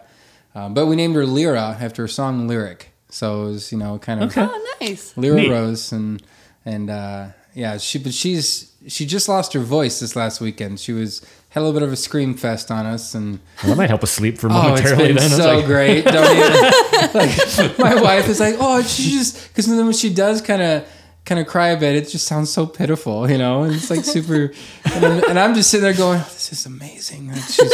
[0.54, 3.98] um, but we named her Lyra after a song lyric, so it was you know
[3.98, 4.42] kind of Okay.
[4.50, 5.16] Oh, nice.
[5.18, 5.50] Lyra Neat.
[5.50, 6.22] Rose and
[6.66, 10.80] and uh, yeah she but she's she just lost her voice this last weekend.
[10.80, 13.40] She was had a little bit of a scream fest on us and.
[13.64, 15.08] Well, that might help us sleep for Oh, it's momentarily.
[15.08, 16.04] been then It's so like- great.
[16.04, 16.72] Don't even,
[17.14, 20.88] like, my wife is like, oh, she just because then when she does kind of
[21.26, 23.64] kind of cry a bit, it just sounds so pitiful, you know.
[23.64, 24.52] And it's like super,
[24.94, 27.30] and I'm, and I'm just sitting there going, oh, this is amazing.
[27.30, 27.74] Like she's,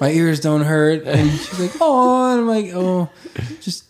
[0.00, 3.10] my ears don't hurt, and she's like, oh, and I'm like, oh,
[3.60, 3.84] just.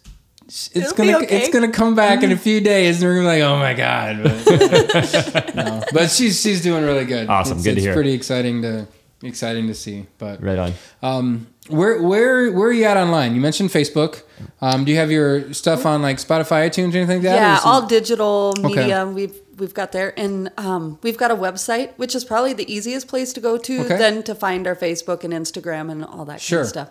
[0.51, 1.43] It's It'll gonna okay.
[1.43, 3.75] it's gonna come back in a few days, and we're gonna be like, oh my
[3.75, 4.23] god!
[4.23, 5.85] But, no.
[5.93, 7.29] but she's she's doing really good.
[7.29, 7.59] Awesome.
[7.59, 7.93] It's, Good to hear.
[7.93, 8.89] pretty exciting to
[9.23, 10.07] exciting to see.
[10.19, 10.73] But Right on.
[11.03, 13.35] um, where where where are you at online?
[13.35, 14.23] You mentioned Facebook.
[14.61, 17.35] Um, do you have your stuff on like Spotify, iTunes, or anything like that?
[17.37, 18.69] Yeah, is it- all digital Okay.
[18.69, 22.73] media we've we've got there, and um, we've got a website, which is probably the
[22.73, 23.97] easiest place to go to Okay.
[23.99, 26.59] than to find our Facebook and Instagram and all that Sure.
[26.59, 26.89] kind of stuff.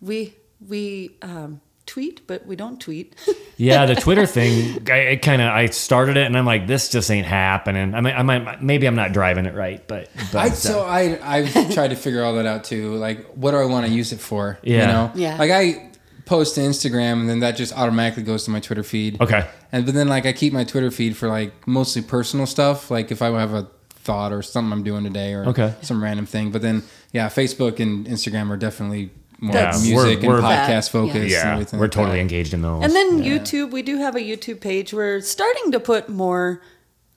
[0.00, 0.34] We
[0.66, 3.14] we um, tweet, but we don't tweet.
[3.58, 6.90] Yeah, the Twitter thing, I it kind of I started it and I'm like, this
[6.90, 7.94] just ain't happening.
[7.94, 10.82] I mean, I might maybe I'm not driving it right, but, but I uh, so
[10.82, 12.96] I I've tried to figure all that out too.
[12.96, 14.58] Like, what do I want to use it for?
[14.62, 14.86] You Yeah.
[14.88, 15.38] know, Yeah.
[15.38, 15.90] Like I
[16.26, 19.18] post to Instagram, and then that just automatically goes to my Twitter feed.
[19.22, 22.90] okay, And but then like I keep my Twitter feed for like mostly personal stuff.
[22.90, 25.72] Like if I have a thought or something I'm doing today or Okay.
[25.80, 26.50] some random thing.
[26.52, 26.82] But then
[27.12, 31.16] yeah, Facebook and Instagram are definitely more That's- music We're- and we're- podcast focused.
[31.16, 32.20] and yeah, everything we're like totally that.
[32.22, 32.84] engaged in those.
[32.84, 34.92] And then YouTube, we do have a YouTube page.
[34.94, 36.62] We're starting to put more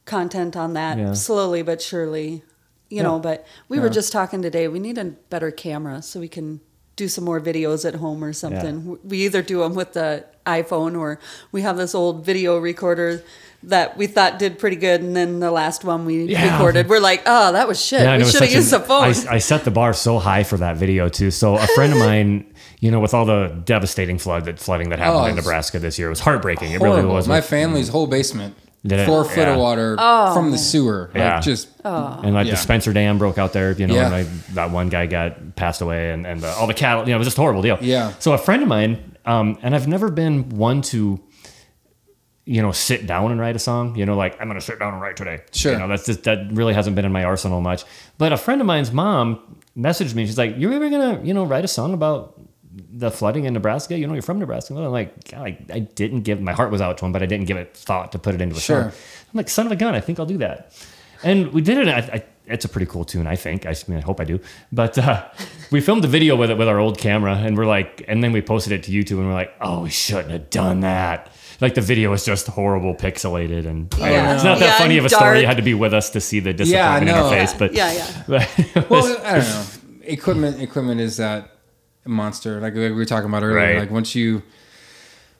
[0.05, 1.13] content on that Yeah.
[1.13, 2.43] slowly but surely,
[2.89, 3.19] you know.
[3.19, 4.67] But we were just talking today.
[4.67, 6.61] We need a better camera so we can
[6.95, 8.97] do some more videos at home or something.
[9.03, 11.19] We either do them with the iPhone or
[11.51, 13.23] we have this old video recorder
[13.63, 16.53] that we thought did pretty good, and then the last one we Yeah.
[16.53, 18.01] recorded, we're like, oh, that was shit.
[18.01, 19.03] Yeah, we should have used an- the phone.
[19.03, 21.29] I, I set the bar so high for that video too.
[21.31, 22.45] So a friend of mine,
[22.79, 25.99] you know, with all the devastating flood that flooding that happened Oh, in Nebraska this
[25.99, 26.71] year, it was heartbreaking.
[26.71, 27.27] It really was.
[27.27, 28.55] My family's whole basement,
[28.85, 29.05] Did it?
[29.05, 29.53] four foot Yeah.
[29.55, 30.33] of water Oh.
[30.33, 31.09] from the sewer.
[31.13, 31.33] Yeah.
[31.35, 32.51] Like just and like Yeah.
[32.53, 34.03] the Spencer Dam broke out there, you know, Yeah.
[34.03, 37.09] and like, that one guy got passed away, and, and the, all the cattle, you
[37.09, 37.77] know, it was just a horrible deal.
[37.81, 38.13] Yeah.
[38.19, 41.19] So a friend of mine, um, and I've never been one to,
[42.49, 43.95] you know, sit down and write a song.
[43.95, 45.41] You know, like I'm gonna sit down and write today.
[45.51, 45.73] Sure.
[45.73, 47.83] You know, that's just that really hasn't been in my arsenal much.
[48.17, 50.25] But a friend of mine's mom messaged me.
[50.25, 52.39] She's like, "You're ever gonna, you know, write a song about
[52.91, 53.95] the flooding in Nebraska?
[53.99, 56.81] You know, you're from Nebraska." I'm like, God, I, I didn't give my heart was
[56.81, 58.81] out to him, but I didn't give it thought to put it into a Sure.
[58.83, 58.91] song.
[59.31, 60.73] I'm like, son of a gun, I think I'll do that.
[61.23, 61.87] And we did it.
[61.87, 63.67] I, I, it's a pretty cool tune, I think.
[63.67, 64.39] I, mean, I hope I do.
[64.71, 65.27] But uh,
[65.71, 68.31] we filmed the video with it with our old camera, and we're like, and then
[68.31, 71.31] we posted it to YouTube, and we're like, oh, we shouldn't have done that.
[71.61, 74.11] Like the video is just horrible, pixelated, and I don't know.
[74.13, 74.35] Yeah.
[74.35, 75.19] it's not that Yeah, funny of a dark.
[75.21, 75.41] story.
[75.41, 77.23] You had to be with us to see the disappointment in no.
[77.25, 77.53] our face.
[77.53, 78.23] But yeah, yeah.
[78.75, 79.65] but well, I don't know.
[80.03, 81.51] Equipment, equipment is that
[82.05, 82.59] monster.
[82.61, 83.57] Like we were talking about earlier.
[83.57, 83.77] Right.
[83.79, 84.41] Like once you,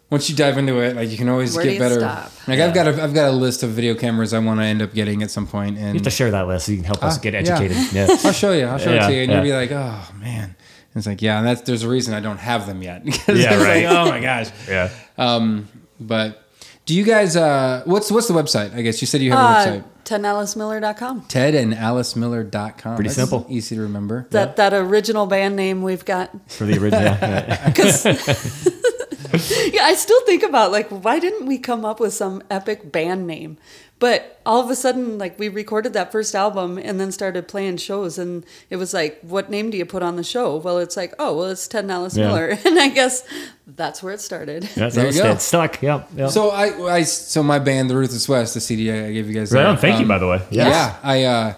[0.10, 2.00] once you dive into it, like you can always Where do get you better.
[2.02, 2.32] stop?
[2.48, 4.82] Like I've got a, I've got a list of video cameras I want to end
[4.82, 6.86] up getting at some point, and you have to share that list so you can
[6.86, 7.78] help us Ah, get educated.
[7.94, 8.08] Yeah.
[8.26, 8.66] I'll show you.
[8.66, 9.36] I'll show it to you, and yeah.
[9.38, 10.56] you'll be like, "Oh man!" And
[10.96, 13.56] it's like, "Yeah." And that's there's a reason I don't have them yet because Yeah,
[13.64, 13.86] right.
[13.86, 14.90] like, "Oh my gosh!" yeah.
[15.18, 15.68] Um,
[16.00, 16.44] but
[16.86, 17.36] do you guys?
[17.36, 18.74] Uh, what's what's the website?
[18.74, 19.84] I guess you said you have a Uh, website.
[20.06, 21.26] TedAliceMiller.com.
[21.28, 22.96] Ted and Alice AliceMiller.com.
[22.96, 23.46] Pretty That's simple.
[23.48, 24.26] easy to remember.
[24.32, 26.32] That that original band name we've got.
[26.50, 27.04] For the original.
[27.04, 27.68] Yeah.
[27.70, 28.06] Because
[29.72, 33.28] yeah, I still think about like why didn't we come up with some epic band
[33.28, 33.58] name?
[34.00, 37.78] But all of a sudden, like we recorded that first album and then started playing
[37.78, 40.56] shows, and it was like, what name do you put on the show?
[40.56, 42.28] Well, it's like, oh, well, it's Ted and Alice Yeah.
[42.28, 43.24] Miller, and I guess
[43.68, 44.64] that's where it started.
[44.64, 45.30] That's There how it you go.
[45.32, 45.82] stayed stuck.
[45.82, 46.10] Yep.
[46.16, 46.30] yep.
[46.30, 49.52] So I, I, so my band, the Ruthless West, the CD I gave you guys.
[49.52, 49.78] right there, on.
[49.78, 50.42] Thank you, um, by the way.
[50.50, 51.54] Yeah, I, uh,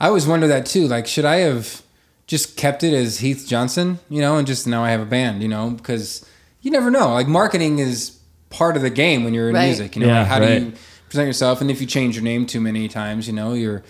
[0.00, 0.86] I always wonder that too.
[0.86, 1.82] Like, should I have
[2.28, 5.42] just kept it as Heath Johnson, you know, and just now I have a band,
[5.42, 6.24] you know, because
[6.62, 7.12] you never know.
[7.14, 8.16] Like, marketing is
[8.50, 9.66] part of the game when you're in Right.
[9.66, 9.96] music.
[9.96, 10.58] You know, Yeah, like, how right.
[10.60, 10.72] do you
[11.14, 11.60] present yourself?
[11.60, 13.82] And if you change your name too many times, you know, you're,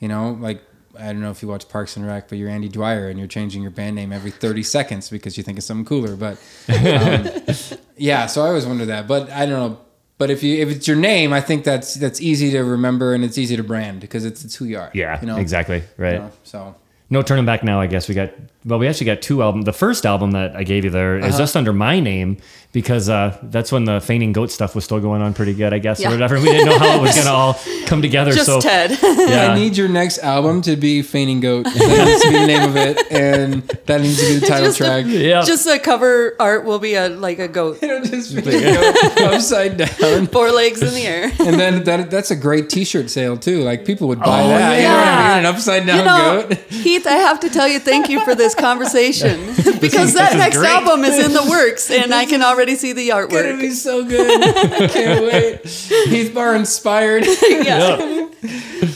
[0.00, 0.62] you know, like.
[0.98, 3.28] I don't know if you watch Parks and Rec, but you're Andy Dwyer and you're
[3.28, 6.16] changing your band name every 30 seconds because you think it's something cooler.
[6.16, 6.36] But
[6.68, 9.06] um, yeah, so I always wonder that.
[9.06, 9.80] But I don't know.
[10.18, 13.24] But if you if it's your name, I think that's that's easy to remember and
[13.24, 14.90] it's easy to brand because it's it's who you are.
[14.92, 15.18] Yeah.
[15.20, 15.84] you know Exactly.
[15.96, 16.14] Right.
[16.14, 16.74] You know, so
[17.08, 17.80] No turning back now.
[17.80, 18.30] I guess we got.
[18.64, 19.64] Well, we actually got two albums.
[19.64, 21.38] The first album that I gave you there is Uh-huh.
[21.38, 22.36] just under my name
[22.72, 25.72] because uh, that's when the fainting goat stuff was still going on pretty good.
[25.72, 26.08] I guess Yeah.
[26.08, 26.36] or whatever.
[26.38, 28.32] We didn't know how it was gonna all come together.
[28.32, 28.90] Just so Ted.
[29.02, 29.50] yeah.
[29.50, 31.64] I need your next album to be Fainting Goat.
[31.64, 31.74] That
[32.06, 34.80] needs to be the name of it, and that needs to be the title Just
[34.80, 35.04] a- track.
[35.08, 35.42] yeah.
[35.42, 39.78] Just the cover art will be a like a goat, It'll just be goat upside
[39.78, 40.26] down.
[40.26, 41.32] four legs in the air.
[41.40, 43.62] And then that that's a great T-shirt sale too.
[43.62, 44.76] Like people would buy Oh, that.
[44.76, 45.28] You know I yeah.
[45.36, 45.38] mean?
[45.38, 46.58] An upside down You know, goat.
[46.70, 49.46] Heath, I have to tell you, thank you for this conversation
[49.80, 50.70] because that next great.
[50.70, 53.60] album is in the works, and I can already see the Gonna artwork.
[53.60, 54.42] be so good.
[54.44, 55.64] I can't wait.
[55.64, 57.24] Heath Bar inspired.
[57.26, 58.26] Yeah.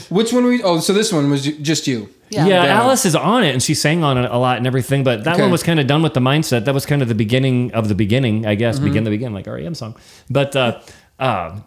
[0.09, 0.63] Which one were you?
[0.65, 2.09] Oh, so this one was just you.
[2.31, 2.65] Yeah, Yeah.
[2.65, 5.35] Alice is on it and she sang on it a lot and everything, but that
[5.35, 5.43] Okay.
[5.43, 6.65] one was kind of done with the mindset.
[6.65, 8.77] That was kind of the beginning of the beginning, I guess.
[8.77, 8.85] Mm-hmm.
[8.87, 9.95] Begin the begin, like REM song.
[10.31, 10.81] But uh,
[11.19, 11.61] uh,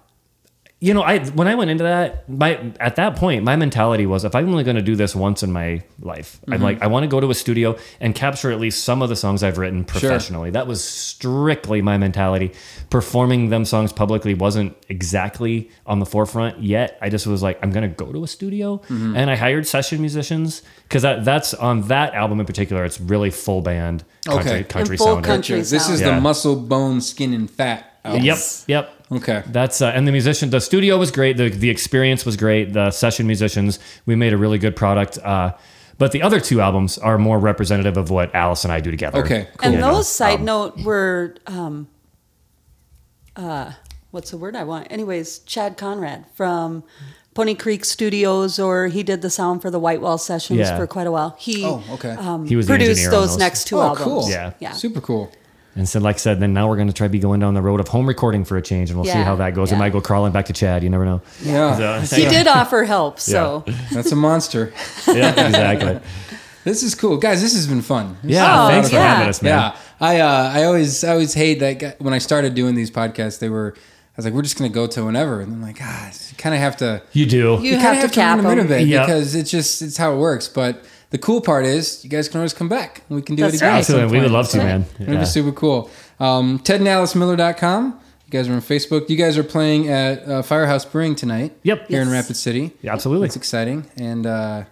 [0.79, 4.23] you know, I when I went into that, my at that point, my mentality was
[4.25, 6.53] if I'm only going to do this once in my life, Mm-hmm.
[6.53, 9.09] I'm like I want to go to a studio and capture at least some of
[9.09, 10.51] the songs I've written professionally.
[10.51, 12.51] That was strictly my mentality.
[12.91, 16.97] Performing them songs publicly wasn't exactly on the forefront yet.
[17.01, 19.15] I just was like, I'm going to go to a studio, Mm-hmm.
[19.17, 22.85] and I hired session musicians because that, that's on that album in particular.
[22.85, 24.63] It's really full band country Okay.
[24.63, 25.27] country And full sounder.
[25.27, 25.57] country.
[25.57, 26.15] This is Yeah.
[26.15, 27.93] the muscle, bone, skin, and fat.
[28.05, 28.23] album.
[28.23, 28.37] Yep,
[28.67, 28.96] yep.
[29.11, 29.43] Okay.
[29.47, 31.37] That's uh, and the musician, the studio was great.
[31.37, 32.73] The the experience was great.
[32.73, 35.17] The session musicians, we made a really good product.
[35.23, 35.53] Uh,
[35.97, 39.19] but the other two albums are more representative of what Alice and I do together.
[39.23, 39.65] Okay, cool.
[39.65, 41.87] And You know, those, side um, note, were um,
[43.35, 43.71] uh,
[44.11, 44.91] what's the word I want?
[44.91, 46.83] Anyways, Chad Conrad from
[47.33, 50.77] Pony Creek Studios, or he did the sound for the White Wall sessions Yeah.
[50.77, 51.35] for quite a while.
[51.39, 52.11] He Oh, okay.
[52.11, 53.37] um, He was produced those, those.
[53.37, 54.03] next two oh, albums.
[54.03, 54.29] cool.
[54.29, 54.53] Yeah.
[54.59, 54.71] yeah.
[54.73, 55.31] Super cool.
[55.77, 57.53] And so, like I said, then now we're going to try to be going down
[57.53, 59.71] the road of home recording for a change, and we'll see how that goes.
[59.71, 59.79] It yeah.
[59.79, 60.81] might go crawling back to Chad.
[60.83, 61.21] You never know.
[61.43, 62.03] Yeah.
[62.03, 63.63] So- He did offer help, so
[63.93, 64.73] That's a monster.
[65.07, 65.99] yeah, exactly.
[66.63, 67.41] This is cool, guys.
[67.41, 68.17] This has been fun.
[68.23, 69.13] This Yeah, Oh, thanks for yeah.
[69.13, 69.51] having us, man.
[69.71, 73.39] Yeah, I uh, I always I always hate that when I started doing these podcasts.
[73.39, 73.81] They were I
[74.17, 76.59] was like, we're just gonna go to whenever, and I'm like, ah, you kind of
[76.59, 77.03] have to.
[77.13, 77.59] You do.
[77.61, 78.79] You kinda have to cap run them in a them.
[78.79, 79.05] bit Yeah.
[79.05, 80.47] because it's just it's how it works.
[80.49, 83.01] But the cool part is you guys can always come back.
[83.09, 83.69] and We can do That's it again.
[83.71, 83.77] right.
[83.79, 84.85] Absolutely, we would love to, So, man.
[84.99, 85.89] It'd be super cool.
[86.19, 87.99] Um, TedandAliceMiller.com.
[88.25, 89.09] You guys are on Facebook.
[89.09, 91.53] You guys are playing at uh, Firehouse Brewing tonight.
[91.63, 91.87] Yep.
[91.87, 92.23] Here in Yes.
[92.23, 92.71] Rapid City.
[92.81, 93.27] Yeah, absolutely.
[93.27, 93.85] It's exciting.
[93.95, 94.63] And uh,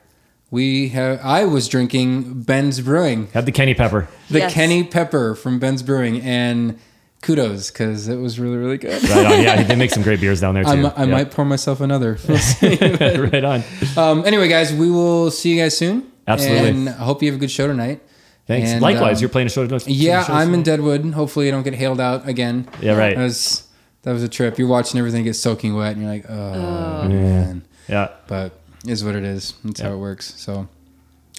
[0.52, 1.22] we have.
[1.24, 4.10] I was drinking Ben's Brewing, Had the Kenny Pepper.
[4.30, 4.54] the Yes.
[4.54, 6.78] Kenny Pepper from Ben's Brewing, and
[7.22, 9.02] kudos because it was really really good.
[9.04, 9.42] Right on.
[9.42, 10.70] Yeah, they make some great beers down there too.
[10.72, 11.12] I, mi- I Yeah.
[11.12, 12.18] might pour myself another.
[12.62, 13.64] right on.
[13.96, 16.12] um, anyway, guys, we will see you guys soon.
[16.28, 16.70] Absolutely.
[16.70, 18.02] And I hope you have a good show tonight.
[18.48, 18.70] Thanks.
[18.70, 19.66] And, Likewise, um, you're playing a show.
[19.66, 20.64] tonight- Yeah, show I'm in?
[20.64, 21.04] Deadwood.
[21.14, 22.68] Hopefully, I don't get hailed out again.
[22.82, 23.16] Yeah, right.
[23.16, 23.64] That was
[24.04, 24.60] that was a trip.
[24.60, 27.64] You're watching everything get soaking wet, and you're like, oh, man.
[27.88, 28.10] Yeah.
[28.28, 28.54] But
[28.88, 29.56] is what it is.
[29.64, 29.88] That's Yeah.
[29.88, 30.34] how it works.
[30.38, 30.68] So,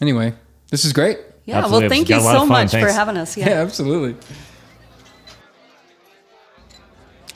[0.02, 0.32] anyway,
[0.70, 1.18] this is great.
[1.44, 1.58] yeah.
[1.58, 1.80] Absolutely.
[1.82, 2.48] Well, thank you so of fun.
[2.48, 3.36] much for having us.
[3.36, 3.62] Yeah, Yeah.
[3.62, 4.16] absolutely.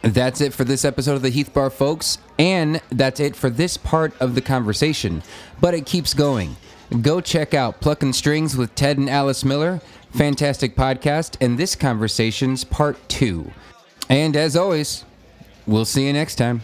[0.02, 2.18] That's it for this episode of the Heath Bar, folks.
[2.38, 5.22] And that's it for this part of the conversation.
[5.60, 6.56] But it keeps going.
[6.90, 9.80] Go check out Plucking Strings with Ted and Alice Miller.
[10.10, 11.36] Fantastic podcast.
[11.40, 13.52] And this conversation's part two.
[14.08, 15.04] And as always,
[15.66, 16.62] we'll see you next time.